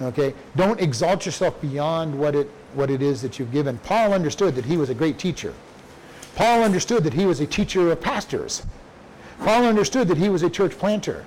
Okay? 0.00 0.32
Don't 0.56 0.80
exalt 0.80 1.26
yourself 1.26 1.60
beyond 1.60 2.16
what 2.16 2.34
it, 2.34 2.48
what 2.74 2.90
it 2.90 3.02
is 3.02 3.22
that 3.22 3.38
you've 3.38 3.52
given. 3.52 3.78
Paul 3.78 4.12
understood 4.12 4.54
that 4.54 4.64
he 4.64 4.76
was 4.76 4.90
a 4.90 4.94
great 4.94 5.18
teacher. 5.18 5.54
Paul 6.34 6.62
understood 6.62 7.04
that 7.04 7.14
he 7.14 7.26
was 7.26 7.40
a 7.40 7.46
teacher 7.46 7.90
of 7.92 8.00
pastors. 8.00 8.62
Paul 9.40 9.64
understood 9.64 10.08
that 10.08 10.18
he 10.18 10.28
was 10.28 10.42
a 10.42 10.50
church 10.50 10.72
planter. 10.78 11.26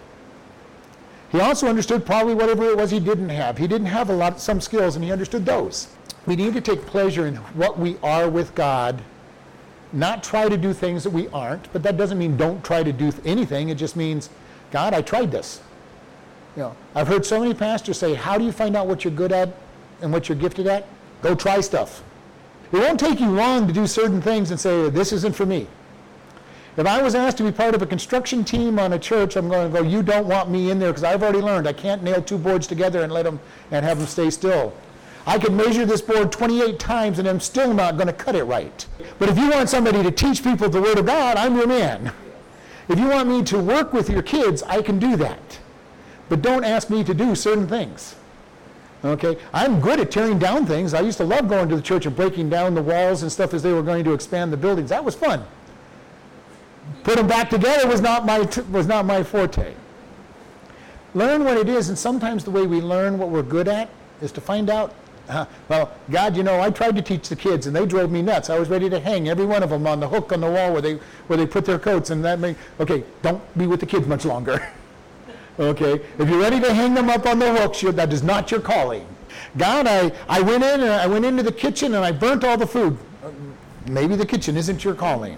He 1.31 1.39
also 1.41 1.67
understood 1.67 2.05
probably 2.05 2.33
whatever 2.33 2.65
it 2.65 2.77
was 2.77 2.91
he 2.91 2.99
didn't 2.99 3.29
have. 3.29 3.57
He 3.57 3.67
didn't 3.67 3.87
have 3.87 4.09
a 4.09 4.13
lot, 4.13 4.39
some 4.39 4.61
skills, 4.61 4.95
and 4.95 5.03
he 5.03 5.11
understood 5.11 5.45
those. 5.45 5.87
We 6.25 6.35
need 6.35 6.53
to 6.53 6.61
take 6.61 6.85
pleasure 6.85 7.27
in 7.27 7.35
what 7.35 7.77
we 7.77 7.97
are 8.01 8.29
with 8.29 8.55
God, 8.55 9.01
not 9.91 10.23
try 10.23 10.47
to 10.49 10.57
do 10.57 10.73
things 10.73 11.03
that 11.03 11.09
we 11.11 11.27
aren't. 11.29 11.71
But 11.73 11.83
that 11.83 11.97
doesn't 11.97 12.17
mean 12.17 12.37
don't 12.37 12.63
try 12.63 12.83
to 12.83 12.93
do 12.93 13.11
anything. 13.25 13.69
It 13.69 13.75
just 13.75 13.95
means, 13.95 14.29
God, 14.71 14.93
I 14.93 15.01
tried 15.01 15.31
this. 15.31 15.61
You 16.55 16.63
know, 16.63 16.75
I've 16.95 17.07
heard 17.07 17.25
so 17.25 17.39
many 17.39 17.53
pastors 17.53 17.99
say, 17.99 18.13
"How 18.13 18.37
do 18.37 18.45
you 18.45 18.51
find 18.51 18.75
out 18.75 18.87
what 18.87 19.03
you're 19.03 19.13
good 19.13 19.33
at 19.33 19.49
and 20.01 20.11
what 20.13 20.29
you're 20.29 20.37
gifted 20.37 20.67
at? 20.67 20.87
Go 21.21 21.35
try 21.35 21.61
stuff." 21.61 22.03
It 22.71 22.77
won't 22.77 22.99
take 22.99 23.19
you 23.19 23.29
long 23.29 23.67
to 23.67 23.73
do 23.73 23.87
certain 23.87 24.21
things 24.21 24.51
and 24.51 24.59
say, 24.59 24.89
"This 24.89 25.11
isn't 25.13 25.35
for 25.35 25.45
me." 25.45 25.67
If 26.77 26.85
I 26.85 27.01
was 27.01 27.15
asked 27.15 27.37
to 27.37 27.43
be 27.43 27.53
part 27.53 27.73
of 27.73 27.81
a 27.81 27.85
construction 27.85 28.43
team 28.43 28.79
on 28.79 28.91
a 28.91 28.99
church, 28.99 29.37
I'm 29.37 29.47
going 29.47 29.71
to 29.71 29.81
go, 29.81 29.87
you 29.87 30.03
don't 30.03 30.27
want 30.27 30.49
me 30.49 30.71
in 30.71 30.79
there 30.79 30.89
because 30.89 31.05
I've 31.05 31.23
already 31.23 31.39
learned 31.39 31.67
I 31.69 31.73
can't 31.73 32.03
nail 32.03 32.21
two 32.21 32.37
boards 32.37 32.67
together 32.67 33.01
and 33.01 33.13
let 33.13 33.23
them 33.23 33.39
and 33.71 33.85
have 33.85 33.97
them 33.97 34.07
stay 34.07 34.29
still. 34.29 34.73
I 35.25 35.39
can 35.39 35.55
measure 35.55 35.85
this 35.85 36.01
board 36.01 36.33
28 36.33 36.77
times 36.77 37.17
and 37.17 37.29
I'm 37.29 37.39
still 37.39 37.73
not 37.73 37.95
going 37.95 38.07
to 38.07 38.13
cut 38.13 38.35
it 38.35 38.43
right. 38.43 38.85
But 39.19 39.29
if 39.29 39.37
you 39.37 39.49
want 39.49 39.69
somebody 39.69 40.03
to 40.03 40.11
teach 40.11 40.43
people 40.43 40.69
the 40.69 40.81
Word 40.81 40.99
of 40.99 41.05
God, 41.05 41.37
I'm 41.37 41.55
your 41.55 41.67
man. 41.67 42.11
If 42.89 42.99
you 42.99 43.07
want 43.07 43.29
me 43.29 43.41
to 43.43 43.57
work 43.57 43.93
with 43.93 44.09
your 44.09 44.21
kids, 44.21 44.61
I 44.63 44.81
can 44.81 44.99
do 44.99 45.15
that. 45.15 45.59
But 46.27 46.41
don't 46.41 46.65
ask 46.65 46.89
me 46.89 47.05
to 47.05 47.13
do 47.13 47.35
certain 47.35 47.67
things. 47.67 48.15
Okay? 49.05 49.37
I'm 49.53 49.79
good 49.79 49.99
at 49.99 50.11
tearing 50.11 50.39
down 50.39 50.65
things. 50.65 50.93
I 50.93 51.01
used 51.01 51.17
to 51.17 51.25
love 51.25 51.47
going 51.47 51.69
to 51.69 51.75
the 51.75 51.81
church 51.81 52.05
and 52.05 52.15
breaking 52.15 52.49
down 52.49 52.73
the 52.73 52.81
walls 52.81 53.21
and 53.21 53.31
stuff 53.31 53.53
as 53.53 53.61
they 53.63 53.71
were 53.71 53.83
going 53.83 54.03
to 54.05 54.13
expand 54.13 54.51
the 54.51 54.57
buildings. 54.57 54.89
That 54.89 55.03
was 55.03 55.15
fun 55.15 55.45
put 57.05 57.17
them 57.17 57.27
back 57.27 57.49
together 57.49 57.87
was 57.87 58.01
not 58.01 58.25
my, 58.25 58.43
t- 58.43 58.61
was 58.71 58.87
not 58.87 59.05
my 59.05 59.23
forte. 59.23 59.73
Learn 61.13 61.45
what 61.45 61.55
it 61.55 61.69
is, 61.69 61.87
and 61.87 61.97
sometimes 61.97 62.43
the 62.43 62.51
way 62.51 62.65
we 62.67 62.81
learn 62.81 63.17
what 63.17 63.29
we're 63.29 63.43
good 63.43 63.67
at 63.67 63.89
is 64.21 64.31
to 64.33 64.41
find 64.41 64.69
out, 64.69 64.93
uh, 65.29 65.45
well, 65.69 65.91
God, 66.11 66.35
you 66.35 66.43
know, 66.43 66.59
I 66.59 66.69
tried 66.71 66.95
to 66.97 67.01
teach 67.01 67.29
the 67.29 67.35
kids, 67.35 67.67
and 67.67 67.75
they 67.75 67.85
drove 67.85 68.11
me 68.11 68.21
nuts. 68.21 68.49
I 68.49 68.59
was 68.59 68.69
ready 68.69 68.89
to 68.89 68.99
hang 68.99 69.29
every 69.29 69.45
one 69.45 69.63
of 69.63 69.69
them 69.69 69.87
on 69.87 69.99
the 69.99 70.09
hook 70.09 70.33
on 70.33 70.41
the 70.41 70.49
wall 70.49 70.73
where 70.73 70.81
they, 70.81 70.95
where 71.27 71.37
they 71.37 71.45
put 71.45 71.63
their 71.63 71.79
coats, 71.79 72.09
and 72.09 72.25
that 72.25 72.39
made, 72.39 72.57
okay, 72.79 73.03
don't 73.21 73.41
be 73.57 73.67
with 73.67 73.79
the 73.79 73.85
kids 73.85 74.07
much 74.07 74.25
longer. 74.25 74.67
okay, 75.59 76.01
if 76.17 76.29
you're 76.29 76.39
ready 76.39 76.59
to 76.59 76.73
hang 76.73 76.93
them 76.93 77.09
up 77.09 77.25
on 77.25 77.39
the 77.39 77.53
hooks, 77.53 77.81
that 77.81 78.11
is 78.11 78.23
not 78.23 78.51
your 78.51 78.61
calling. 78.61 79.07
God, 79.57 79.87
I, 79.87 80.11
I 80.27 80.41
went 80.41 80.63
in 80.63 80.81
and 80.81 80.91
I 80.91 81.07
went 81.07 81.25
into 81.25 81.43
the 81.43 81.51
kitchen 81.51 81.95
and 81.95 82.03
I 82.03 82.11
burnt 82.11 82.43
all 82.43 82.57
the 82.57 82.67
food. 82.67 82.97
Maybe 83.87 84.15
the 84.15 84.25
kitchen 84.25 84.57
isn't 84.57 84.83
your 84.83 84.95
calling. 84.95 85.37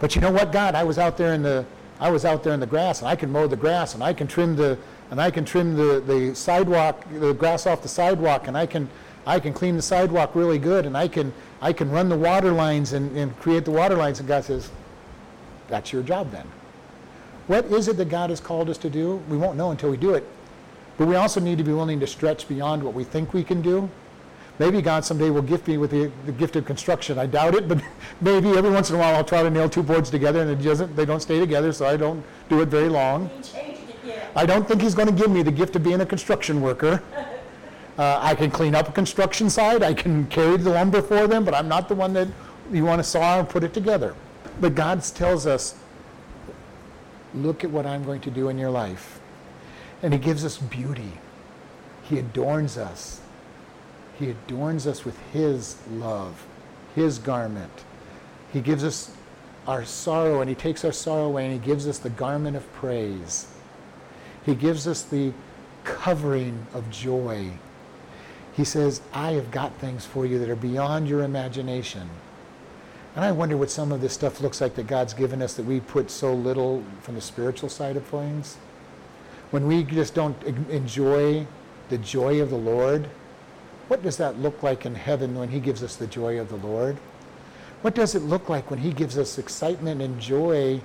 But 0.00 0.14
you 0.14 0.20
know 0.20 0.30
what, 0.30 0.52
God? 0.52 0.74
I 0.74 0.84
was 0.84 0.98
out 0.98 1.16
there 1.16 1.34
in 1.34 1.42
the 1.42 1.64
I 2.00 2.10
was 2.10 2.24
out 2.24 2.42
there 2.42 2.52
in 2.52 2.58
the 2.58 2.66
grass, 2.66 2.98
and 2.98 3.08
I 3.08 3.14
can 3.14 3.30
mow 3.30 3.46
the 3.46 3.56
grass, 3.56 3.94
and 3.94 4.02
I 4.02 4.12
can 4.12 4.26
trim 4.26 4.56
the 4.56 4.76
and 5.12 5.20
I 5.20 5.30
can 5.30 5.44
trim 5.44 5.76
the, 5.76 6.00
the 6.00 6.34
sidewalk, 6.34 7.04
the 7.12 7.32
grass 7.32 7.66
off 7.66 7.82
the 7.82 7.88
sidewalk, 7.88 8.48
and 8.48 8.56
I 8.56 8.66
can 8.66 8.88
I 9.24 9.38
can 9.38 9.52
clean 9.52 9.76
the 9.76 9.82
sidewalk 9.82 10.34
really 10.34 10.58
good, 10.58 10.86
and 10.86 10.96
I 10.96 11.06
can 11.06 11.32
I 11.60 11.72
can 11.72 11.90
run 11.90 12.08
the 12.08 12.16
water 12.16 12.50
lines 12.50 12.92
and, 12.92 13.16
and 13.16 13.38
create 13.38 13.64
the 13.64 13.70
water 13.70 13.94
lines. 13.94 14.18
And 14.18 14.28
God 14.28 14.44
says, 14.44 14.70
That's 15.68 15.92
your 15.92 16.02
job 16.02 16.32
then. 16.32 16.46
What 17.46 17.66
is 17.66 17.88
it 17.88 17.96
that 17.96 18.08
God 18.08 18.30
has 18.30 18.40
called 18.40 18.70
us 18.70 18.78
to 18.78 18.90
do? 18.90 19.16
We 19.28 19.36
won't 19.36 19.56
know 19.56 19.70
until 19.70 19.90
we 19.90 19.96
do 19.96 20.14
it. 20.14 20.24
But 20.96 21.08
we 21.08 21.16
also 21.16 21.40
need 21.40 21.58
to 21.58 21.64
be 21.64 21.72
willing 21.72 22.00
to 22.00 22.06
stretch 22.06 22.48
beyond 22.48 22.82
what 22.82 22.94
we 22.94 23.04
think 23.04 23.32
we 23.34 23.42
can 23.42 23.62
do 23.62 23.90
Maybe 24.58 24.82
God 24.82 25.04
someday 25.04 25.30
will 25.30 25.42
gift 25.42 25.66
me 25.66 25.78
with 25.78 25.90
the, 25.90 26.10
the 26.26 26.32
gift 26.32 26.56
of 26.56 26.64
construction. 26.64 27.18
I 27.18 27.26
doubt 27.26 27.54
it, 27.54 27.68
but 27.68 27.82
maybe 28.20 28.50
every 28.50 28.70
once 28.70 28.90
in 28.90 28.96
a 28.96 28.98
while 28.98 29.14
I'll 29.16 29.24
try 29.24 29.42
to 29.42 29.50
nail 29.50 29.68
two 29.68 29.82
boards 29.82 30.10
together 30.10 30.40
and 30.40 30.50
it 30.50 30.62
doesn't, 30.62 30.94
they 30.94 31.04
don't 31.04 31.20
stay 31.20 31.40
together, 31.40 31.72
so 31.72 31.86
I 31.86 31.96
don't 31.96 32.22
do 32.48 32.60
it 32.60 32.68
very 32.68 32.88
long. 32.88 33.30
I 34.36 34.46
don't 34.46 34.66
think 34.66 34.80
He's 34.80 34.94
going 34.94 35.08
to 35.08 35.14
give 35.14 35.30
me 35.30 35.42
the 35.42 35.50
gift 35.50 35.76
of 35.76 35.82
being 35.82 36.00
a 36.00 36.06
construction 36.06 36.60
worker. 36.60 37.02
Uh, 37.98 38.18
I 38.22 38.34
can 38.34 38.50
clean 38.50 38.74
up 38.74 38.88
a 38.88 38.92
construction 38.92 39.50
site, 39.50 39.82
I 39.82 39.92
can 39.92 40.26
carry 40.28 40.56
the 40.56 40.70
lumber 40.70 41.02
for 41.02 41.26
them, 41.26 41.44
but 41.44 41.52
I'm 41.52 41.68
not 41.68 41.90
the 41.90 41.94
one 41.94 42.14
that 42.14 42.26
you 42.72 42.86
want 42.86 43.00
to 43.00 43.04
saw 43.04 43.38
and 43.38 43.46
put 43.46 43.62
it 43.64 43.74
together. 43.74 44.14
But 44.62 44.74
God 44.74 45.02
tells 45.02 45.46
us, 45.46 45.74
look 47.34 47.64
at 47.64 47.70
what 47.70 47.86
I'm 47.86 48.04
going 48.04 48.20
to 48.22 48.30
do 48.30 48.48
in 48.48 48.58
your 48.58 48.70
life. 48.70 49.20
And 50.02 50.12
He 50.12 50.18
gives 50.18 50.44
us 50.44 50.58
beauty. 50.58 51.12
He 52.02 52.18
adorns 52.18 52.76
us. 52.76 53.20
He 54.18 54.30
adorns 54.30 54.86
us 54.86 55.04
with 55.04 55.18
His 55.32 55.76
love, 55.90 56.46
His 56.94 57.18
garment. 57.18 57.84
He 58.52 58.60
gives 58.60 58.84
us 58.84 59.10
our 59.66 59.84
sorrow 59.84 60.40
and 60.40 60.48
He 60.48 60.54
takes 60.54 60.84
our 60.84 60.92
sorrow 60.92 61.26
away 61.26 61.46
and 61.46 61.52
He 61.52 61.66
gives 61.66 61.86
us 61.86 61.98
the 61.98 62.10
garment 62.10 62.56
of 62.56 62.72
praise. 62.74 63.46
He 64.44 64.54
gives 64.54 64.86
us 64.86 65.02
the 65.02 65.32
covering 65.84 66.66
of 66.74 66.90
joy. 66.90 67.50
He 68.54 68.64
says, 68.64 69.00
I 69.12 69.32
have 69.32 69.50
got 69.50 69.74
things 69.78 70.04
for 70.04 70.26
you 70.26 70.38
that 70.38 70.50
are 70.50 70.56
beyond 70.56 71.08
your 71.08 71.22
imagination. 71.22 72.10
And 73.14 73.24
I 73.24 73.32
wonder 73.32 73.56
what 73.56 73.70
some 73.70 73.92
of 73.92 74.00
this 74.00 74.14
stuff 74.14 74.40
looks 74.40 74.60
like 74.60 74.74
that 74.76 74.86
God's 74.86 75.12
given 75.12 75.42
us 75.42 75.54
that 75.54 75.66
we 75.66 75.80
put 75.80 76.10
so 76.10 76.32
little 76.32 76.82
from 77.02 77.14
the 77.14 77.20
spiritual 77.20 77.68
side 77.68 77.96
of 77.96 78.04
things. 78.06 78.56
When 79.50 79.66
we 79.66 79.84
just 79.84 80.14
don't 80.14 80.42
enjoy 80.44 81.46
the 81.90 81.98
joy 81.98 82.40
of 82.40 82.48
the 82.48 82.56
Lord, 82.56 83.06
what 83.88 84.02
does 84.02 84.16
that 84.16 84.38
look 84.38 84.62
like 84.62 84.86
in 84.86 84.94
heaven 84.94 85.34
when 85.38 85.50
He 85.50 85.60
gives 85.60 85.82
us 85.82 85.96
the 85.96 86.06
joy 86.06 86.40
of 86.40 86.48
the 86.48 86.56
Lord? 86.56 86.96
What 87.82 87.94
does 87.94 88.14
it 88.14 88.22
look 88.22 88.48
like 88.48 88.70
when 88.70 88.78
He 88.78 88.92
gives 88.92 89.18
us 89.18 89.36
excitement 89.36 90.00
and 90.00 90.18
joy 90.18 90.80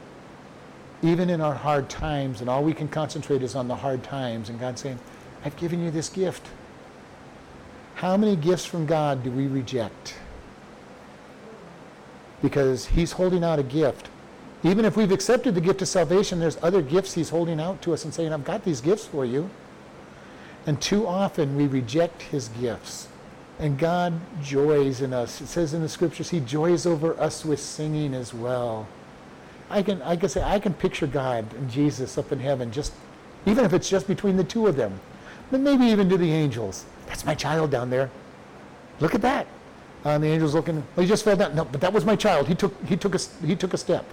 even 1.02 1.30
in 1.30 1.40
our 1.40 1.54
hard 1.54 1.90
times 1.90 2.42
and 2.42 2.50
all 2.50 2.64
we 2.64 2.74
can 2.74 2.88
concentrate 2.88 3.44
is 3.44 3.56
on 3.56 3.68
the 3.70 3.76
hard 3.76 4.04
times 4.04 4.50
and 4.50 4.60
God 4.60 4.78
saying, 4.78 5.00
I've 5.46 5.56
given 5.56 5.82
you 5.82 5.92
this 5.92 6.10
gift. 6.10 6.46
How 7.96 8.18
many 8.18 8.36
gifts 8.36 8.66
from 8.66 8.86
God 8.86 9.24
do 9.24 9.32
we 9.32 9.48
reject? 9.48 10.16
Because 12.42 12.88
He's 12.88 13.14
holding 13.14 13.44
out 13.44 13.60
a 13.60 13.64
gift. 13.64 14.10
Even 14.64 14.86
if 14.86 14.98
we've 14.98 15.12
accepted 15.12 15.56
the 15.56 15.62
gift 15.62 15.82
of 15.82 15.88
salvation, 15.88 16.40
there's 16.40 16.58
other 16.62 16.82
gifts 16.82 17.14
He's 17.14 17.30
holding 17.30 17.60
out 17.60 17.82
to 17.84 17.94
us 17.94 18.06
and 18.06 18.14
saying, 18.14 18.34
I've 18.34 18.44
got 18.44 18.64
these 18.64 18.82
gifts 18.82 19.06
for 19.06 19.26
you. 19.26 19.50
And 20.68 20.80
too 20.82 21.08
often 21.08 21.56
we 21.56 21.66
reject 21.66 22.22
his 22.22 22.50
gifts. 22.50 23.08
And 23.58 23.80
God 23.80 24.14
joys 24.44 25.02
in 25.02 25.14
us. 25.14 25.42
It 25.42 25.48
says 25.48 25.74
in 25.74 25.82
the 25.82 25.90
scriptures, 25.90 26.30
he 26.30 26.42
joys 26.42 26.86
over 26.86 27.20
us 27.20 27.44
with 27.46 27.60
singing 27.60 28.14
as 28.14 28.34
well. 28.34 28.86
I 29.70 29.82
can, 29.82 30.02
I 30.02 30.18
can 30.18 30.30
say, 30.30 30.44
I 30.44 30.60
can 30.60 30.74
picture 30.74 31.08
God 31.08 31.52
and 31.54 31.70
Jesus 31.72 32.18
up 32.18 32.32
in 32.32 32.40
heaven, 32.40 32.72
just 32.72 32.94
even 33.46 33.66
if 33.66 33.74
it's 33.74 33.90
just 33.90 34.08
between 34.08 34.36
the 34.36 34.44
two 34.44 34.68
of 34.68 34.76
them. 34.76 35.00
But 35.50 35.62
maybe 35.62 35.86
even 35.86 36.10
to 36.10 36.18
the 36.18 36.32
angels. 36.32 36.86
That's 37.08 37.26
my 37.26 37.34
child 37.34 37.72
down 37.72 37.90
there. 37.90 38.12
Look 39.00 39.16
at 39.16 39.22
that. 39.22 39.48
And 40.04 40.24
the 40.24 40.28
angel's 40.28 40.54
looking, 40.54 40.76
well, 40.96 41.04
he 41.04 41.08
just 41.08 41.24
fell 41.24 41.36
down. 41.36 41.56
No, 41.56 41.66
but 41.66 41.82
that 41.82 41.92
was 41.92 42.06
my 42.06 42.16
child. 42.16 42.48
He 42.48 42.56
took, 42.56 42.74
he 42.86 42.96
took, 42.96 43.16
a, 43.16 43.20
he 43.46 43.56
took 43.56 43.74
a 43.74 43.78
step. 43.78 44.06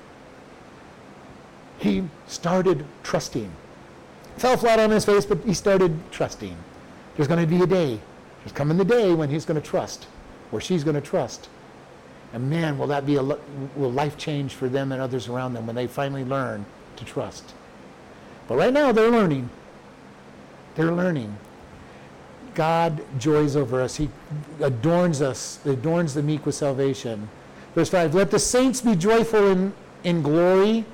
He 1.78 2.04
started 2.26 2.84
trusting 3.02 3.50
fell 4.36 4.56
flat 4.56 4.78
on 4.78 4.90
his 4.90 5.04
face, 5.04 5.24
but 5.24 5.38
he 5.44 5.54
started 5.54 5.96
trusting. 6.10 6.56
There's 7.16 7.28
going 7.28 7.40
to 7.40 7.46
be 7.46 7.62
a 7.62 7.66
day. 7.66 8.00
There's 8.40 8.52
coming 8.52 8.76
the 8.76 8.84
day 8.84 9.14
when 9.14 9.30
he's 9.30 9.44
going 9.44 9.60
to 9.60 9.66
trust, 9.66 10.06
or 10.52 10.60
she's 10.60 10.84
going 10.84 10.96
to 10.96 11.00
trust. 11.00 11.48
And 12.32 12.50
man, 12.50 12.78
will 12.78 12.88
that 12.88 13.06
be 13.06 13.16
a 13.16 13.22
will 13.22 13.92
life 13.92 14.16
change 14.16 14.54
for 14.54 14.68
them 14.68 14.90
and 14.92 15.00
others 15.00 15.28
around 15.28 15.54
them 15.54 15.66
when 15.66 15.76
they 15.76 15.86
finally 15.86 16.24
learn 16.24 16.66
to 16.96 17.04
trust. 17.04 17.54
But 18.48 18.56
right 18.56 18.72
now 18.72 18.92
they're 18.92 19.10
learning. 19.10 19.48
They're 20.74 20.92
learning. 20.92 21.36
God 22.54 23.02
joys 23.18 23.56
over 23.56 23.80
us. 23.82 23.96
He 23.96 24.08
adorns 24.60 25.20
us, 25.22 25.58
adorns 25.64 26.14
the 26.14 26.22
meek 26.22 26.46
with 26.46 26.54
salvation. 26.54 27.28
Verse 27.74 27.88
5 27.88 28.14
Let 28.14 28.30
the 28.30 28.38
saints 28.38 28.80
be 28.80 28.94
joyful 28.94 29.48
in, 29.48 29.72
in 30.04 30.22
glory. 30.22 30.84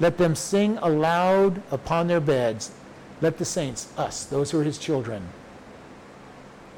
Let 0.00 0.18
them 0.18 0.34
sing 0.34 0.78
aloud 0.78 1.62
upon 1.70 2.08
their 2.08 2.20
beds. 2.20 2.72
Let 3.20 3.38
the 3.38 3.44
saints, 3.44 3.88
us, 3.96 4.24
those 4.24 4.50
who 4.50 4.60
are 4.60 4.64
his 4.64 4.76
children, 4.76 5.28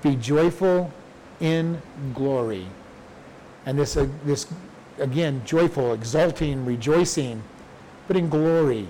be 0.03 0.17
joyful 0.17 0.93
in 1.41 1.81
glory. 2.15 2.67
And 3.65 3.79
this, 3.79 3.97
uh, 3.97 4.07
this 4.25 4.47
again, 4.99 5.43
joyful, 5.45 5.93
exulting, 5.93 6.65
rejoicing, 6.65 7.43
but 8.07 8.17
in 8.17 8.29
glory. 8.29 8.87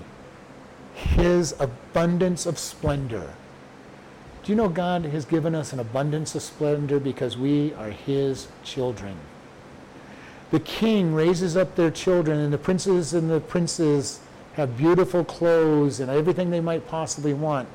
His 0.93 1.55
abundance 1.59 2.45
of 2.45 2.59
splendor. 2.59 3.33
Do 4.47 4.53
you 4.53 4.55
know 4.55 4.69
God 4.69 5.03
has 5.03 5.25
given 5.25 5.53
us 5.53 5.73
an 5.73 5.81
abundance 5.81 6.33
of 6.33 6.41
splendor 6.41 7.01
because 7.01 7.37
we 7.37 7.73
are 7.73 7.89
his 7.89 8.47
children? 8.63 9.17
The 10.51 10.61
king 10.61 11.13
raises 11.13 11.57
up 11.57 11.75
their 11.75 11.91
children, 11.91 12.39
and 12.39 12.53
the 12.53 12.57
princes 12.57 13.13
and 13.13 13.29
the 13.29 13.41
princes 13.41 14.21
have 14.53 14.77
beautiful 14.77 15.25
clothes 15.25 15.99
and 15.99 16.09
everything 16.09 16.49
they 16.49 16.61
might 16.61 16.87
possibly 16.87 17.33
want. 17.33 17.67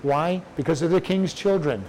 Why? 0.00 0.40
Because 0.56 0.80
they're 0.80 0.88
the 0.88 0.98
king's 0.98 1.34
children. 1.34 1.84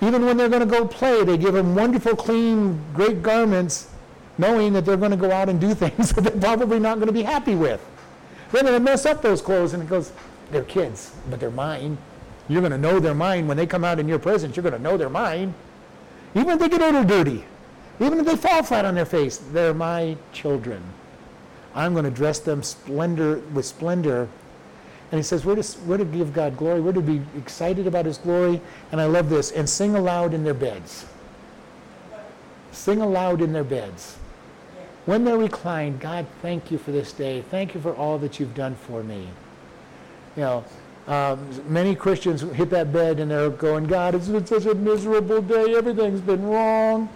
Even 0.00 0.24
when 0.24 0.36
they're 0.36 0.48
going 0.48 0.60
to 0.60 0.64
go 0.64 0.86
play, 0.86 1.24
they 1.24 1.36
give 1.36 1.54
them 1.54 1.74
wonderful, 1.74 2.14
clean, 2.14 2.80
great 2.94 3.24
garments, 3.24 3.90
knowing 4.38 4.72
that 4.72 4.84
they're 4.84 4.96
going 4.96 5.10
to 5.10 5.16
go 5.16 5.32
out 5.32 5.48
and 5.48 5.60
do 5.60 5.74
things 5.74 6.12
that 6.12 6.20
they're 6.20 6.40
probably 6.40 6.78
not 6.78 6.98
going 6.98 7.08
to 7.08 7.12
be 7.12 7.24
happy 7.24 7.56
with. 7.56 7.84
Then 8.52 8.66
to 8.66 8.78
mess 8.78 9.04
up 9.04 9.20
those 9.20 9.42
clothes, 9.42 9.72
and 9.72 9.82
it 9.82 9.88
goes, 9.88 10.12
they're 10.52 10.62
kids, 10.62 11.10
but 11.28 11.40
they're 11.40 11.50
mine. 11.50 11.98
You're 12.48 12.60
going 12.60 12.72
to 12.72 12.78
know 12.78 13.00
their 13.00 13.14
mind 13.14 13.48
when 13.48 13.56
they 13.56 13.66
come 13.66 13.84
out 13.84 13.98
in 13.98 14.08
your 14.08 14.18
presence. 14.18 14.56
You're 14.56 14.62
going 14.62 14.74
to 14.74 14.78
know 14.78 14.96
their 14.96 15.08
mind. 15.08 15.54
Even 16.34 16.50
if 16.50 16.58
they 16.58 16.68
get 16.68 16.80
little 16.80 17.04
dirty, 17.04 17.44
even 18.00 18.18
if 18.18 18.26
they 18.26 18.36
fall 18.36 18.62
flat 18.62 18.84
on 18.84 18.94
their 18.94 19.06
face, 19.06 19.38
they're 19.52 19.72
my 19.72 20.16
children. 20.32 20.82
I'm 21.74 21.92
going 21.92 22.04
to 22.04 22.10
dress 22.10 22.38
them 22.38 22.62
splendor 22.62 23.38
with 23.52 23.64
splendor. 23.64 24.28
And 25.10 25.18
he 25.18 25.22
says, 25.22 25.44
we're 25.44 25.60
to, 25.60 25.78
we're 25.82 25.98
to 25.98 26.04
give 26.04 26.32
God 26.32 26.56
glory. 26.56 26.80
We're 26.80 26.92
to 26.92 27.00
be 27.00 27.22
excited 27.36 27.86
about 27.86 28.04
his 28.04 28.18
glory. 28.18 28.60
And 28.90 29.00
I 29.00 29.06
love 29.06 29.28
this. 29.28 29.52
And 29.52 29.68
sing 29.68 29.94
aloud 29.94 30.34
in 30.34 30.44
their 30.44 30.54
beds. 30.54 31.06
Sing 32.72 33.00
aloud 33.00 33.40
in 33.40 33.52
their 33.52 33.64
beds. 33.64 34.16
When 35.06 35.24
they're 35.24 35.38
reclined, 35.38 36.00
God, 36.00 36.26
thank 36.42 36.70
you 36.70 36.78
for 36.78 36.90
this 36.90 37.12
day. 37.12 37.42
Thank 37.50 37.74
you 37.74 37.80
for 37.80 37.94
all 37.94 38.18
that 38.18 38.40
you've 38.40 38.54
done 38.54 38.74
for 38.74 39.02
me. 39.02 39.28
You 40.36 40.42
know, 40.42 40.64
um, 41.06 41.46
many 41.68 41.94
Christians 41.94 42.40
hit 42.40 42.70
that 42.70 42.92
bed 42.92 43.20
and 43.20 43.30
they're 43.30 43.50
going, 43.50 43.86
God, 43.86 44.14
it's 44.14 44.28
been 44.28 44.46
such 44.46 44.64
a 44.64 44.74
miserable 44.74 45.42
day. 45.42 45.74
Everything's 45.74 46.20
been 46.20 46.44
wrong. 46.46 47.08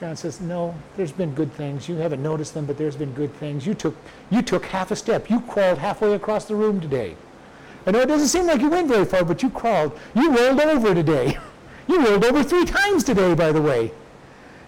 God 0.00 0.18
says, 0.18 0.40
No, 0.40 0.74
there's 0.96 1.12
been 1.12 1.34
good 1.34 1.52
things. 1.52 1.88
You 1.88 1.96
haven't 1.96 2.22
noticed 2.22 2.54
them, 2.54 2.66
but 2.66 2.78
there's 2.78 2.96
been 2.96 3.12
good 3.12 3.34
things. 3.34 3.66
You 3.66 3.74
took, 3.74 3.96
you 4.30 4.42
took 4.42 4.64
half 4.64 4.90
a 4.90 4.96
step. 4.96 5.28
You 5.28 5.40
crawled 5.40 5.78
halfway 5.78 6.14
across 6.14 6.44
the 6.46 6.54
room 6.54 6.80
today. 6.80 7.16
I 7.86 7.90
know 7.90 8.00
it 8.00 8.06
doesn't 8.06 8.28
seem 8.28 8.46
like 8.46 8.60
you 8.60 8.70
went 8.70 8.88
very 8.88 9.04
far, 9.04 9.24
but 9.24 9.42
you 9.42 9.50
crawled. 9.50 9.98
You 10.14 10.34
rolled 10.34 10.60
over 10.60 10.94
today. 10.94 11.38
You 11.88 12.04
rolled 12.04 12.22
over 12.26 12.44
three 12.44 12.66
times 12.66 13.02
today, 13.02 13.32
by 13.32 13.50
the 13.50 13.62
way. 13.62 13.90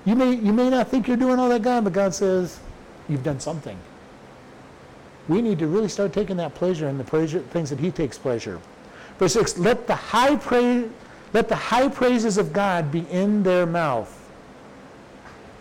You 0.06 0.16
may, 0.16 0.32
you 0.32 0.54
may 0.54 0.70
not 0.70 0.88
think 0.88 1.06
you're 1.06 1.18
doing 1.18 1.38
all 1.38 1.50
that, 1.50 1.60
God, 1.60 1.84
but 1.84 1.92
God 1.92 2.14
says, 2.14 2.58
You've 3.10 3.22
done 3.22 3.40
something. 3.40 3.76
We 5.28 5.42
need 5.42 5.58
to 5.60 5.66
really 5.66 5.88
start 5.88 6.12
taking 6.12 6.36
that 6.38 6.54
pleasure 6.54 6.88
in 6.88 6.98
the 6.98 7.04
pleasure, 7.04 7.40
things 7.40 7.70
that 7.70 7.78
He 7.78 7.90
takes 7.90 8.18
pleasure. 8.18 8.60
Verse 9.18 9.34
6 9.34 9.58
Let 9.58 9.86
the 9.86 9.94
high 9.94 10.36
praise, 10.36 10.88
let 11.32 11.48
the 11.48 11.56
high 11.56 11.88
praises 11.88 12.38
of 12.38 12.52
God 12.52 12.90
be 12.90 13.06
in 13.10 13.42
their 13.42 13.66
mouth 13.66 14.16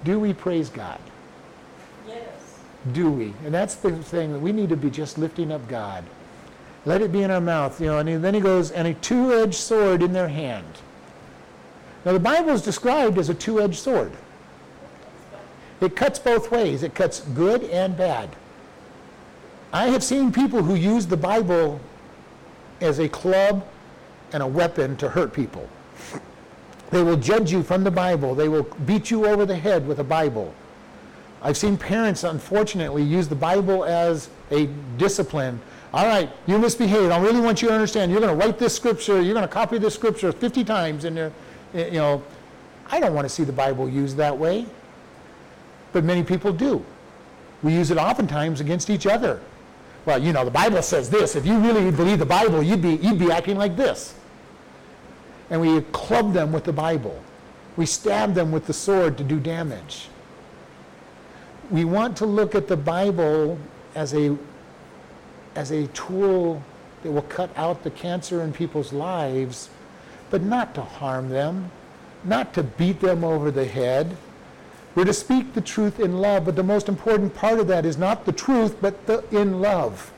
do 0.04 0.20
we 0.20 0.34
praise 0.34 0.70
God? 0.70 1.00
Yes. 2.08 2.60
Do 2.94 3.12
we? 3.12 3.34
And 3.44 3.54
that's 3.54 3.76
the 3.76 3.92
thing 3.92 4.32
that 4.34 4.40
we 4.40 4.52
need 4.52 4.70
to 4.70 4.78
be 4.78 4.90
just 4.90 5.18
lifting 5.18 5.52
up 5.52 5.68
God. 5.68 6.04
Let 6.86 7.02
it 7.02 7.12
be 7.12 7.24
in 7.24 7.32
our 7.32 7.42
mouth, 7.42 7.80
you 7.82 7.88
know. 7.88 7.98
And 7.98 8.24
then 8.24 8.34
he 8.34 8.40
goes, 8.40 8.72
and 8.72 8.88
a 8.88 8.94
two-edged 8.96 9.56
sword 9.56 10.02
in 10.02 10.14
their 10.14 10.30
hand. 10.30 10.66
Now 12.06 12.14
the 12.14 12.20
Bible 12.20 12.52
is 12.52 12.62
described 12.62 13.18
as 13.18 13.30
a 13.30 13.34
two-edged 13.34 13.78
sword. 13.78 14.14
It 15.82 15.96
cuts 15.96 16.20
both 16.20 16.52
ways. 16.52 16.84
It 16.84 16.96
cuts 16.96 17.20
good 17.20 17.64
and 17.66 17.98
bad. 17.98 18.30
I 19.72 19.88
have 19.88 20.04
seen 20.04 20.32
people 20.32 20.64
who 20.64 20.76
use 20.76 21.06
the 21.06 21.18
Bible 21.18 21.80
as 22.82 23.00
a 23.00 23.08
club 23.08 23.66
and 24.32 24.42
a 24.42 24.48
weapon 24.48 24.96
to 24.98 25.10
hurt 25.10 25.34
people. 25.34 25.70
They 26.90 27.04
will 27.04 27.18
judge 27.18 27.52
you 27.52 27.62
from 27.62 27.84
the 27.84 27.92
Bible. 27.92 28.34
They 28.34 28.50
will 28.50 28.64
beat 28.86 29.12
you 29.12 29.28
over 29.28 29.46
the 29.46 29.56
head 29.56 29.88
with 29.88 30.00
a 30.00 30.04
Bible. 30.04 30.54
I've 31.42 31.56
seen 31.56 31.78
parents, 31.78 32.24
unfortunately, 32.24 33.04
use 33.04 33.28
the 33.28 33.36
Bible 33.36 33.86
as 33.86 34.30
a 34.52 34.68
discipline. 34.98 35.62
All 35.94 36.06
right, 36.06 36.30
you 36.48 36.58
misbehaved. 36.58 37.12
I 37.12 37.20
really 37.20 37.40
want 37.40 37.62
you 37.62 37.68
to 37.68 37.74
understand. 37.74 38.12
You're 38.12 38.22
going 38.22 38.38
to 38.38 38.46
write 38.46 38.58
this 38.58 38.76
scripture. 38.76 39.22
You're 39.22 39.34
going 39.34 39.48
to 39.48 39.54
copy 39.54 39.78
this 39.78 39.94
scripture 39.94 40.32
50 40.32 40.64
times 40.64 41.04
there. 41.04 41.32
You 41.74 41.92
know, 41.92 42.24
I 42.90 43.00
don't 43.00 43.14
want 43.14 43.26
to 43.26 43.30
see 43.30 43.44
the 43.44 43.54
Bible 43.54 43.88
used 43.88 44.18
that 44.18 44.36
way. 44.36 44.66
But 45.94 46.04
many 46.04 46.24
people 46.24 46.52
do. 46.52 46.84
We 47.62 47.74
use 47.74 47.92
it 47.92 47.98
oftentimes 47.98 48.62
against 48.62 48.90
each 48.90 49.06
other. 49.06 49.40
Well, 50.10 50.18
you 50.18 50.34
know, 50.34 50.44
the 50.44 50.50
Bible 50.50 50.82
says 50.82 51.08
this. 51.08 51.36
If 51.36 51.46
you 51.46 51.60
really 51.60 51.92
believe 51.92 52.18
the 52.18 52.26
Bible, 52.26 52.64
you'd 52.64 52.82
be, 52.82 52.96
you'd 52.96 53.20
be 53.20 53.32
acting 53.32 53.60
like 53.60 53.76
this 53.76 54.16
and 55.52 55.62
we 55.62 55.82
club 55.92 56.34
them 56.34 56.52
with 56.52 56.64
the 56.64 56.74
Bible. 56.74 57.22
We 57.78 57.86
stab 57.86 58.34
them 58.34 58.52
with 58.52 58.66
the 58.66 58.74
sword 58.74 59.20
to 59.20 59.24
do 59.24 59.40
damage. 59.40 60.08
We 61.70 61.86
want 61.86 62.18
to 62.18 62.26
look 62.26 62.56
at 62.56 62.68
the 62.68 62.76
Bible 62.76 63.60
as 63.94 64.16
a, 64.16 64.36
as 65.54 65.70
a 65.70 65.86
tool 65.90 66.64
that 67.04 67.12
will 67.12 67.22
cut 67.22 67.52
out 67.56 67.84
the 67.84 67.92
cancer 67.92 68.42
in 68.42 68.52
people's 68.52 68.92
lives, 68.92 69.70
but 70.32 70.42
not 70.42 70.74
to 70.74 70.82
harm 70.82 71.30
them, 71.30 71.70
not 72.24 72.52
to 72.56 72.64
beat 72.64 73.00
them 73.00 73.24
over 73.24 73.52
the 73.52 73.66
head. 73.66 74.18
We're 75.00 75.06
to 75.06 75.14
speak 75.14 75.54
the 75.54 75.62
truth 75.62 76.02
in 76.02 76.18
love, 76.18 76.44
but 76.44 76.58
the 76.58 76.64
most 76.64 76.90
important 76.90 77.34
part 77.34 77.58
of 77.58 77.68
that 77.68 77.86
is 77.86 77.98
not 77.98 78.26
the 78.26 78.34
truth, 78.34 78.82
but 78.82 79.06
the 79.06 79.24
in 79.32 79.62
love. 79.62 80.12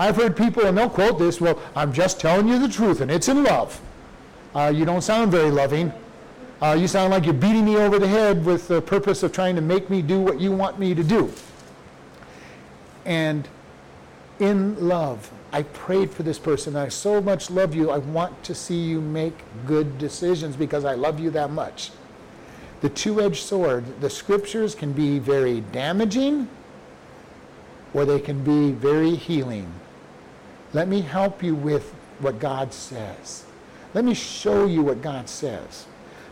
I've 0.00 0.16
heard 0.16 0.36
people, 0.36 0.66
and 0.66 0.76
they'll 0.76 0.90
quote 0.90 1.16
this, 1.16 1.40
well, 1.40 1.62
I'm 1.76 1.92
just 1.92 2.18
telling 2.18 2.48
you 2.48 2.58
the 2.58 2.66
truth, 2.66 3.00
and 3.00 3.08
it's 3.08 3.28
in 3.28 3.44
love. 3.44 3.80
Uh, 4.52 4.72
you 4.74 4.84
don't 4.84 5.02
sound 5.02 5.30
very 5.30 5.52
loving. 5.52 5.92
Uh, 6.60 6.76
you 6.76 6.88
sound 6.88 7.12
like 7.12 7.24
you're 7.24 7.34
beating 7.34 7.64
me 7.64 7.76
over 7.76 8.00
the 8.00 8.08
head 8.08 8.44
with 8.44 8.66
the 8.66 8.82
purpose 8.82 9.22
of 9.22 9.30
trying 9.30 9.54
to 9.54 9.62
make 9.62 9.88
me 9.88 10.02
do 10.02 10.18
what 10.18 10.40
you 10.40 10.50
want 10.50 10.76
me 10.76 10.92
to 10.92 11.04
do. 11.04 11.32
And 13.04 13.46
in 14.40 14.88
love, 14.88 15.30
I 15.52 15.62
prayed 15.62 16.10
for 16.10 16.24
this 16.24 16.40
person. 16.40 16.74
I 16.74 16.88
so 16.88 17.20
much 17.22 17.48
love 17.48 17.76
you. 17.76 17.92
I 17.92 17.98
want 17.98 18.42
to 18.42 18.56
see 18.56 18.80
you 18.80 19.00
make 19.00 19.38
good 19.66 19.98
decisions 19.98 20.56
because 20.56 20.84
I 20.84 20.94
love 20.94 21.20
you 21.20 21.30
that 21.30 21.52
much. 21.52 21.92
The 22.80 22.88
two 22.88 23.20
edged 23.20 23.42
sword, 23.42 24.00
the 24.00 24.10
scriptures 24.10 24.74
can 24.74 24.92
be 24.92 25.18
very 25.18 25.60
damaging 25.60 26.48
or 27.94 28.04
they 28.04 28.20
can 28.20 28.42
be 28.42 28.72
very 28.72 29.14
healing. 29.14 29.72
Let 30.72 30.88
me 30.88 31.00
help 31.00 31.42
you 31.42 31.54
with 31.54 31.94
what 32.18 32.40
God 32.40 32.72
says. 32.72 33.44
Let 33.94 34.04
me 34.04 34.12
show 34.12 34.66
you 34.66 34.82
what 34.82 35.00
God 35.00 35.28
says. 35.28 35.86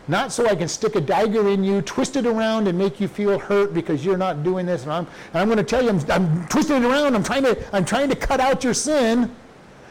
Not 0.09 0.33
so 0.33 0.47
I 0.49 0.55
can 0.55 0.67
stick 0.67 0.95
a 0.95 1.01
dagger 1.01 1.47
in 1.47 1.63
you, 1.63 1.81
twist 1.81 2.17
it 2.17 2.25
around, 2.25 2.67
and 2.67 2.77
make 2.77 2.99
you 2.99 3.07
feel 3.07 3.39
hurt 3.39 3.73
because 3.73 4.03
you're 4.03 4.17
not 4.17 4.43
doing 4.43 4.65
this. 4.65 4.83
And 4.83 4.91
I'm, 4.91 5.07
and 5.31 5.41
I'm 5.41 5.47
going 5.47 5.57
to 5.57 5.63
tell 5.63 5.81
you, 5.81 5.89
I'm, 5.89 6.11
I'm 6.11 6.47
twisting 6.49 6.83
it 6.83 6.85
around. 6.85 7.15
I'm 7.15 7.23
trying 7.23 7.43
to, 7.43 7.75
I'm 7.75 7.85
trying 7.85 8.09
to 8.09 8.15
cut 8.15 8.41
out 8.41 8.65
your 8.65 8.73
sin, 8.73 9.33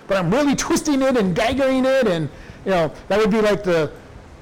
but 0.06 0.18
I'm 0.18 0.30
really 0.30 0.54
twisting 0.54 1.00
it 1.00 1.16
and 1.16 1.34
daggering 1.34 1.86
it. 1.86 2.06
And 2.06 2.28
you 2.66 2.72
know 2.72 2.92
that 3.08 3.18
would 3.18 3.30
be 3.30 3.40
like 3.40 3.64
the 3.64 3.90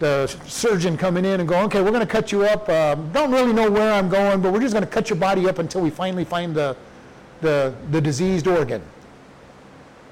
the 0.00 0.26
surgeon 0.46 0.96
coming 0.96 1.24
in 1.24 1.40
and 1.40 1.48
going, 1.48 1.66
okay, 1.66 1.80
we're 1.80 1.92
going 1.92 2.00
to 2.00 2.06
cut 2.06 2.32
you 2.32 2.42
up. 2.42 2.68
Um, 2.68 3.12
don't 3.12 3.30
really 3.30 3.52
know 3.52 3.70
where 3.70 3.92
I'm 3.92 4.08
going, 4.08 4.42
but 4.42 4.52
we're 4.52 4.60
just 4.60 4.74
going 4.74 4.84
to 4.84 4.90
cut 4.90 5.08
your 5.08 5.18
body 5.18 5.48
up 5.48 5.58
until 5.58 5.80
we 5.80 5.90
finally 5.90 6.24
find 6.24 6.54
the 6.54 6.76
the, 7.40 7.74
the 7.90 8.00
diseased 8.00 8.46
organ. 8.46 8.82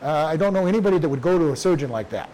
Uh, 0.00 0.26
I 0.26 0.36
don't 0.36 0.52
know 0.52 0.66
anybody 0.66 0.98
that 0.98 1.08
would 1.08 1.22
go 1.22 1.38
to 1.38 1.52
a 1.52 1.56
surgeon 1.56 1.90
like 1.90 2.10
that. 2.10 2.30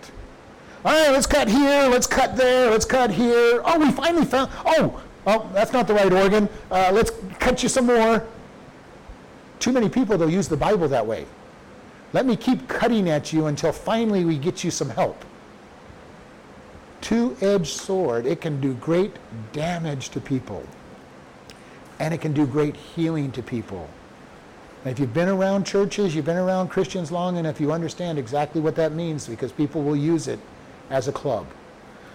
All 0.84 0.92
right, 0.92 1.10
let's 1.10 1.26
cut 1.26 1.48
here, 1.48 1.88
let's 1.88 2.06
cut 2.06 2.36
there, 2.36 2.70
let's 2.70 2.84
cut 2.84 3.10
here. 3.10 3.62
Oh, 3.64 3.78
we 3.78 3.90
finally 3.90 4.26
found, 4.26 4.50
oh, 4.66 5.02
oh 5.26 5.50
that's 5.54 5.72
not 5.72 5.86
the 5.86 5.94
right 5.94 6.12
organ. 6.12 6.48
Uh, 6.70 6.90
let's 6.92 7.10
cut 7.38 7.62
you 7.62 7.68
some 7.68 7.86
more. 7.86 8.24
Too 9.60 9.72
many 9.72 9.88
people, 9.88 10.18
they'll 10.18 10.28
use 10.28 10.48
the 10.48 10.56
Bible 10.56 10.88
that 10.88 11.06
way. 11.06 11.26
Let 12.12 12.26
me 12.26 12.36
keep 12.36 12.68
cutting 12.68 13.08
at 13.08 13.32
you 13.32 13.46
until 13.46 13.72
finally 13.72 14.24
we 14.24 14.36
get 14.36 14.62
you 14.62 14.70
some 14.70 14.90
help. 14.90 15.24
Two 17.04 17.36
edged 17.42 17.66
sword, 17.66 18.24
it 18.24 18.40
can 18.40 18.62
do 18.62 18.72
great 18.72 19.14
damage 19.52 20.08
to 20.08 20.20
people, 20.20 20.64
and 21.98 22.14
it 22.14 22.22
can 22.22 22.32
do 22.32 22.46
great 22.46 22.74
healing 22.74 23.30
to 23.32 23.42
people. 23.42 23.90
And 24.82 24.90
if 24.90 24.98
you've 24.98 25.12
been 25.12 25.28
around 25.28 25.66
churches, 25.66 26.14
you've 26.14 26.24
been 26.24 26.38
around 26.38 26.68
Christians 26.68 27.12
long 27.12 27.36
enough, 27.36 27.60
you 27.60 27.72
understand 27.72 28.18
exactly 28.18 28.62
what 28.62 28.74
that 28.76 28.92
means 28.92 29.26
because 29.26 29.52
people 29.52 29.82
will 29.82 29.94
use 29.94 30.28
it 30.28 30.38
as 30.88 31.06
a 31.06 31.12
club. 31.12 31.46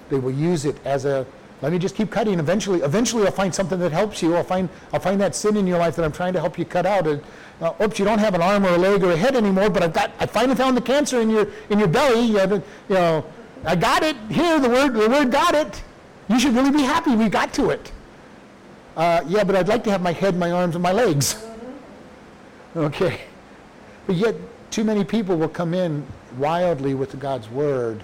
They 0.09 0.17
will 0.17 0.31
use 0.31 0.65
it 0.65 0.83
as 0.83 1.05
a 1.05 1.23
let 1.61 1.71
me 1.71 1.77
just 1.77 1.93
keep 1.93 2.09
cutting. 2.09 2.39
Eventually, 2.39 2.79
eventually 2.81 3.25
I'll 3.25 3.31
find 3.31 3.53
something 3.53 3.77
that 3.79 3.91
helps 3.91 4.23
you. 4.23 4.35
I'll 4.35 4.43
find 4.43 4.69
I'll 4.91 4.99
find 4.99 5.21
that 5.21 5.35
sin 5.35 5.55
in 5.55 5.67
your 5.67 5.77
life 5.77 5.95
that 5.97 6.03
I'm 6.03 6.11
trying 6.11 6.33
to 6.33 6.39
help 6.39 6.57
you 6.57 6.65
cut 6.65 6.87
out. 6.87 7.05
And, 7.05 7.21
uh, 7.61 7.73
oops, 7.79 7.99
you 7.99 8.05
don't 8.05 8.17
have 8.17 8.33
an 8.33 8.41
arm 8.41 8.65
or 8.65 8.69
a 8.69 8.77
leg 8.77 9.03
or 9.03 9.11
a 9.11 9.17
head 9.17 9.35
anymore, 9.35 9.69
but 9.69 9.83
I've 9.83 9.93
got 9.93 10.09
I 10.19 10.25
finally 10.25 10.55
found 10.55 10.75
the 10.75 10.81
cancer 10.81 11.21
in 11.21 11.29
your 11.29 11.47
in 11.69 11.77
your 11.77 11.89
belly. 11.89 12.21
You, 12.21 12.37
have, 12.37 12.51
you 12.51 12.63
know, 12.89 13.25
I 13.65 13.75
got 13.75 14.03
it 14.03 14.15
here. 14.29 14.59
The 14.59 14.69
word 14.69 14.93
the 14.93 15.09
word 15.09 15.31
got 15.31 15.53
it. 15.55 15.83
You 16.29 16.39
should 16.39 16.53
really 16.55 16.71
be 16.71 16.83
happy. 16.83 17.15
We 17.15 17.29
got 17.29 17.53
to 17.55 17.69
it. 17.71 17.91
Uh, 18.95 19.23
yeah, 19.27 19.43
but 19.43 19.55
I'd 19.55 19.67
like 19.67 19.83
to 19.85 19.91
have 19.91 20.01
my 20.01 20.11
head, 20.11 20.35
my 20.37 20.51
arms, 20.51 20.75
and 20.75 20.83
my 20.83 20.91
legs. 20.91 21.35
Okay, 22.75 23.21
but 24.05 24.15
yet 24.15 24.35
too 24.69 24.83
many 24.83 25.03
people 25.03 25.35
will 25.35 25.49
come 25.49 25.73
in 25.73 26.05
wildly 26.37 26.93
with 26.93 27.19
God's 27.19 27.49
word 27.49 28.03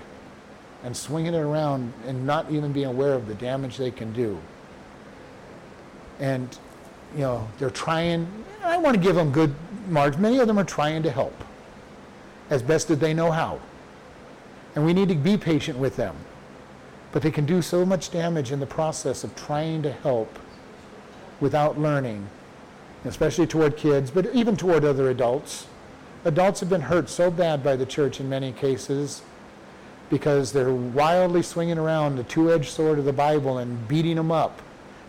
and 0.83 0.97
swinging 0.97 1.35
it 1.35 1.39
around 1.39 1.93
and 2.07 2.25
not 2.25 2.49
even 2.49 2.71
being 2.73 2.87
aware 2.87 3.13
of 3.13 3.27
the 3.27 3.35
damage 3.35 3.77
they 3.77 3.91
can 3.91 4.11
do. 4.13 4.39
and 6.19 6.57
you 7.13 7.21
know 7.21 7.47
they're 7.59 7.69
trying. 7.69 8.27
I 8.63 8.77
want 8.77 8.95
to 8.95 9.01
give 9.01 9.15
them 9.15 9.31
good 9.31 9.53
marks. 9.87 10.17
Many 10.17 10.39
of 10.39 10.47
them 10.47 10.57
are 10.57 10.63
trying 10.65 11.03
to 11.03 11.11
help 11.11 11.43
as 12.49 12.61
best 12.63 12.89
as 12.89 12.97
they 12.99 13.13
know 13.13 13.31
how, 13.31 13.59
and 14.75 14.85
we 14.85 14.93
need 14.93 15.09
to 15.09 15.15
be 15.15 15.37
patient 15.37 15.77
with 15.77 15.95
them. 15.95 16.15
But 17.11 17.21
they 17.21 17.31
can 17.31 17.45
do 17.45 17.61
so 17.61 17.85
much 17.85 18.11
damage 18.11 18.51
in 18.51 18.59
the 18.59 18.65
process 18.65 19.23
of 19.23 19.35
trying 19.35 19.81
to 19.83 19.91
help 19.91 20.37
without 21.39 21.79
learning, 21.79 22.27
especially 23.05 23.47
toward 23.47 23.77
kids, 23.77 24.11
but 24.11 24.33
even 24.33 24.57
toward 24.57 24.83
other 24.83 25.09
adults. 25.09 25.67
Adults 26.25 26.59
have 26.59 26.69
been 26.69 26.81
hurt 26.81 27.09
so 27.09 27.31
bad 27.31 27.63
by 27.63 27.75
the 27.75 27.85
church 27.85 28.19
in 28.19 28.27
many 28.27 28.51
cases 28.51 29.21
because 30.09 30.51
they're 30.51 30.73
wildly 30.73 31.41
swinging 31.41 31.77
around 31.77 32.15
the 32.15 32.23
two 32.23 32.51
edged 32.51 32.69
sword 32.69 32.99
of 32.99 33.05
the 33.05 33.13
Bible 33.13 33.59
and 33.59 33.87
beating 33.87 34.15
them 34.15 34.31
up 34.31 34.61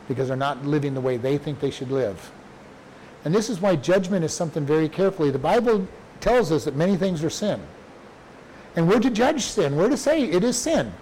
because 0.09 0.29
they're 0.29 0.37
not 0.37 0.65
living 0.65 0.95
the 0.95 1.01
way 1.01 1.17
they 1.17 1.37
think 1.37 1.59
they 1.61 1.71
should 1.71 1.91
live. 1.91 2.31
And 3.25 3.35
this 3.35 3.51
is 3.51 3.61
why 3.61 3.77
judgment 3.77 4.25
is 4.25 4.33
something 4.33 4.65
very 4.65 4.89
carefully. 4.89 5.31
The 5.31 5.39
Bible 5.39 5.89
tells 6.21 6.53
us 6.53 6.65
that 6.65 6.77
many 6.77 6.97
things 6.97 7.25
are 7.25 7.31
sin. 7.31 7.61
And 8.77 8.89
we're 8.89 9.01
to 9.01 9.11
judge 9.11 9.43
sin, 9.43 9.77
we're 9.77 9.89
to 9.89 9.97
say 9.97 10.23
it 10.23 10.45
is 10.45 10.57
sin. 10.57 10.93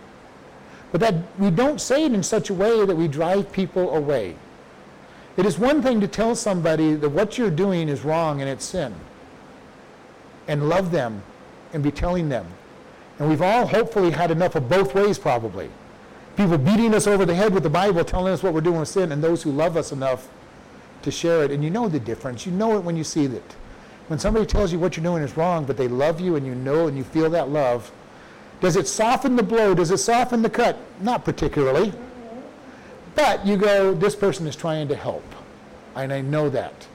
But 0.92 1.00
that 1.00 1.14
we 1.38 1.50
don't 1.50 1.80
say 1.80 2.04
it 2.04 2.12
in 2.12 2.22
such 2.22 2.50
a 2.50 2.54
way 2.54 2.86
that 2.86 2.94
we 2.94 3.08
drive 3.08 3.50
people 3.50 3.94
away. 3.94 4.36
It 5.36 5.44
is 5.44 5.58
one 5.58 5.82
thing 5.82 6.00
to 6.00 6.06
tell 6.06 6.36
somebody 6.36 6.94
that 6.94 7.08
what 7.08 7.36
you're 7.36 7.50
doing 7.50 7.88
is 7.88 8.04
wrong 8.04 8.40
and 8.40 8.48
it's 8.48 8.64
sin, 8.64 8.94
and 10.46 10.68
love 10.68 10.92
them 10.92 11.22
and 11.72 11.82
be 11.82 11.90
telling 11.90 12.28
them. 12.28 12.46
And 13.18 13.28
we've 13.28 13.42
all 13.42 13.66
hopefully 13.66 14.12
had 14.12 14.30
enough 14.30 14.54
of 14.54 14.68
both 14.68 14.94
ways, 14.94 15.18
probably. 15.18 15.68
People 16.36 16.58
beating 16.58 16.94
us 16.94 17.06
over 17.06 17.24
the 17.24 17.34
head 17.34 17.52
with 17.52 17.62
the 17.62 17.70
Bible, 17.70 18.04
telling 18.04 18.32
us 18.32 18.42
what 18.42 18.54
we're 18.54 18.60
doing 18.60 18.80
with 18.80 18.88
sin, 18.88 19.10
and 19.10 19.22
those 19.22 19.42
who 19.42 19.50
love 19.50 19.76
us 19.76 19.90
enough 19.92 20.28
to 21.02 21.10
share 21.10 21.42
it. 21.42 21.50
And 21.50 21.62
you 21.62 21.70
know 21.70 21.88
the 21.88 22.00
difference. 22.00 22.46
You 22.46 22.52
know 22.52 22.76
it 22.76 22.84
when 22.84 22.96
you 22.96 23.04
see 23.04 23.24
it. 23.24 23.56
When 24.08 24.18
somebody 24.18 24.44
tells 24.44 24.72
you 24.72 24.78
what 24.78 24.96
you're 24.96 25.04
doing 25.04 25.22
is 25.22 25.36
wrong, 25.36 25.64
but 25.64 25.76
they 25.76 25.88
love 25.88 26.20
you 26.20 26.36
and 26.36 26.46
you 26.46 26.54
know 26.54 26.86
and 26.86 26.96
you 26.96 27.04
feel 27.04 27.30
that 27.30 27.48
love, 27.48 27.90
does 28.60 28.76
it 28.76 28.86
soften 28.86 29.36
the 29.36 29.42
blow? 29.42 29.74
Does 29.74 29.90
it 29.90 29.98
soften 29.98 30.42
the 30.42 30.50
cut? 30.50 30.78
Not 31.00 31.24
particularly. 31.24 31.92
But 33.14 33.46
you 33.46 33.56
go, 33.56 33.94
this 33.94 34.16
person 34.16 34.46
is 34.46 34.56
trying 34.56 34.88
to 34.88 34.96
help. 34.96 35.24
And 35.94 36.12
I 36.12 36.20
know 36.20 36.48
that. 36.50 36.86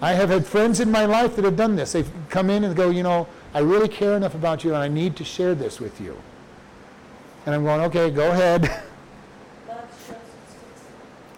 I 0.00 0.12
have 0.12 0.30
had 0.30 0.46
friends 0.46 0.80
in 0.80 0.90
my 0.90 1.04
life 1.04 1.34
that 1.36 1.44
have 1.44 1.56
done 1.56 1.76
this. 1.76 1.92
They've 1.92 2.10
come 2.30 2.50
in 2.50 2.64
and 2.64 2.76
go, 2.76 2.90
you 2.90 3.02
know, 3.02 3.26
I 3.52 3.60
really 3.60 3.88
care 3.88 4.16
enough 4.16 4.34
about 4.34 4.62
you 4.64 4.74
and 4.74 4.78
I 4.78 4.88
need 4.88 5.16
to 5.16 5.24
share 5.24 5.54
this 5.54 5.80
with 5.80 6.00
you. 6.00 6.16
And 7.46 7.54
I'm 7.54 7.64
going, 7.64 7.80
okay, 7.82 8.10
go 8.10 8.30
ahead. 8.30 8.82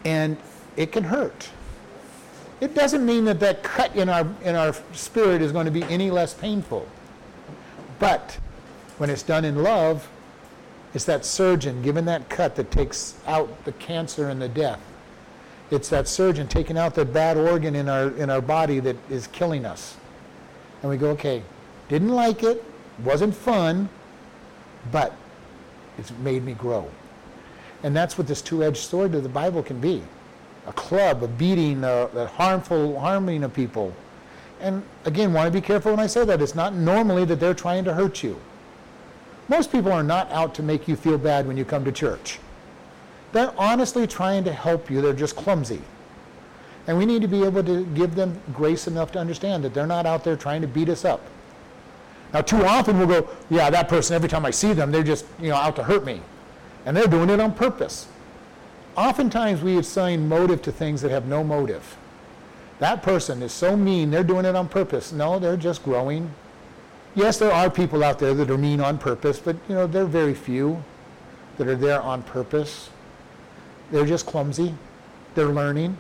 and 0.05 0.37
it 0.77 0.93
can 0.93 1.05
hurt. 1.05 1.49
It 2.61 2.75
doesn't 2.75 3.05
mean 3.05 3.25
that 3.25 3.41
that 3.41 3.63
cut 3.63 3.95
in 3.97 4.09
our, 4.09 4.27
in 4.43 4.55
our 4.55 4.75
spirit 4.93 5.41
is 5.41 5.53
going 5.53 5.65
to 5.65 5.71
be 5.71 5.83
any 5.85 6.11
less 6.11 6.35
painful. 6.35 6.87
But 7.99 8.39
when 8.99 9.09
it's 9.09 9.23
done 9.23 9.45
in 9.45 9.63
love, 9.63 10.09
it's 10.93 11.05
that 11.05 11.25
surgeon 11.25 11.83
giving 11.83 12.05
that 12.07 12.29
cut 12.29 12.57
that 12.57 12.71
takes 12.71 13.15
out 13.27 13.65
the 13.65 13.73
cancer 13.73 14.29
and 14.29 14.43
the 14.43 14.49
death. 14.49 14.81
It's 15.71 15.89
that 15.91 16.09
surgeon 16.09 16.49
taking 16.49 16.77
out 16.77 16.95
the 16.95 17.05
bad 17.05 17.37
organ 17.37 17.77
in 17.77 17.89
our, 17.89 18.09
in 18.17 18.29
our 18.29 18.41
body 18.41 18.81
that 18.81 18.97
is 19.09 19.29
killing 19.29 19.65
us. 19.65 19.97
And 20.83 20.91
we 20.91 20.97
go, 20.97 21.11
okay, 21.11 21.43
didn't 21.89 22.09
like 22.09 22.43
it, 22.43 22.65
wasn't 23.05 23.35
fun, 23.35 23.89
but 24.91 25.15
it's 25.97 26.11
made 26.19 26.45
me 26.45 26.55
grow. 26.55 26.91
And 27.83 27.97
that's 27.97 28.19
what 28.19 28.27
this 28.27 28.43
two-edged 28.43 28.79
sword 28.79 29.15
of 29.15 29.23
the 29.23 29.29
Bible 29.29 29.63
can 29.63 29.81
be. 29.81 30.03
A 30.71 30.73
club, 30.73 31.25
a 31.25 31.29
beating, 31.29 31.83
a, 31.83 32.07
a 32.15 32.27
harmful 32.29 32.99
harming 33.01 33.43
of 33.43 33.53
people. 33.53 33.93
And 34.61 34.85
again, 35.05 35.33
want 35.33 35.47
to 35.47 35.51
be 35.51 35.61
careful 35.61 35.91
when 35.91 35.99
I 35.99 36.07
say 36.07 36.25
that. 36.25 36.41
It's 36.41 36.55
not 36.55 36.75
normally 36.75 37.25
that 37.25 37.41
they're 37.41 37.55
trying 37.55 37.85
to 37.87 37.95
hurt 37.95 38.23
you. 38.23 38.41
Most 39.49 39.73
people 39.73 39.91
are 39.91 40.05
not 40.05 40.31
out 40.31 40.55
to 40.55 40.63
make 40.63 40.87
you 40.87 40.95
feel 40.95 41.19
bad 41.19 41.49
when 41.49 41.57
you 41.57 41.65
come 41.65 41.85
to 41.85 41.91
church. 41.91 42.39
They're 43.33 43.53
honestly 43.59 44.07
trying 44.07 44.45
to 44.45 44.53
help 44.53 44.89
you. 44.89 45.01
They're 45.01 45.13
just 45.13 45.35
clumsy. 45.35 45.83
And 46.87 46.97
we 46.97 47.05
need 47.05 47.21
to 47.23 47.29
be 47.29 47.43
able 47.43 47.65
to 47.65 47.85
give 47.87 48.15
them 48.15 48.41
grace 48.55 48.87
enough 48.87 49.11
to 49.13 49.19
understand 49.19 49.65
that 49.65 49.75
they're 49.75 49.89
not 49.89 50.07
out 50.07 50.23
there 50.23 50.37
trying 50.37 50.61
to 50.63 50.69
beat 50.69 50.89
us 50.89 51.05
up. 51.05 51.21
Now, 52.33 52.43
too 52.43 52.65
often 52.65 52.97
we'll 52.97 53.09
go, 53.09 53.29
yeah, 53.51 53.71
that 53.71 53.89
person, 53.89 54.15
every 54.15 54.29
time 54.29 54.47
I 54.47 54.53
see 54.53 54.73
them, 54.73 54.93
they're 54.93 55.03
just, 55.03 55.27
you 55.41 55.49
know, 55.49 55.57
out 55.57 55.75
to 55.77 55.83
hurt 55.83 56.05
me. 56.05 56.21
And 56.87 56.97
they're 56.97 57.09
doing 57.09 57.29
it 57.29 57.41
on 57.41 57.55
purpose. 57.55 58.07
Oftentimes 58.97 59.63
we 59.63 59.79
assign 59.79 60.29
motive 60.29 60.63
to 60.63 60.73
things 60.73 61.03
that 61.03 61.11
have 61.11 61.27
no 61.27 61.45
motive. 61.45 61.97
That 62.81 63.03
person 63.03 63.43
is 63.43 63.53
so 63.53 63.77
mean, 63.77 64.11
they're 64.11 64.25
doing 64.25 64.45
it 64.45 64.57
on 64.57 64.69
purpose. 64.69 65.13
No, 65.13 65.39
they're 65.39 65.57
just 65.57 65.83
growing. 65.85 66.33
Yes, 67.15 67.39
there 67.39 67.53
are 67.53 67.69
people 67.69 68.03
out 68.03 68.19
there 68.19 68.35
that 68.35 68.51
are 68.51 68.59
mean 68.59 68.81
on 68.81 68.99
purpose, 68.99 69.39
but 69.39 69.57
you 69.69 69.75
know, 69.75 69.87
they're 69.87 70.07
very 70.07 70.35
few 70.35 70.83
that 71.59 71.69
are 71.69 71.77
there 71.77 72.01
on 72.01 72.23
purpose. 72.23 72.91
They're 73.91 74.07
just 74.07 74.27
clumsy. 74.27 74.75
They're 75.35 75.49
learning. 75.49 75.97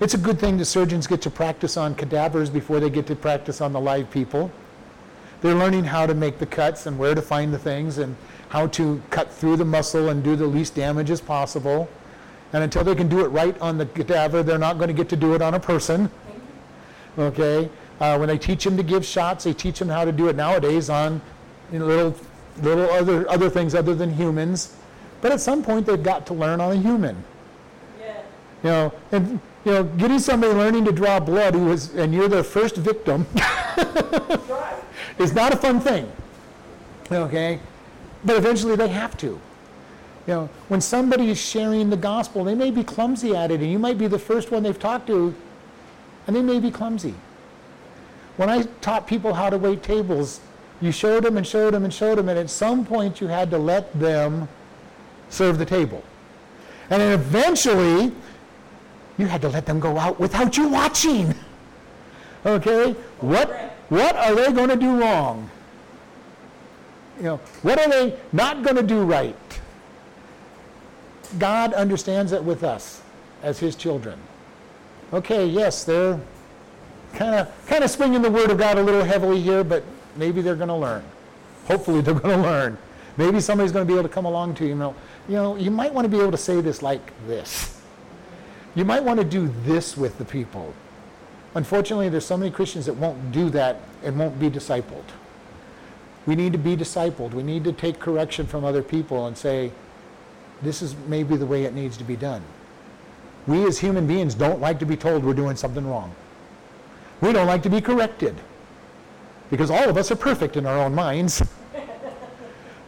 It's 0.00 0.14
a 0.14 0.18
good 0.18 0.38
thing 0.38 0.56
the 0.56 0.64
surgeons 0.64 1.06
get 1.06 1.22
to 1.22 1.30
practice 1.30 1.76
on 1.76 1.94
cadavers 1.94 2.50
before 2.50 2.80
they 2.80 2.90
get 2.90 3.06
to 3.06 3.16
practice 3.16 3.60
on 3.60 3.72
the 3.72 3.80
live 3.80 4.10
people. 4.10 4.50
They're 5.40 5.54
learning 5.54 5.84
how 5.84 6.06
to 6.06 6.14
make 6.14 6.38
the 6.38 6.46
cuts 6.46 6.86
and 6.86 6.98
where 6.98 7.14
to 7.14 7.22
find 7.22 7.52
the 7.52 7.58
things 7.58 7.98
and 7.98 8.16
how 8.48 8.66
to 8.68 9.02
cut 9.10 9.32
through 9.32 9.56
the 9.56 9.64
muscle 9.64 10.08
and 10.08 10.22
do 10.22 10.36
the 10.36 10.46
least 10.46 10.74
damage 10.74 11.10
as 11.10 11.20
possible. 11.20 11.88
And 12.54 12.62
until 12.62 12.84
they 12.84 12.94
can 12.94 13.08
do 13.08 13.24
it 13.24 13.28
right 13.28 13.60
on 13.60 13.78
the 13.78 13.86
cadaver, 13.86 14.44
they're 14.44 14.58
not 14.58 14.78
going 14.78 14.86
to 14.86 14.94
get 14.94 15.08
to 15.08 15.16
do 15.16 15.34
it 15.34 15.42
on 15.42 15.54
a 15.54 15.60
person. 15.60 16.08
Okay? 17.18 17.68
Uh, 17.98 18.16
when 18.16 18.28
they 18.28 18.38
teach 18.38 18.62
them 18.62 18.76
to 18.76 18.82
give 18.84 19.04
shots, 19.04 19.42
they 19.42 19.52
teach 19.52 19.80
them 19.80 19.88
how 19.88 20.04
to 20.04 20.12
do 20.12 20.28
it 20.28 20.36
nowadays 20.36 20.88
on 20.88 21.20
you 21.72 21.80
know, 21.80 21.86
little, 21.86 22.16
little 22.62 22.88
other, 22.90 23.28
other 23.28 23.50
things 23.50 23.74
other 23.74 23.92
than 23.92 24.14
humans. 24.14 24.76
But 25.20 25.32
at 25.32 25.40
some 25.40 25.64
point, 25.64 25.84
they've 25.84 26.00
got 26.00 26.26
to 26.26 26.34
learn 26.34 26.60
on 26.60 26.70
a 26.70 26.76
human. 26.76 27.24
Yeah. 27.98 28.18
You 28.62 28.70
know, 28.70 28.92
and 29.10 29.40
you 29.64 29.72
know, 29.72 29.82
getting 29.82 30.20
somebody 30.20 30.52
learning 30.52 30.84
to 30.84 30.92
draw 30.92 31.18
blood 31.18 31.54
who 31.54 31.72
is, 31.72 31.92
and 31.96 32.14
you're 32.14 32.28
their 32.28 32.44
first 32.44 32.76
victim, 32.76 33.26
Right. 33.34 34.76
is 35.18 35.32
not 35.34 35.52
a 35.52 35.56
fun 35.56 35.80
thing. 35.80 36.10
Okay, 37.10 37.58
but 38.24 38.36
eventually 38.36 38.76
they 38.76 38.88
have 38.88 39.16
to. 39.18 39.40
You 40.26 40.34
know, 40.34 40.50
when 40.68 40.80
somebody 40.80 41.28
is 41.28 41.38
sharing 41.38 41.90
the 41.90 41.96
gospel, 41.96 42.44
they 42.44 42.54
may 42.54 42.70
be 42.70 42.82
clumsy 42.82 43.36
at 43.36 43.50
it, 43.50 43.60
and 43.60 43.70
you 43.70 43.78
might 43.78 43.98
be 43.98 44.06
the 44.06 44.18
first 44.18 44.50
one 44.50 44.62
they've 44.62 44.78
talked 44.78 45.06
to, 45.08 45.34
and 46.26 46.34
they 46.34 46.40
may 46.40 46.58
be 46.60 46.70
clumsy. 46.70 47.14
When 48.36 48.48
I 48.48 48.62
taught 48.80 49.06
people 49.06 49.34
how 49.34 49.50
to 49.50 49.58
wait 49.58 49.82
tables, 49.82 50.40
you 50.80 50.92
showed 50.92 51.24
them 51.24 51.36
and 51.36 51.46
showed 51.46 51.74
them 51.74 51.84
and 51.84 51.92
showed 51.92 52.16
them, 52.16 52.28
and 52.28 52.38
at 52.38 52.48
some 52.48 52.86
point 52.86 53.20
you 53.20 53.26
had 53.28 53.50
to 53.50 53.58
let 53.58 53.92
them 53.98 54.48
serve 55.28 55.58
the 55.58 55.66
table. 55.66 56.02
And 56.90 57.00
then 57.00 57.12
eventually, 57.12 58.12
you 59.18 59.26
had 59.26 59.42
to 59.42 59.48
let 59.48 59.66
them 59.66 59.78
go 59.78 59.98
out 59.98 60.18
without 60.18 60.56
you 60.56 60.68
watching. 60.68 61.34
Okay? 62.46 62.92
What, 63.20 63.48
what 63.88 64.14
are 64.16 64.34
they 64.34 64.52
going 64.52 64.68
to 64.68 64.76
do 64.76 65.00
wrong? 65.00 65.48
You 67.16 67.22
know, 67.22 67.36
what 67.62 67.78
are 67.78 67.88
they 67.88 68.18
not 68.32 68.62
going 68.62 68.76
to 68.76 68.82
do 68.82 69.02
right? 69.02 69.34
God 71.38 71.72
understands 71.72 72.32
it 72.32 72.42
with 72.42 72.62
us 72.64 73.02
as 73.42 73.58
his 73.58 73.76
children. 73.76 74.18
Okay, 75.12 75.46
yes, 75.46 75.84
they're 75.84 76.18
kind 77.14 77.34
of 77.34 77.66
kind 77.66 77.84
of 77.84 77.90
swinging 77.90 78.22
the 78.22 78.30
word 78.30 78.50
of 78.50 78.58
God 78.58 78.78
a 78.78 78.82
little 78.82 79.04
heavily 79.04 79.40
here, 79.40 79.62
but 79.62 79.84
maybe 80.16 80.40
they're 80.42 80.56
going 80.56 80.68
to 80.68 80.74
learn. 80.74 81.04
Hopefully, 81.66 82.00
they're 82.00 82.14
going 82.14 82.36
to 82.36 82.42
learn. 82.42 82.78
Maybe 83.16 83.40
somebody's 83.40 83.72
going 83.72 83.86
to 83.86 83.92
be 83.92 83.96
able 83.96 84.08
to 84.08 84.14
come 84.14 84.24
along 84.24 84.54
to 84.56 84.66
you. 84.66 84.74
Know, 84.74 84.94
you 85.28 85.34
know, 85.34 85.56
you 85.56 85.70
might 85.70 85.94
want 85.94 86.04
to 86.04 86.08
be 86.08 86.18
able 86.18 86.32
to 86.32 86.36
say 86.36 86.60
this 86.60 86.82
like 86.82 87.12
this. 87.26 87.80
You 88.74 88.84
might 88.84 89.04
want 89.04 89.20
to 89.20 89.24
do 89.24 89.52
this 89.64 89.96
with 89.96 90.18
the 90.18 90.24
people. 90.24 90.74
Unfortunately, 91.54 92.08
there's 92.08 92.26
so 92.26 92.36
many 92.36 92.50
Christians 92.50 92.86
that 92.86 92.94
won't 92.94 93.30
do 93.30 93.48
that 93.50 93.80
and 94.02 94.18
won't 94.18 94.40
be 94.40 94.50
discipled. 94.50 95.04
We 96.26 96.34
need 96.34 96.52
to 96.52 96.58
be 96.58 96.76
discipled. 96.76 97.34
We 97.34 97.44
need 97.44 97.62
to 97.64 97.72
take 97.72 98.00
correction 98.00 98.46
from 98.46 98.64
other 98.64 98.82
people 98.82 99.26
and 99.26 99.38
say, 99.38 99.70
this 100.62 100.82
is 100.82 100.94
maybe 101.08 101.36
the 101.36 101.46
way 101.46 101.64
it 101.64 101.74
needs 101.74 101.96
to 101.96 102.04
be 102.04 102.16
done. 102.16 102.42
We 103.46 103.66
as 103.66 103.78
human 103.78 104.06
beings 104.06 104.34
don't 104.34 104.60
like 104.60 104.78
to 104.78 104.86
be 104.86 104.96
told 104.96 105.24
we're 105.24 105.34
doing 105.34 105.56
something 105.56 105.86
wrong. 105.86 106.14
We 107.20 107.32
don't 107.32 107.46
like 107.46 107.62
to 107.64 107.70
be 107.70 107.80
corrected 107.80 108.34
because 109.50 109.70
all 109.70 109.88
of 109.88 109.96
us 109.96 110.10
are 110.10 110.16
perfect 110.16 110.56
in 110.56 110.66
our 110.66 110.78
own 110.78 110.94
minds. 110.94 111.42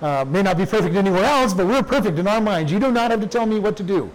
Uh, 0.02 0.26
may 0.28 0.42
not 0.42 0.58
be 0.58 0.66
perfect 0.66 0.94
anywhere 0.94 1.24
else, 1.24 1.54
but 1.54 1.66
we're 1.66 1.82
perfect 1.82 2.18
in 2.18 2.28
our 2.28 2.38
minds. 2.38 2.70
You 2.70 2.78
do 2.78 2.92
not 2.92 3.10
have 3.10 3.20
to 3.22 3.26
tell 3.26 3.46
me 3.46 3.58
what 3.58 3.78
to 3.78 3.82
do, 3.82 4.10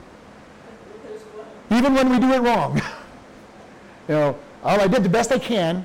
even 1.71 1.95
when 1.95 2.07
we 2.09 2.19
do 2.19 2.31
it 2.33 2.39
wrong. 2.39 2.75
you 4.07 4.13
know, 4.13 4.37
oh, 4.63 4.79
I 4.79 4.87
did 4.87 5.01
the 5.01 5.09
best 5.09 5.31
I 5.31 5.39
can. 5.39 5.83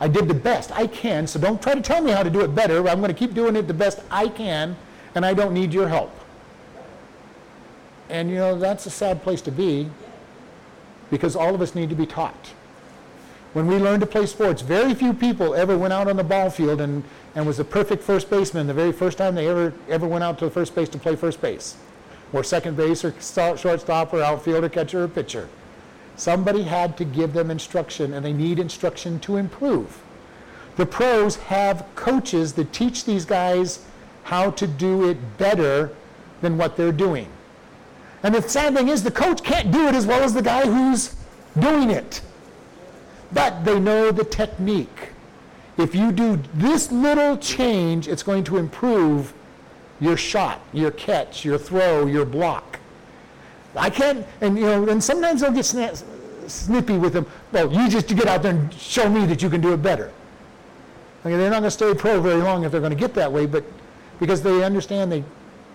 I 0.00 0.08
did 0.08 0.26
the 0.26 0.34
best 0.34 0.72
I 0.72 0.88
can, 0.88 1.28
so 1.28 1.38
don't 1.38 1.62
try 1.62 1.74
to 1.74 1.80
tell 1.80 2.02
me 2.02 2.10
how 2.10 2.24
to 2.24 2.30
do 2.30 2.40
it 2.40 2.52
better. 2.52 2.88
I'm 2.88 2.98
going 2.98 3.14
to 3.14 3.14
keep 3.14 3.32
doing 3.32 3.54
it 3.54 3.68
the 3.68 3.74
best 3.74 4.00
I 4.10 4.26
can, 4.26 4.76
and 5.14 5.24
I 5.24 5.34
don't 5.34 5.54
need 5.54 5.72
your 5.72 5.86
help. 5.86 6.12
And 8.12 8.28
you 8.28 8.36
know, 8.36 8.58
that's 8.58 8.84
a 8.86 8.90
sad 8.90 9.22
place 9.22 9.40
to 9.42 9.50
be. 9.50 9.90
because 11.10 11.36
all 11.36 11.54
of 11.54 11.60
us 11.60 11.74
need 11.74 11.90
to 11.90 11.94
be 11.94 12.06
taught. 12.06 12.52
When 13.52 13.66
we 13.66 13.76
learned 13.76 14.00
to 14.00 14.06
play 14.06 14.24
sports, 14.24 14.62
very 14.62 14.94
few 14.94 15.12
people 15.12 15.54
ever 15.54 15.76
went 15.76 15.92
out 15.92 16.08
on 16.08 16.16
the 16.16 16.24
ball 16.24 16.48
field 16.48 16.80
and, 16.80 17.04
and 17.34 17.46
was 17.46 17.58
a 17.58 17.64
perfect 17.64 18.02
first 18.02 18.30
baseman 18.30 18.66
the 18.66 18.72
very 18.72 18.92
first 18.92 19.18
time 19.18 19.34
they 19.34 19.46
ever, 19.46 19.74
ever 19.90 20.06
went 20.06 20.24
out 20.24 20.38
to 20.38 20.46
the 20.46 20.50
first 20.50 20.74
base 20.74 20.88
to 20.88 20.98
play 20.98 21.14
first 21.14 21.42
base, 21.42 21.76
or 22.32 22.42
second 22.42 22.78
base, 22.78 23.04
or 23.04 23.14
shortstop, 23.20 24.14
or 24.14 24.22
outfield, 24.22 24.64
or 24.64 24.70
catcher, 24.70 25.04
or 25.04 25.08
pitcher. 25.08 25.50
Somebody 26.16 26.62
had 26.62 26.96
to 26.96 27.04
give 27.04 27.34
them 27.34 27.50
instruction, 27.50 28.14
and 28.14 28.24
they 28.24 28.32
need 28.32 28.58
instruction 28.58 29.20
to 29.20 29.36
improve. 29.36 30.00
The 30.76 30.86
pros 30.86 31.36
have 31.36 31.86
coaches 31.94 32.54
that 32.54 32.72
teach 32.72 33.04
these 33.04 33.26
guys 33.26 33.84
how 34.24 34.50
to 34.52 34.66
do 34.66 35.10
it 35.10 35.18
better 35.36 35.90
than 36.40 36.56
what 36.56 36.78
they're 36.78 36.90
doing. 36.90 37.28
And 38.22 38.34
the 38.34 38.42
sad 38.42 38.74
thing 38.74 38.88
is, 38.88 39.02
the 39.02 39.10
coach 39.10 39.42
can't 39.42 39.72
do 39.72 39.88
it 39.88 39.94
as 39.94 40.06
well 40.06 40.22
as 40.22 40.32
the 40.32 40.42
guy 40.42 40.66
who's 40.66 41.14
doing 41.58 41.90
it. 41.90 42.20
But 43.32 43.64
they 43.64 43.80
know 43.80 44.12
the 44.12 44.24
technique. 44.24 45.08
If 45.76 45.94
you 45.94 46.12
do 46.12 46.40
this 46.54 46.92
little 46.92 47.36
change, 47.36 48.06
it's 48.06 48.22
going 48.22 48.44
to 48.44 48.58
improve 48.58 49.32
your 50.00 50.16
shot, 50.16 50.60
your 50.72 50.90
catch, 50.90 51.44
your 51.44 51.58
throw, 51.58 52.06
your 52.06 52.24
block. 52.24 52.78
I 53.74 53.88
can't, 53.88 54.26
and 54.40 54.58
you 54.58 54.66
know, 54.66 54.88
and 54.88 55.02
sometimes 55.02 55.40
they'll 55.40 55.52
get 55.52 55.64
sna- 55.64 56.02
snippy 56.46 56.98
with 56.98 57.14
them. 57.14 57.26
Well, 57.52 57.72
you 57.72 57.88
just 57.88 58.08
get 58.08 58.26
out 58.26 58.42
there 58.42 58.52
and 58.52 58.72
show 58.74 59.08
me 59.08 59.24
that 59.26 59.42
you 59.42 59.48
can 59.48 59.60
do 59.60 59.72
it 59.72 59.82
better. 59.82 60.12
I 61.24 61.28
mean, 61.28 61.38
they're 61.38 61.50
not 61.50 61.60
going 61.60 61.64
to 61.64 61.70
stay 61.70 61.94
pro 61.94 62.20
very 62.20 62.42
long 62.42 62.64
if 62.64 62.72
they're 62.72 62.80
going 62.80 62.92
to 62.92 62.98
get 62.98 63.14
that 63.14 63.32
way, 63.32 63.46
but 63.46 63.64
because 64.20 64.42
they 64.42 64.62
understand 64.62 65.10
they, 65.10 65.24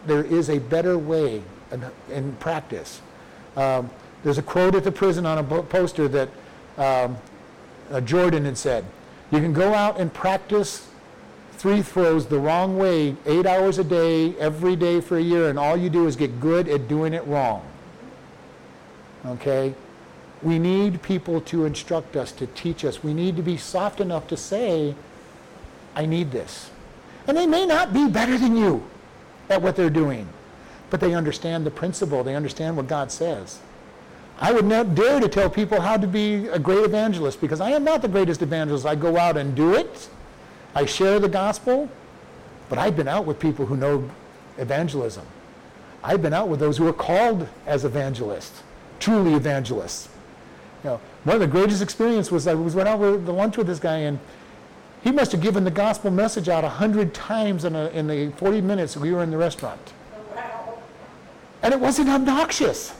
there 0.06 0.24
is 0.24 0.50
a 0.50 0.60
better 0.60 0.98
way 0.98 1.41
in, 2.11 2.34
practice. 2.34 3.01
Um, 3.55 3.89
there's 4.24 4.38
a 4.38 4.43
quote 4.43 4.76
at 4.76 4.84
the 4.84 4.91
prison 4.91 5.26
on 5.26 5.38
a 5.38 5.63
poster 5.63 6.07
that 6.07 6.30
um, 6.78 7.18
uh, 7.91 8.01
Jordan 8.01 8.45
had 8.45 8.57
said, 8.57 8.86
you 9.32 9.39
can 9.39 9.53
go 9.53 9.74
out 9.74 9.99
and 9.99 10.13
practice 10.13 10.88
three 11.53 11.82
throws 11.82 12.28
the 12.28 12.39
wrong 12.39 12.78
way 12.78 13.15
eight 13.26 13.45
hours 13.45 13.80
a 13.80 13.84
day, 13.84 14.36
every 14.38 14.76
day 14.76 15.01
for 15.01 15.18
a 15.18 15.22
year, 15.22 15.49
and 15.49 15.57
all 15.57 15.76
you 15.76 15.89
do 15.89 16.07
is 16.07 16.15
get 16.15 16.39
good 16.39 16.68
at 16.68 16.88
doing 16.88 17.13
it 17.13 17.26
wrong. 17.26 17.65
Okay? 19.26 19.74
We 20.41 20.59
need 20.59 21.01
people 21.01 21.41
to 21.41 21.65
instruct 21.65 22.15
us, 22.15 22.32
to 22.34 22.47
teach 22.47 22.86
us. 22.86 23.03
We 23.03 23.13
need 23.13 23.36
to 23.38 23.41
be 23.41 23.57
soft 23.57 23.99
enough 23.99 24.28
to 24.28 24.38
say, 24.38 24.95
I 25.95 26.05
need 26.05 26.32
this. 26.32 26.70
And 27.28 27.36
they 27.36 27.47
may 27.47 27.65
not 27.65 27.91
be 27.91 28.07
better 28.07 28.38
than 28.38 28.55
you 28.55 28.86
at 29.49 29.61
what 29.61 29.76
they're 29.76 29.89
doing, 29.89 30.30
but 30.90 31.00
they 31.00 31.14
understand 31.14 31.66
the 31.66 31.72
principle. 31.72 32.24
They 32.24 32.36
understand 32.36 32.78
what 32.78 32.88
God 32.88 33.12
says. 33.12 33.60
I 34.40 34.52
would 34.52 34.66
not 34.66 34.94
dare 34.94 35.20
to 35.20 35.28
tell 35.28 35.50
people 35.50 35.82
how 35.82 35.98
to 35.98 36.08
be 36.08 36.48
a 36.48 36.60
great 36.60 36.84
evangelist 36.84 37.42
because 37.42 37.60
I 37.60 37.72
am 37.72 37.84
not 37.84 38.02
the 38.02 38.08
greatest 38.08 38.42
evangelist. 38.42 38.86
I 38.86 38.96
go 38.96 39.18
out 39.18 39.36
and 39.36 39.56
do 39.56 39.74
it. 39.74 40.10
I 40.76 40.86
share 40.86 41.20
the 41.20 41.30
gospel, 41.30 41.90
but 42.70 42.78
I've 42.78 42.96
been 42.96 43.08
out 43.08 43.26
with 43.26 43.40
people 43.40 43.66
who 43.66 43.76
know 43.76 44.10
evangelism. 44.58 45.26
I've 46.04 46.22
been 46.22 46.34
out 46.34 46.50
with 46.50 46.60
those 46.60 46.78
who 46.78 46.88
are 46.88 46.94
called 46.94 47.48
as 47.66 47.84
evangelists, 47.84 48.62
truly 49.00 49.34
evangelists. 49.34 50.10
You 50.84 50.92
know, 50.92 51.02
one 51.24 51.36
of 51.36 51.40
the 51.40 51.48
greatest 51.48 51.82
experiences 51.82 52.32
was 52.32 52.46
I 52.46 52.54
was 52.54 52.76
went 52.76 52.88
out 52.88 53.00
to 53.00 53.32
lunch 53.32 53.58
with 53.58 53.66
this 53.66 53.80
guy 53.80 53.98
and 53.98 54.20
he 55.02 55.12
must 55.12 55.32
have 55.32 55.42
given 55.42 55.64
the 55.64 55.72
gospel 55.72 56.12
message 56.12 56.48
out 56.48 56.64
a 56.64 56.70
hundred 56.70 57.14
times 57.14 57.66
in, 57.66 57.76
a, 57.76 57.88
in 57.90 58.08
the 58.08 58.32
40 58.38 58.62
minutes 58.62 58.96
we 58.96 59.12
were 59.12 59.24
in 59.24 59.32
the 59.32 59.38
restaurant. 59.38 59.94
And 61.68 61.74
it 61.74 61.82
wasn't 61.82 62.07
obnoxious. 62.07 62.93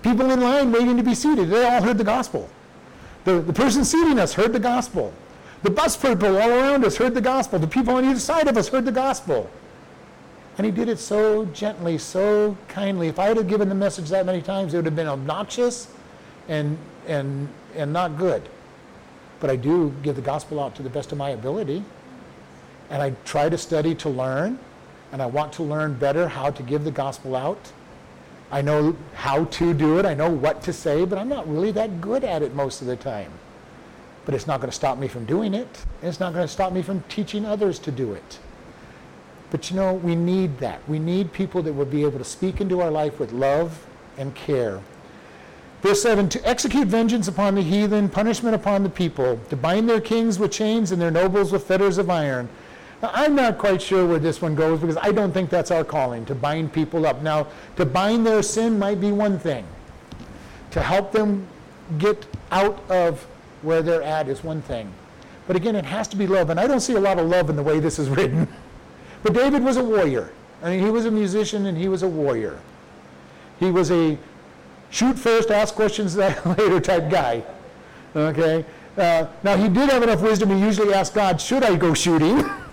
People 0.00 0.30
in 0.30 0.40
line 0.40 0.72
waiting 0.72 0.96
to 0.96 1.02
be 1.02 1.14
seated, 1.14 1.50
they 1.50 1.62
all 1.62 1.82
heard 1.82 1.98
the 1.98 2.04
gospel. 2.04 2.48
The, 3.24 3.42
the 3.42 3.52
person 3.52 3.84
seating 3.84 4.18
us 4.18 4.32
heard 4.32 4.54
the 4.54 4.58
gospel. 4.58 5.12
The 5.62 5.68
bus 5.68 5.94
people 5.94 6.38
all 6.38 6.48
around 6.48 6.86
us 6.86 6.96
heard 6.96 7.12
the 7.12 7.20
gospel. 7.20 7.58
The 7.58 7.66
people 7.66 7.96
on 7.96 8.06
either 8.06 8.18
side 8.18 8.48
of 8.48 8.56
us 8.56 8.68
heard 8.68 8.86
the 8.86 8.92
gospel. 8.92 9.50
And 10.56 10.64
he 10.64 10.72
did 10.72 10.88
it 10.88 10.98
so 10.98 11.44
gently, 11.52 11.98
so 11.98 12.56
kindly. 12.68 13.08
If 13.08 13.18
I 13.18 13.26
had 13.26 13.46
given 13.46 13.68
the 13.68 13.74
message 13.74 14.08
that 14.08 14.24
many 14.24 14.40
times, 14.40 14.72
it 14.72 14.78
would 14.78 14.86
have 14.86 14.96
been 14.96 15.06
obnoxious 15.06 15.92
and, 16.48 16.78
and, 17.08 17.46
and 17.76 17.92
not 17.92 18.16
good. 18.16 18.40
But 19.38 19.50
I 19.50 19.56
do 19.56 19.92
give 20.02 20.16
the 20.16 20.22
gospel 20.22 20.60
out 20.60 20.74
to 20.76 20.82
the 20.82 20.88
best 20.88 21.12
of 21.12 21.18
my 21.18 21.28
ability. 21.28 21.84
And 22.88 23.02
I 23.02 23.12
try 23.26 23.50
to 23.50 23.58
study 23.58 23.94
to 23.96 24.08
learn. 24.08 24.58
And 25.12 25.20
I 25.20 25.26
want 25.26 25.52
to 25.54 25.62
learn 25.62 25.94
better 25.94 26.28
how 26.28 26.50
to 26.50 26.62
give 26.62 26.84
the 26.84 26.90
gospel 26.90 27.34
out. 27.34 27.72
I 28.50 28.62
know 28.62 28.96
how 29.14 29.44
to 29.44 29.74
do 29.74 29.98
it. 29.98 30.06
I 30.06 30.14
know 30.14 30.30
what 30.30 30.62
to 30.62 30.72
say, 30.72 31.04
but 31.04 31.18
I'm 31.18 31.28
not 31.28 31.48
really 31.48 31.70
that 31.72 32.00
good 32.00 32.24
at 32.24 32.42
it 32.42 32.54
most 32.54 32.80
of 32.80 32.86
the 32.86 32.96
time. 32.96 33.32
But 34.24 34.34
it's 34.34 34.46
not 34.46 34.60
going 34.60 34.70
to 34.70 34.76
stop 34.76 34.98
me 34.98 35.08
from 35.08 35.24
doing 35.24 35.54
it. 35.54 35.84
And 36.00 36.08
it's 36.08 36.20
not 36.20 36.32
going 36.32 36.46
to 36.46 36.52
stop 36.52 36.72
me 36.72 36.82
from 36.82 37.02
teaching 37.08 37.44
others 37.44 37.78
to 37.80 37.90
do 37.90 38.12
it. 38.12 38.38
But 39.50 39.70
you 39.70 39.76
know, 39.76 39.94
we 39.94 40.14
need 40.14 40.58
that. 40.58 40.80
We 40.88 40.98
need 40.98 41.32
people 41.32 41.62
that 41.62 41.72
will 41.72 41.84
be 41.84 42.02
able 42.04 42.18
to 42.18 42.24
speak 42.24 42.60
into 42.60 42.80
our 42.80 42.90
life 42.90 43.18
with 43.18 43.32
love 43.32 43.86
and 44.16 44.34
care. 44.34 44.80
Verse 45.82 46.02
7 46.02 46.28
To 46.28 46.48
execute 46.48 46.86
vengeance 46.86 47.26
upon 47.26 47.54
the 47.54 47.62
heathen, 47.62 48.08
punishment 48.08 48.54
upon 48.54 48.82
the 48.82 48.90
people, 48.90 49.40
to 49.48 49.56
bind 49.56 49.88
their 49.88 50.00
kings 50.00 50.38
with 50.38 50.52
chains 50.52 50.92
and 50.92 51.00
their 51.00 51.10
nobles 51.10 51.52
with 51.52 51.64
fetters 51.64 51.98
of 51.98 52.10
iron 52.10 52.48
now, 53.02 53.10
I'm 53.14 53.34
not 53.34 53.56
quite 53.56 53.80
sure 53.80 54.06
where 54.06 54.18
this 54.18 54.42
one 54.42 54.54
goes 54.54 54.78
because 54.78 54.98
I 54.98 55.10
don't 55.10 55.32
think 55.32 55.48
that's 55.48 55.70
our 55.70 55.84
calling 55.84 56.26
to 56.26 56.34
bind 56.34 56.72
people 56.72 57.06
up. 57.06 57.22
Now, 57.22 57.46
to 57.76 57.86
bind 57.86 58.26
their 58.26 58.42
sin 58.42 58.78
might 58.78 59.00
be 59.00 59.10
one 59.10 59.38
thing. 59.38 59.66
To 60.72 60.82
help 60.82 61.10
them 61.10 61.46
get 61.98 62.26
out 62.50 62.78
of 62.90 63.26
where 63.62 63.82
they're 63.82 64.02
at 64.02 64.28
is 64.28 64.44
one 64.44 64.60
thing. 64.62 64.92
But 65.46 65.56
again, 65.56 65.74
it 65.76 65.84
has 65.86 66.08
to 66.08 66.16
be 66.16 66.26
love. 66.26 66.50
And 66.50 66.60
I 66.60 66.66
don't 66.66 66.80
see 66.80 66.94
a 66.94 67.00
lot 67.00 67.18
of 67.18 67.26
love 67.26 67.48
in 67.48 67.56
the 67.56 67.62
way 67.62 67.80
this 67.80 67.98
is 67.98 68.08
written. 68.16 68.46
But 69.22 69.32
David 69.32 69.64
was 69.64 69.78
a 69.78 69.84
warrior. 69.84 70.32
I 70.62 70.70
mean, 70.70 70.84
he 70.84 70.90
was 70.90 71.06
a 71.06 71.10
musician 71.10 71.66
and 71.66 71.78
he 71.78 71.88
was 71.88 72.02
a 72.02 72.08
warrior. 72.08 72.60
He 73.58 73.70
was 73.70 73.90
a 73.90 74.18
shoot 74.90 75.18
first, 75.18 75.50
ask 75.50 75.74
questions 75.74 76.16
later 76.16 76.80
type 76.80 77.10
guy. 77.10 77.42
Okay? 78.14 78.64
Uh, 78.96 79.26
now, 79.42 79.56
he 79.56 79.68
did 79.68 79.88
have 79.88 80.02
enough 80.02 80.20
wisdom. 80.20 80.50
He 80.50 80.60
usually 80.60 80.92
asked 80.92 81.14
God, 81.14 81.40
should 81.40 81.64
I 81.64 81.76
go 81.76 81.94
shooting? 81.94 82.44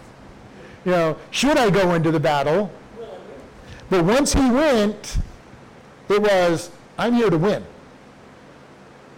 you 0.87 0.93
know, 0.93 1.17
should 1.31 1.57
I 1.57 1.69
go 1.69 1.95
into 1.95 2.11
the 2.11 2.19
battle? 2.19 2.71
But 3.89 4.05
once 4.05 4.31
he 4.31 4.49
went, 4.49 5.17
it 6.07 6.21
was, 6.21 6.71
I'm 6.97 7.13
here 7.13 7.29
to 7.29 7.37
win. 7.37 7.65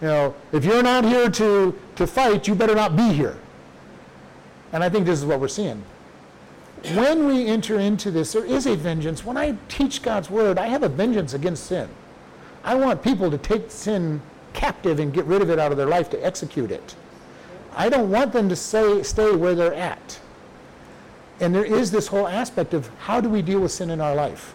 You 0.02 0.08
know, 0.08 0.34
if 0.50 0.64
you're 0.64 0.82
not 0.82 1.04
here 1.04 1.30
to, 1.30 1.78
to 1.94 2.06
fight, 2.08 2.48
you 2.48 2.56
better 2.56 2.74
not 2.74 2.96
be 2.96 3.12
here. 3.12 3.38
And 4.72 4.82
I 4.82 4.88
think 4.88 5.06
this 5.06 5.20
is 5.20 5.24
what 5.24 5.38
we're 5.38 5.46
seeing. 5.46 5.84
When 6.94 7.28
we 7.28 7.46
enter 7.46 7.78
into 7.78 8.10
this, 8.10 8.32
there 8.32 8.44
is 8.44 8.66
a 8.66 8.74
vengeance. 8.74 9.24
When 9.24 9.36
I 9.36 9.56
teach 9.68 10.02
God's 10.02 10.28
word, 10.28 10.58
I 10.58 10.66
have 10.66 10.82
a 10.82 10.88
vengeance 10.88 11.34
against 11.34 11.66
sin. 11.66 11.88
I 12.64 12.74
want 12.74 13.00
people 13.00 13.30
to 13.30 13.38
take 13.38 13.70
sin 13.70 14.22
captive 14.54 14.98
and 14.98 15.12
get 15.12 15.24
rid 15.24 15.40
of 15.40 15.50
it 15.50 15.60
out 15.60 15.70
of 15.70 15.78
their 15.78 15.86
life 15.86 16.10
to 16.10 16.26
execute 16.26 16.72
it. 16.72 16.96
I 17.76 17.88
don't 17.88 18.10
want 18.10 18.32
them 18.32 18.48
to 18.48 18.56
say, 18.56 19.04
stay 19.04 19.36
where 19.36 19.54
they're 19.54 19.72
at. 19.72 20.18
And 21.40 21.54
there 21.54 21.64
is 21.64 21.90
this 21.90 22.06
whole 22.06 22.28
aspect 22.28 22.74
of 22.74 22.88
how 22.98 23.20
do 23.20 23.28
we 23.28 23.42
deal 23.42 23.60
with 23.60 23.72
sin 23.72 23.90
in 23.90 24.00
our 24.00 24.14
life? 24.14 24.54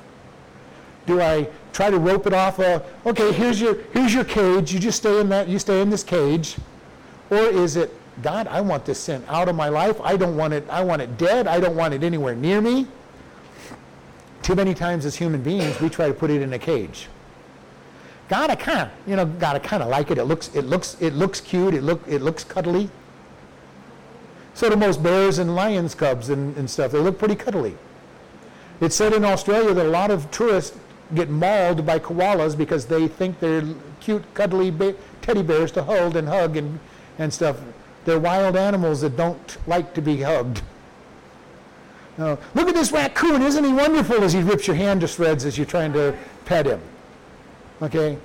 Do 1.08 1.22
I 1.22 1.48
try 1.74 1.90
to 1.90 2.00
rope 2.00 2.26
it 2.28 2.34
off? 2.34 2.60
A, 2.60 2.84
okay, 3.06 3.32
here's 3.32 3.60
your 3.60 3.76
here's 3.94 4.14
your 4.14 4.24
cage. 4.24 4.74
You 4.74 4.80
just 4.80 4.98
stay 4.98 5.20
in 5.20 5.30
that. 5.30 5.48
You 5.48 5.60
stay 5.60 5.82
in 5.82 5.90
this 5.90 6.04
cage, 6.04 6.58
or 7.30 7.38
is 7.38 7.76
it 7.76 7.92
God? 8.22 8.48
I 8.48 8.62
want 8.62 8.86
this 8.86 9.00
sin 9.00 9.24
out 9.28 9.50
of 9.50 9.56
my 9.56 9.70
life. 9.70 10.00
I 10.02 10.18
don't 10.18 10.36
want 10.36 10.54
it. 10.54 10.68
I 10.70 10.84
want 10.84 11.02
it 11.02 11.18
dead. 11.18 11.48
I 11.48 11.60
don't 11.60 11.76
want 11.76 11.94
it 11.94 12.04
anywhere 12.04 12.36
near 12.36 12.62
me. 12.62 12.88
Too 14.42 14.56
many 14.56 14.76
times 14.76 15.06
as 15.06 15.16
human 15.16 15.42
beings, 15.42 15.80
we 15.82 15.90
try 15.90 16.08
to 16.08 16.14
put 16.14 16.30
it 16.30 16.42
in 16.42 16.54
a 16.54 16.60
cage. 16.60 17.08
God, 18.28 18.50
I 18.50 18.56
kind 18.56 18.80
of, 18.80 18.90
you 19.08 19.16
know, 19.16 19.26
God, 19.26 19.56
I 19.56 19.60
kind 19.60 19.84
of 19.84 19.90
like 19.90 20.10
it. 20.10 20.18
It 20.18 20.26
looks, 20.26 20.54
it 20.56 20.66
looks, 20.66 20.98
it 21.00 21.14
looks 21.14 21.42
cute. 21.42 21.74
It 21.74 21.84
look, 21.84 22.02
it 22.08 22.22
looks 22.22 22.44
cuddly. 22.44 22.90
So 24.56 24.70
do 24.70 24.78
most 24.78 25.04
bears 25.04 25.38
and 25.38 25.54
lions 25.54 25.94
cubs 25.94 26.30
and, 26.30 26.56
and 26.58 26.70
stuff. 26.70 26.94
They 26.94 27.00
look 27.00 27.20
pretty 27.20 27.36
cuddly. 27.36 27.76
It's 28.80 28.96
said 28.96 29.14
in 29.14 29.26
Australia 29.26 29.74
that 29.74 29.86
a 29.86 29.90
lot 29.90 30.12
of 30.12 30.32
tourists 30.32 30.78
get 31.14 31.30
mauled 31.30 31.86
by 31.86 32.00
koalas 32.00 32.58
because 32.58 32.86
they 32.86 33.08
think 33.08 33.40
they're 33.40 33.64
cute, 34.00 34.24
cuddly 34.34 34.72
ba- 34.72 34.96
teddy 35.22 35.44
bears 35.44 35.72
to 35.74 35.84
hold 35.84 36.16
and 36.16 36.28
hug 36.28 36.56
and, 36.56 36.80
and 37.20 37.34
stuff. 37.34 37.58
They're 38.06 38.20
wild 38.20 38.56
animals 38.56 39.02
that 39.02 39.18
don't 39.18 39.58
like 39.68 39.94
to 39.94 40.02
be 40.02 40.22
hugged. 40.22 40.62
Now, 42.18 42.40
look 42.54 42.70
at 42.70 42.76
this 42.76 42.94
raccoon. 42.94 43.42
Isn't 43.42 43.64
he 43.64 43.74
wonderful 43.74 44.24
as 44.24 44.32
he 44.32 44.42
rips 44.42 44.68
your 44.68 44.78
hand 44.78 45.02
to 45.02 45.08
shreds 45.08 45.44
as 45.44 45.58
you're 45.58 45.66
trying 45.66 45.92
to 45.94 46.16
pet 46.46 46.66
him? 46.66 46.80
Okay? 47.82 48.18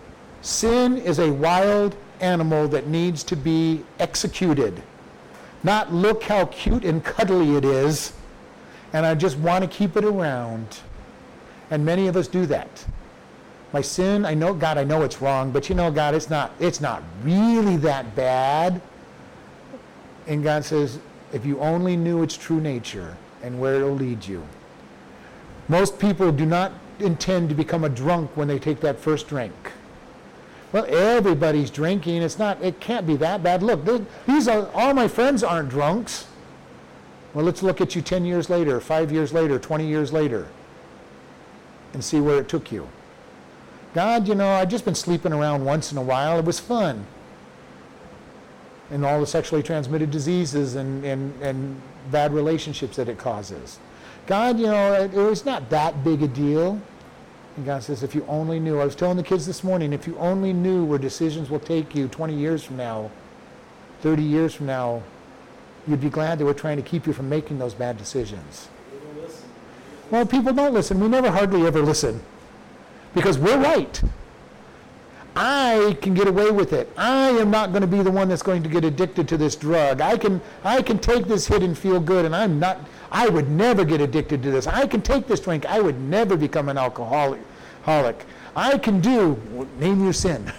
Sin 0.42 0.96
is 0.98 1.18
a 1.18 1.32
wild 1.32 1.96
animal 2.20 2.68
that 2.68 2.86
needs 2.86 3.24
to 3.24 3.36
be 3.36 3.82
executed. 3.98 4.80
Not 5.62 5.92
look 5.92 6.22
how 6.22 6.46
cute 6.46 6.84
and 6.84 7.04
cuddly 7.04 7.56
it 7.56 7.64
is, 7.64 8.12
and 8.92 9.04
I 9.04 9.14
just 9.14 9.38
want 9.38 9.62
to 9.62 9.68
keep 9.68 9.96
it 9.96 10.04
around. 10.04 10.80
And 11.70 11.84
many 11.84 12.08
of 12.08 12.16
us 12.16 12.26
do 12.26 12.46
that. 12.46 12.84
My 13.72 13.80
sin, 13.80 14.24
I 14.24 14.34
know, 14.34 14.52
God, 14.52 14.78
I 14.78 14.84
know 14.84 15.02
it's 15.02 15.22
wrong, 15.22 15.52
but 15.52 15.68
you 15.68 15.74
know, 15.74 15.90
God, 15.90 16.14
it's 16.14 16.28
not, 16.28 16.52
it's 16.58 16.80
not 16.80 17.02
really 17.22 17.76
that 17.78 18.16
bad. 18.16 18.80
And 20.26 20.42
God 20.42 20.64
says, 20.64 20.98
if 21.32 21.46
you 21.46 21.60
only 21.60 21.96
knew 21.96 22.22
its 22.22 22.36
true 22.36 22.60
nature 22.60 23.16
and 23.42 23.60
where 23.60 23.76
it'll 23.76 23.94
lead 23.94 24.26
you. 24.26 24.42
Most 25.68 25.98
people 25.98 26.32
do 26.32 26.44
not 26.44 26.72
intend 26.98 27.48
to 27.48 27.54
become 27.54 27.84
a 27.84 27.88
drunk 27.88 28.36
when 28.36 28.48
they 28.48 28.58
take 28.58 28.80
that 28.80 28.98
first 28.98 29.28
drink. 29.28 29.54
Well, 30.72 30.86
everybody's 30.86 31.70
drinking. 31.70 32.22
It's 32.22 32.38
not. 32.38 32.62
It 32.62 32.80
can't 32.80 33.06
be 33.06 33.16
that 33.16 33.42
bad. 33.42 33.62
Look, 33.62 34.06
these 34.26 34.46
are 34.46 34.68
all 34.72 34.94
my 34.94 35.08
friends 35.08 35.42
aren't 35.42 35.68
drunks. 35.68 36.26
Well, 37.34 37.44
let's 37.44 37.62
look 37.62 37.80
at 37.80 37.94
you 37.94 38.02
10 38.02 38.24
years 38.24 38.50
later, 38.50 38.80
5 38.80 39.12
years 39.12 39.32
later, 39.32 39.58
20 39.58 39.86
years 39.86 40.12
later, 40.12 40.48
and 41.92 42.04
see 42.04 42.20
where 42.20 42.40
it 42.40 42.48
took 42.48 42.72
you. 42.72 42.88
God, 43.94 44.28
you 44.28 44.34
know, 44.34 44.48
I've 44.48 44.68
just 44.68 44.84
been 44.84 44.94
sleeping 44.94 45.32
around 45.32 45.64
once 45.64 45.90
in 45.90 45.98
a 45.98 46.02
while. 46.02 46.38
It 46.38 46.44
was 46.44 46.60
fun. 46.60 47.06
And 48.90 49.04
all 49.04 49.20
the 49.20 49.26
sexually 49.26 49.62
transmitted 49.62 50.10
diseases 50.10 50.74
and, 50.74 51.04
and, 51.04 51.40
and 51.42 51.80
bad 52.10 52.32
relationships 52.32 52.96
that 52.96 53.08
it 53.08 53.18
causes. 53.18 53.78
God, 54.26 54.58
you 54.58 54.66
know, 54.66 54.92
it, 54.94 55.14
it 55.14 55.22
was 55.22 55.44
not 55.44 55.70
that 55.70 56.04
big 56.04 56.22
a 56.22 56.28
deal. 56.28 56.80
And 57.60 57.66
God 57.66 57.82
says, 57.82 58.02
if 58.02 58.14
you 58.14 58.24
only 58.26 58.58
knew, 58.58 58.80
I 58.80 58.86
was 58.86 58.94
telling 58.94 59.18
the 59.18 59.22
kids 59.22 59.44
this 59.44 59.62
morning, 59.62 59.92
if 59.92 60.06
you 60.06 60.16
only 60.16 60.50
knew 60.50 60.82
where 60.82 60.98
decisions 60.98 61.50
will 61.50 61.60
take 61.60 61.94
you 61.94 62.08
20 62.08 62.34
years 62.34 62.64
from 62.64 62.78
now, 62.78 63.10
30 64.00 64.22
years 64.22 64.54
from 64.54 64.64
now, 64.64 65.02
you'd 65.86 66.00
be 66.00 66.08
glad 66.08 66.38
they 66.38 66.44
were 66.44 66.54
trying 66.54 66.78
to 66.78 66.82
keep 66.82 67.06
you 67.06 67.12
from 67.12 67.28
making 67.28 67.58
those 67.58 67.74
bad 67.74 67.98
decisions. 67.98 68.68
Well, 70.10 70.24
people 70.24 70.54
don't 70.54 70.72
listen. 70.72 71.00
We 71.00 71.08
never 71.08 71.30
hardly 71.30 71.66
ever 71.66 71.82
listen 71.82 72.22
because 73.12 73.38
we're 73.38 73.60
right. 73.60 74.02
I 75.36 75.98
can 76.00 76.14
get 76.14 76.28
away 76.28 76.50
with 76.50 76.72
it. 76.72 76.90
I 76.96 77.28
am 77.32 77.50
not 77.50 77.72
going 77.72 77.82
to 77.82 77.86
be 77.86 78.02
the 78.02 78.10
one 78.10 78.30
that's 78.30 78.42
going 78.42 78.62
to 78.62 78.70
get 78.70 78.86
addicted 78.86 79.28
to 79.28 79.36
this 79.36 79.54
drug. 79.54 80.00
I 80.00 80.16
can 80.16 80.40
I 80.64 80.80
can 80.80 80.98
take 80.98 81.26
this 81.26 81.46
hit 81.46 81.62
and 81.62 81.76
feel 81.76 82.00
good 82.00 82.24
and 82.24 82.34
I'm 82.34 82.58
not 82.58 82.78
I 83.12 83.28
would 83.28 83.50
never 83.50 83.84
get 83.84 84.00
addicted 84.00 84.42
to 84.44 84.50
this. 84.50 84.66
I 84.66 84.86
can 84.86 85.02
take 85.02 85.26
this 85.26 85.40
drink. 85.40 85.66
I 85.66 85.80
would 85.80 86.00
never 86.00 86.38
become 86.38 86.70
an 86.70 86.78
alcoholic. 86.78 87.40
I 87.86 88.78
can 88.78 89.00
do 89.00 89.40
name 89.78 90.02
your 90.02 90.12
sin. 90.12 90.52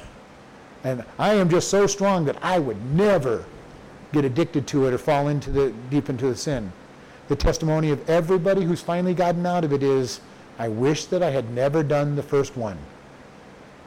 And 0.84 1.04
I 1.20 1.36
am 1.36 1.50
just 1.50 1.70
so 1.70 1.86
strong 1.86 2.26
that 2.26 2.38
I 2.42 2.58
would 2.58 2.84
never 2.96 3.46
get 4.12 4.26
addicted 4.26 4.68
to 4.68 4.88
it 4.88 4.94
or 4.94 4.98
fall 4.98 5.28
into 5.28 5.52
the 5.52 5.72
deep 5.90 6.10
into 6.10 6.28
the 6.28 6.36
sin. 6.36 6.72
The 7.28 7.36
testimony 7.36 7.92
of 7.92 8.10
everybody 8.10 8.64
who's 8.64 8.82
finally 8.82 9.14
gotten 9.14 9.46
out 9.46 9.64
of 9.64 9.74
it 9.74 9.84
is, 9.84 10.20
I 10.58 10.68
wish 10.68 11.06
that 11.06 11.24
I 11.24 11.30
had 11.30 11.52
never 11.52 11.84
done 11.84 12.16
the 12.16 12.24
first 12.24 12.58
one. 12.58 12.78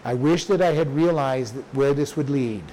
I 0.04 0.14
wish 0.14 0.44
that 0.46 0.62
I 0.62 0.72
had 0.72 0.94
realized 0.94 1.54
where 1.72 1.94
this 1.94 2.16
would 2.16 2.30
lead. 2.30 2.64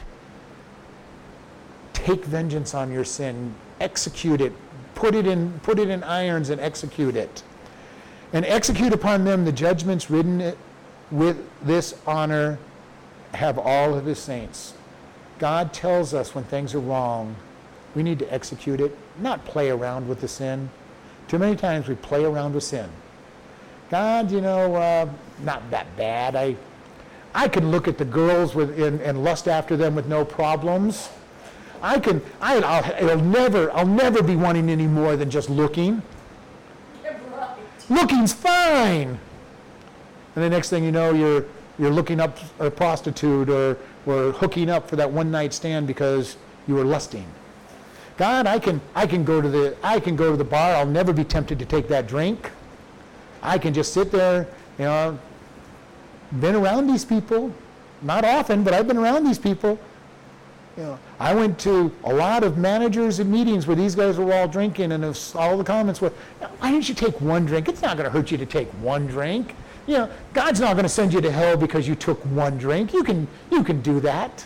Take 1.93 2.23
vengeance 2.23 2.73
on 2.73 2.91
your 2.91 3.03
sin, 3.03 3.55
execute 3.79 4.41
it, 4.41 4.53
put 4.95 5.15
it 5.15 5.25
in, 5.25 5.59
put 5.61 5.79
it 5.79 5.89
in 5.89 6.03
irons 6.03 6.49
and 6.49 6.61
execute 6.61 7.15
it. 7.15 7.43
And 8.33 8.45
execute 8.45 8.93
upon 8.93 9.25
them 9.25 9.45
the 9.45 9.51
judgments 9.51 10.09
written 10.09 10.53
with 11.09 11.37
this 11.63 11.95
honor 12.07 12.57
have 13.33 13.57
all 13.57 13.93
of 13.93 14.05
his 14.05 14.19
saints. 14.19 14.73
God 15.39 15.73
tells 15.73 16.13
us 16.13 16.35
when 16.35 16.43
things 16.45 16.73
are 16.75 16.79
wrong, 16.79 17.35
we 17.95 18.03
need 18.03 18.19
to 18.19 18.33
execute 18.33 18.79
it, 18.79 18.97
not 19.19 19.43
play 19.43 19.69
around 19.69 20.07
with 20.07 20.21
the 20.21 20.27
sin. 20.27 20.69
Too 21.27 21.39
many 21.39 21.55
times 21.55 21.87
we 21.87 21.95
play 21.95 22.23
around 22.23 22.53
with 22.53 22.63
sin. 22.63 22.89
God, 23.89 24.31
you 24.31 24.39
know, 24.39 24.75
uh, 24.75 25.09
not 25.43 25.69
that 25.71 25.85
bad. 25.97 26.35
I, 26.35 26.55
I 27.33 27.47
can 27.47 27.71
look 27.71 27.87
at 27.87 27.97
the 27.97 28.05
girls 28.05 28.55
with, 28.55 28.79
and, 28.79 29.01
and 29.01 29.23
lust 29.23 29.47
after 29.47 29.75
them 29.75 29.95
with 29.95 30.07
no 30.07 30.23
problems. 30.23 31.09
I 31.81 31.99
can, 31.99 32.21
I, 32.39 32.57
I'll, 32.59 33.09
I'll 33.09 33.17
never, 33.17 33.71
I'll 33.75 33.85
never 33.85 34.21
be 34.23 34.35
wanting 34.35 34.69
any 34.69 34.87
more 34.87 35.17
than 35.17 35.29
just 35.29 35.49
looking. 35.49 36.01
Looking's 37.91 38.31
fine. 38.31 39.19
And 40.35 40.43
the 40.45 40.49
next 40.49 40.69
thing 40.69 40.85
you 40.85 40.93
know, 40.93 41.11
you're, 41.11 41.43
you're 41.77 41.91
looking 41.91 42.21
up 42.21 42.37
a 42.59 42.71
prostitute 42.71 43.49
or, 43.49 43.77
or 44.05 44.31
hooking 44.31 44.69
up 44.69 44.89
for 44.89 44.95
that 44.95 45.11
one 45.11 45.29
night 45.29 45.53
stand 45.53 45.87
because 45.87 46.37
you 46.69 46.75
were 46.75 46.85
lusting. 46.85 47.25
God, 48.15 48.47
I 48.47 48.59
can, 48.59 48.79
I 48.95 49.05
can 49.05 49.25
go 49.25 49.41
to 49.41 49.49
the, 49.49 49.75
I 49.83 49.99
can 49.99 50.15
go 50.15 50.31
to 50.31 50.37
the 50.37 50.43
bar. 50.45 50.73
I'll 50.75 50.85
never 50.85 51.11
be 51.11 51.25
tempted 51.25 51.59
to 51.59 51.65
take 51.65 51.89
that 51.89 52.07
drink. 52.07 52.49
I 53.43 53.57
can 53.57 53.73
just 53.73 53.93
sit 53.93 54.09
there, 54.09 54.47
you 54.79 54.85
know, 54.85 55.19
been 56.39 56.55
around 56.55 56.87
these 56.87 57.03
people, 57.03 57.53
not 58.01 58.23
often, 58.23 58.63
but 58.63 58.73
I've 58.73 58.87
been 58.87 58.97
around 58.97 59.25
these 59.25 59.39
people. 59.39 59.77
You 60.81 60.87
know, 60.87 60.99
I 61.19 61.35
went 61.35 61.59
to 61.59 61.91
a 62.05 62.11
lot 62.11 62.43
of 62.43 62.57
managers 62.57 63.19
and 63.19 63.31
meetings 63.31 63.67
where 63.67 63.75
these 63.75 63.93
guys 63.93 64.17
were 64.17 64.33
all 64.33 64.47
drinking, 64.47 64.93
and 64.93 65.05
all 65.35 65.55
the 65.55 65.63
comments 65.63 66.01
were, 66.01 66.09
"Why 66.57 66.71
didn't 66.71 66.89
you 66.89 66.95
take 66.95 67.21
one 67.21 67.45
drink? 67.45 67.69
It's 67.69 67.83
not 67.83 67.97
going 67.97 68.05
to 68.05 68.11
hurt 68.11 68.31
you 68.31 68.37
to 68.39 68.47
take 68.47 68.67
one 68.81 69.05
drink." 69.05 69.53
You 69.85 69.97
know, 69.99 70.09
God's 70.33 70.59
not 70.59 70.73
going 70.73 70.85
to 70.85 70.89
send 70.89 71.13
you 71.13 71.21
to 71.21 71.31
hell 71.31 71.55
because 71.55 71.87
you 71.87 71.93
took 71.93 72.19
one 72.25 72.57
drink. 72.57 72.93
You 72.93 73.03
can, 73.03 73.27
you 73.51 73.63
can 73.63 73.81
do 73.83 73.99
that. 73.99 74.43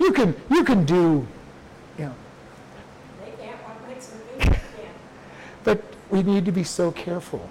You 0.00 0.12
can, 0.12 0.34
you 0.50 0.64
can 0.64 0.86
do, 0.86 1.26
you 1.98 2.06
know. 2.06 2.14
They 3.22 3.32
can't, 3.32 3.56
what 3.58 3.86
makes 3.86 4.06
them 4.06 4.20
think 4.28 4.44
they 4.44 4.82
can? 4.82 4.94
But 5.62 5.82
we 6.08 6.22
need 6.22 6.46
to 6.46 6.52
be 6.52 6.64
so 6.64 6.90
careful. 6.90 7.50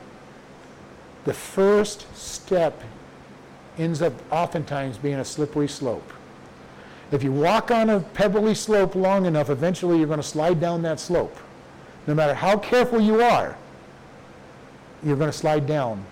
The 1.25 1.33
first 1.33 2.07
step 2.17 2.81
ends 3.77 4.01
up 4.01 4.13
oftentimes 4.31 4.97
being 4.97 5.19
a 5.19 5.25
slippery 5.25 5.67
slope. 5.67 6.13
If 7.11 7.23
you 7.23 7.31
walk 7.31 7.71
on 7.71 7.89
a 7.89 8.01
pebbly 8.01 8.53
slope 8.53 8.95
long 8.95 9.25
enough, 9.25 9.49
eventually 9.49 9.97
you're 9.97 10.07
going 10.07 10.19
to 10.19 10.23
slide 10.23 10.59
down 10.59 10.81
that 10.81 10.99
slope. 10.99 11.35
No 12.05 12.13
matter 12.13 12.33
how 12.33 12.57
careful 12.57 12.99
you 12.99 13.21
are, 13.21 13.57
you're 15.03 15.15
going 15.15 15.31
to 15.31 15.37
slide 15.37 15.65
down. 15.65 16.05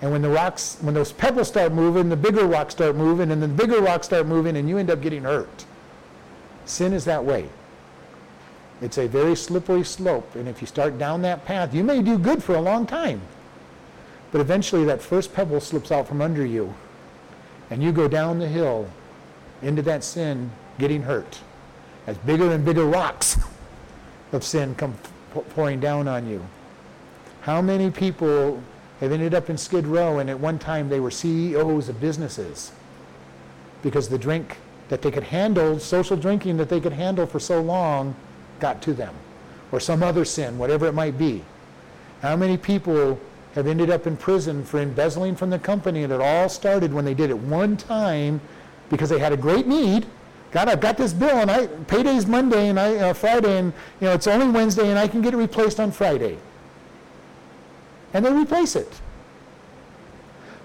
And 0.00 0.10
when 0.10 0.22
the 0.22 0.28
rocks, 0.28 0.78
when 0.80 0.94
those 0.94 1.12
pebbles 1.12 1.48
start 1.48 1.72
moving, 1.72 2.08
the 2.08 2.16
bigger 2.16 2.46
rocks 2.46 2.74
start 2.74 2.96
moving, 2.96 3.30
and 3.30 3.42
the 3.42 3.48
bigger 3.48 3.80
rocks 3.80 4.06
start 4.06 4.26
moving, 4.26 4.56
and 4.56 4.68
you 4.68 4.78
end 4.78 4.90
up 4.90 5.00
getting 5.00 5.22
hurt. 5.22 5.64
Sin 6.64 6.92
is 6.92 7.04
that 7.04 7.24
way. 7.24 7.48
It's 8.80 8.98
a 8.98 9.06
very 9.06 9.36
slippery 9.36 9.84
slope, 9.84 10.34
and 10.34 10.48
if 10.48 10.60
you 10.60 10.66
start 10.66 10.98
down 10.98 11.22
that 11.22 11.44
path, 11.44 11.74
you 11.74 11.84
may 11.84 12.02
do 12.02 12.18
good 12.18 12.42
for 12.42 12.54
a 12.54 12.60
long 12.60 12.86
time. 12.86 13.20
But 14.32 14.40
eventually 14.40 14.84
that 14.86 15.02
first 15.02 15.34
pebble 15.34 15.60
slips 15.60 15.92
out 15.92 16.08
from 16.08 16.20
under 16.20 16.44
you, 16.44 16.74
and 17.70 17.82
you 17.82 17.92
go 17.92 18.08
down 18.08 18.38
the 18.38 18.48
hill 18.48 18.88
into 19.62 19.82
that 19.82 20.04
sin, 20.04 20.50
getting 20.78 21.02
hurt. 21.02 21.40
As 22.06 22.18
bigger 22.18 22.52
and 22.52 22.64
bigger 22.64 22.84
rocks 22.84 23.38
of 24.32 24.44
sin 24.44 24.74
come 24.74 24.96
pouring 25.54 25.80
down 25.80 26.08
on 26.08 26.26
you. 26.28 26.44
How 27.42 27.62
many 27.62 27.90
people 27.90 28.62
have 29.00 29.12
ended 29.12 29.34
up 29.34 29.50
in 29.50 29.58
Skid 29.58 29.86
Row, 29.86 30.18
and 30.18 30.30
at 30.30 30.38
one 30.38 30.58
time 30.58 30.88
they 30.88 31.00
were 31.00 31.10
CEOs 31.10 31.88
of 31.88 32.00
businesses 32.00 32.72
because 33.82 34.08
the 34.08 34.18
drink 34.18 34.58
that 34.88 35.02
they 35.02 35.10
could 35.10 35.24
handle, 35.24 35.78
social 35.78 36.16
drinking 36.16 36.56
that 36.58 36.68
they 36.68 36.80
could 36.80 36.92
handle 36.92 37.26
for 37.26 37.40
so 37.40 37.60
long, 37.60 38.14
got 38.60 38.80
to 38.82 38.94
them, 38.94 39.14
or 39.72 39.80
some 39.80 40.02
other 40.02 40.24
sin, 40.24 40.56
whatever 40.58 40.86
it 40.86 40.92
might 40.92 41.18
be. 41.18 41.42
How 42.20 42.36
many 42.36 42.56
people 42.56 43.18
have 43.54 43.66
ended 43.66 43.90
up 43.90 44.06
in 44.06 44.16
prison 44.16 44.64
for 44.64 44.78
embezzling 44.78 45.34
from 45.34 45.50
the 45.50 45.58
company, 45.58 46.04
and 46.04 46.12
it 46.12 46.20
all 46.20 46.48
started 46.48 46.92
when 46.92 47.04
they 47.04 47.14
did 47.14 47.30
it 47.30 47.38
one 47.38 47.76
time 47.76 48.40
because 48.92 49.10
they 49.10 49.18
had 49.18 49.32
a 49.32 49.36
great 49.36 49.66
need. 49.66 50.06
God, 50.52 50.68
I've 50.68 50.80
got 50.80 50.96
this 50.96 51.12
bill, 51.12 51.38
and 51.38 51.50
I 51.50 51.66
payday's 51.66 52.26
Monday 52.26 52.68
and 52.68 52.78
I 52.78 52.94
uh, 52.96 53.12
Friday, 53.12 53.58
and 53.58 53.72
you 54.00 54.06
know 54.06 54.12
it's 54.12 54.28
only 54.28 54.48
Wednesday, 54.48 54.88
and 54.88 54.98
I 54.98 55.08
can 55.08 55.20
get 55.20 55.34
it 55.34 55.38
replaced 55.38 55.80
on 55.80 55.90
Friday 55.90 56.38
and 58.12 58.24
they 58.24 58.32
replace 58.32 58.76
it. 58.76 59.00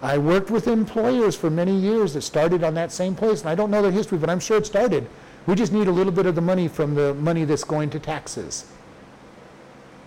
I 0.02 0.18
worked 0.18 0.52
with 0.52 0.68
employers 0.68 1.36
for 1.36 1.50
many 1.50 1.76
years 1.76 2.14
that 2.14 2.22
started 2.22 2.64
on 2.64 2.76
that 2.76 2.92
same 2.92 3.16
place, 3.16 3.42
and 3.42 3.50
I 3.50 3.56
don't 3.56 3.72
know 3.72 3.82
their 3.82 3.92
history, 3.92 4.18
but 4.18 4.30
I'm 4.30 4.40
sure 4.40 4.58
it 4.58 4.66
started. 4.66 5.08
We 5.48 5.56
just 5.56 5.74
need 5.74 5.88
a 5.88 5.92
little 5.92 6.12
bit 6.12 6.26
of 6.26 6.36
the 6.36 6.42
money 6.42 6.68
from 6.68 6.94
the 6.94 7.14
money 7.16 7.46
that's 7.46 7.64
going 7.64 7.90
to 7.92 8.00
taxes. 8.00 8.66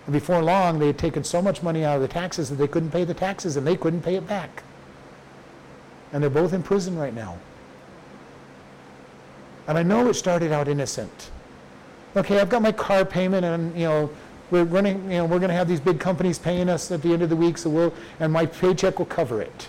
And 0.05 0.13
before 0.13 0.41
long, 0.41 0.79
they 0.79 0.87
had 0.87 0.97
taken 0.97 1.23
so 1.23 1.41
much 1.41 1.61
money 1.61 1.83
out 1.83 1.95
of 1.95 2.01
the 2.01 2.07
taxes 2.07 2.49
that 2.49 2.55
they 2.55 2.67
couldn't 2.67 2.91
pay 2.91 3.03
the 3.03 3.13
taxes, 3.13 3.57
and 3.57 3.67
they 3.67 3.75
couldn't 3.75 4.01
pay 4.01 4.15
it 4.15 4.27
back. 4.27 4.63
And 6.13 6.23
they're 6.23 6.29
both 6.29 6.53
in 6.53 6.63
prison 6.63 6.97
right 6.97 7.13
now. 7.13 7.37
And 9.67 9.77
I 9.77 9.83
know 9.83 10.07
it 10.09 10.15
started 10.15 10.51
out 10.51 10.67
innocent. 10.67 11.29
Okay, 12.15 12.39
I've 12.39 12.49
got 12.49 12.61
my 12.61 12.71
car 12.71 13.05
payment, 13.05 13.45
and 13.45 13.73
you 13.75 13.85
know, 13.85 14.09
we're 14.49 14.65
running, 14.65 15.03
you 15.03 15.17
know, 15.17 15.25
we're 15.25 15.39
going 15.39 15.49
to 15.49 15.55
have 15.55 15.67
these 15.67 15.79
big 15.79 15.99
companies 15.99 16.37
paying 16.37 16.67
us 16.67 16.91
at 16.91 17.01
the 17.01 17.13
end 17.13 17.21
of 17.21 17.29
the 17.29 17.35
week, 17.35 17.57
so 17.57 17.69
we'll, 17.69 17.93
and 18.19 18.33
my 18.33 18.45
paycheck 18.45 18.99
will 18.99 19.05
cover 19.05 19.41
it. 19.41 19.67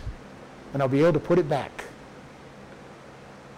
And 0.72 0.82
I'll 0.82 0.88
be 0.88 1.01
able 1.01 1.12
to 1.12 1.20
put 1.20 1.38
it 1.38 1.49
back. 1.49 1.84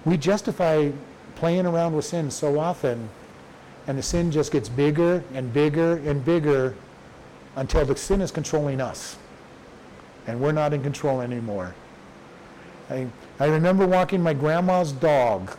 We 0.04 0.18
justify 0.18 0.90
playing 1.36 1.64
around 1.66 1.94
with 1.94 2.04
sin 2.04 2.30
so 2.30 2.58
often, 2.58 3.08
and 3.86 3.96
the 3.96 4.02
sin 4.02 4.30
just 4.30 4.52
gets 4.52 4.68
bigger 4.68 5.24
and 5.32 5.52
bigger 5.52 5.96
and 5.98 6.22
bigger 6.22 6.74
until 7.56 7.86
the 7.86 7.96
sin 7.96 8.20
is 8.20 8.30
controlling 8.30 8.80
us. 8.80 9.16
And 10.26 10.40
we're 10.40 10.52
not 10.52 10.74
in 10.74 10.82
control 10.82 11.20
anymore. 11.20 11.74
I, 12.90 13.06
I 13.40 13.46
remember 13.46 13.86
walking 13.86 14.22
my 14.22 14.34
grandma's 14.34 14.92
dog 14.92 15.56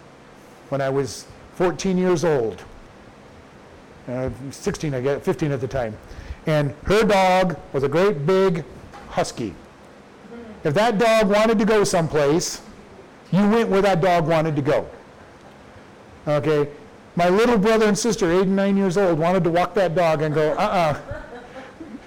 when 0.69 0.81
I 0.81 0.89
was 0.89 1.25
14 1.55 1.97
years 1.97 2.23
old. 2.23 2.63
Uh, 4.07 4.29
16, 4.51 4.93
I 4.93 5.01
guess, 5.01 5.23
15 5.23 5.51
at 5.51 5.61
the 5.61 5.67
time. 5.67 5.97
And 6.45 6.75
her 6.83 7.03
dog 7.03 7.57
was 7.73 7.83
a 7.83 7.89
great 7.89 8.25
big 8.25 8.63
husky. 9.09 9.55
If 10.63 10.73
that 10.73 10.97
dog 10.97 11.29
wanted 11.29 11.57
to 11.59 11.65
go 11.65 11.83
someplace, 11.83 12.61
you 13.31 13.47
went 13.49 13.69
where 13.69 13.81
that 13.81 14.01
dog 14.01 14.27
wanted 14.27 14.55
to 14.55 14.61
go. 14.61 14.87
Okay? 16.27 16.69
My 17.15 17.29
little 17.29 17.57
brother 17.57 17.87
and 17.87 17.97
sister, 17.97 18.31
eight 18.31 18.41
and 18.41 18.55
nine 18.55 18.77
years 18.77 18.97
old, 18.97 19.17
wanted 19.17 19.43
to 19.45 19.49
walk 19.49 19.73
that 19.75 19.95
dog 19.95 20.21
and 20.21 20.35
go, 20.35 20.53
uh-uh. 20.53 20.99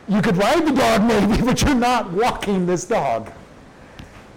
You 0.06 0.22
could 0.22 0.36
ride 0.36 0.66
the 0.66 0.72
dog 0.72 1.04
maybe, 1.04 1.42
but 1.44 1.62
you're 1.62 1.74
not 1.74 2.10
walking 2.10 2.66
this 2.66 2.84
dog. 2.84 3.32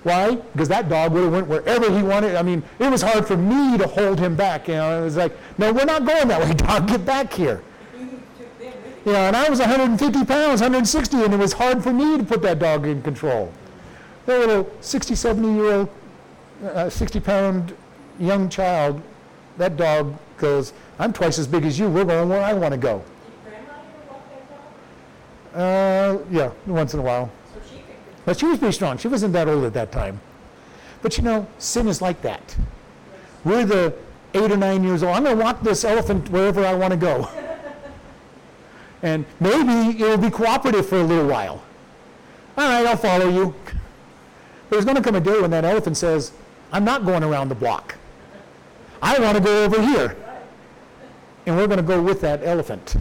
Why? 0.04 0.36
Because 0.36 0.68
that 0.70 0.90
dog 0.90 1.14
would 1.14 1.24
have 1.24 1.32
went 1.32 1.48
wherever 1.48 1.96
he 1.96 2.02
wanted. 2.02 2.36
I 2.36 2.42
mean, 2.42 2.64
it 2.80 2.90
was 2.90 3.04
hard 3.04 3.28
for 3.28 3.38
me 3.38 3.78
to 3.78 3.88
hold 3.88 4.20
him 4.20 4.36
back. 4.36 4.68
You 4.68 4.76
know, 4.76 5.02
it 5.02 5.04
was 5.04 5.16
like, 5.16 5.32
no, 5.60 5.72
we're 5.72 5.86
not 5.86 6.06
going 6.06 6.28
that 6.28 6.42
way, 6.42 6.54
dog. 6.56 6.88
Get 6.88 7.06
back 7.06 7.32
here. 7.32 7.62
You 7.98 8.08
took 8.38 8.60
them 8.60 8.74
with 8.84 9.06
You 9.06 9.14
know, 9.14 9.20
and 9.20 9.36
I 9.36 9.48
was 9.48 9.60
150 9.60 10.26
pounds, 10.26 10.62
160, 10.62 11.24
and 11.24 11.34
it 11.34 11.38
was 11.38 11.54
hard 11.54 11.84
for 11.84 11.94
me 11.94 12.18
to 12.18 12.24
put 12.24 12.42
that 12.42 12.58
dog 12.58 12.88
in 12.88 13.04
control. 13.04 13.54
That 14.26 14.40
little 14.40 14.72
60, 14.82 15.14
70 15.14 15.54
year 15.54 15.72
old, 15.72 15.90
uh, 16.64 16.90
60 16.90 17.20
pound 17.20 17.76
young 18.20 18.50
child, 18.50 19.02
that 19.58 19.78
dog 19.78 20.16
goes, 20.38 20.74
I'm 20.98 21.14
twice 21.14 21.38
as 21.38 21.46
big 21.46 21.64
as 21.66 21.78
you. 21.78 21.90
We're 21.90 22.06
going 22.06 22.30
where 22.30 22.42
I 22.42 22.54
want 22.54 22.72
to 22.72 22.78
go. 22.80 23.04
Did 23.44 23.52
Grandma 23.52 23.74
ever 23.74 24.14
walk 24.14 24.24
that 25.54 25.54
dog? 25.54 26.22
Uh, 26.22 26.26
yeah, 26.32 26.52
once 26.66 26.96
in 26.96 27.02
a 27.02 27.04
while. 27.04 27.32
But 28.32 28.40
she 28.40 28.46
was 28.46 28.60
pretty 28.60 28.72
strong. 28.72 28.98
She 28.98 29.10
wasn't 29.10 29.34
that 29.34 29.50
old 29.50 29.66
at 29.66 29.74
that 29.74 29.92
time. 29.92 30.22
But 31.02 31.18
you 31.18 31.24
know, 31.26 31.46
sin 31.58 31.90
is 31.90 32.02
like 32.02 32.22
that. 32.22 32.56
We're 33.44 33.66
the 33.66 33.94
eight 34.34 34.50
or 34.50 34.56
nine 34.56 34.86
years 34.86 35.04
old. 35.04 35.18
I'm 35.18 35.26
going 35.26 35.38
to 35.38 35.44
walk 35.44 35.62
this 35.64 35.84
elephant 35.84 36.30
wherever 36.30 36.66
I 36.66 36.74
want 36.74 36.92
to 36.92 36.98
go. 36.98 37.28
and 39.04 39.26
maybe 39.42 40.02
it 40.02 40.08
will 40.08 40.18
be 40.18 40.30
cooperative 40.30 40.88
for 40.88 41.02
a 41.02 41.04
little 41.04 41.28
while. 41.28 41.62
All 42.58 42.70
right, 42.70 42.86
I'll 42.86 42.96
follow 42.96 43.28
you. 43.28 43.54
There's 44.70 44.86
going 44.86 44.96
to 44.96 45.04
come 45.04 45.16
a 45.16 45.20
day 45.20 45.42
when 45.42 45.52
that 45.52 45.66
elephant 45.66 45.98
says, 45.98 46.32
I'm 46.72 46.86
not 46.86 47.06
going 47.06 47.26
around 47.26 47.50
the 47.50 47.56
block. 47.56 47.96
I 49.02 49.20
want 49.20 49.36
to 49.36 49.44
go 49.44 49.66
over 49.66 49.82
here. 49.82 50.16
And 51.46 51.58
we're 51.58 51.68
going 51.68 51.80
to 51.80 51.84
go 51.84 52.02
with 52.02 52.22
that 52.22 52.46
elephant. 52.46 52.96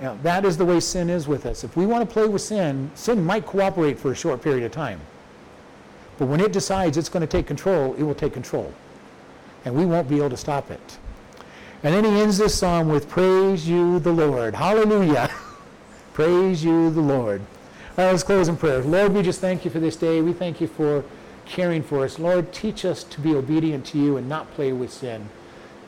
Now, 0.00 0.18
that 0.22 0.44
is 0.44 0.56
the 0.56 0.64
way 0.64 0.80
sin 0.80 1.08
is 1.08 1.28
with 1.28 1.46
us. 1.46 1.62
If 1.64 1.76
we 1.76 1.86
want 1.86 2.08
to 2.08 2.12
play 2.12 2.26
with 2.26 2.42
sin, 2.42 2.90
sin 2.94 3.24
might 3.24 3.46
cooperate 3.46 3.98
for 3.98 4.10
a 4.10 4.14
short 4.14 4.42
period 4.42 4.64
of 4.64 4.72
time. 4.72 5.00
But 6.18 6.26
when 6.26 6.40
it 6.40 6.52
decides 6.52 6.96
it's 6.96 7.08
going 7.08 7.20
to 7.22 7.26
take 7.26 7.46
control, 7.46 7.94
it 7.94 8.02
will 8.02 8.14
take 8.14 8.32
control. 8.32 8.72
And 9.64 9.74
we 9.74 9.86
won't 9.86 10.08
be 10.08 10.18
able 10.18 10.30
to 10.30 10.36
stop 10.36 10.70
it. 10.70 10.98
And 11.82 11.94
then 11.94 12.04
he 12.04 12.20
ends 12.20 12.38
this 12.38 12.54
psalm 12.54 12.88
with, 12.88 13.08
Praise 13.08 13.68
you, 13.68 13.98
the 13.98 14.12
Lord. 14.12 14.54
Hallelujah. 14.54 15.30
Praise 16.12 16.64
you, 16.64 16.90
the 16.90 17.00
Lord. 17.00 17.40
All 17.96 18.04
right, 18.04 18.10
let's 18.10 18.22
close 18.22 18.48
in 18.48 18.56
prayer. 18.56 18.82
Lord, 18.82 19.12
we 19.12 19.22
just 19.22 19.40
thank 19.40 19.64
you 19.64 19.70
for 19.70 19.80
this 19.80 19.96
day. 19.96 20.20
We 20.20 20.32
thank 20.32 20.60
you 20.60 20.66
for 20.66 21.04
caring 21.46 21.82
for 21.82 22.04
us. 22.04 22.18
Lord, 22.18 22.52
teach 22.52 22.84
us 22.84 23.04
to 23.04 23.20
be 23.20 23.34
obedient 23.34 23.84
to 23.86 23.98
you 23.98 24.16
and 24.16 24.28
not 24.28 24.52
play 24.54 24.72
with 24.72 24.92
sin, 24.92 25.28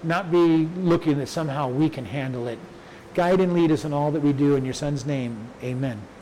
not 0.03 0.31
be 0.31 0.69
looking 0.77 1.19
that 1.19 1.29
somehow 1.29 1.69
we 1.69 1.89
can 1.89 2.05
handle 2.05 2.47
it. 2.47 2.59
Guide 3.17 3.41
and 3.41 3.55
lead 3.55 3.73
us 3.73 3.87
in 3.87 3.95
all 3.95 4.11
that 4.13 4.21
we 4.21 4.35
do. 4.35 4.57
In 4.57 4.67
your 4.67 4.75
Son's 4.75 5.07
name, 5.07 5.49
amen. 5.63 6.07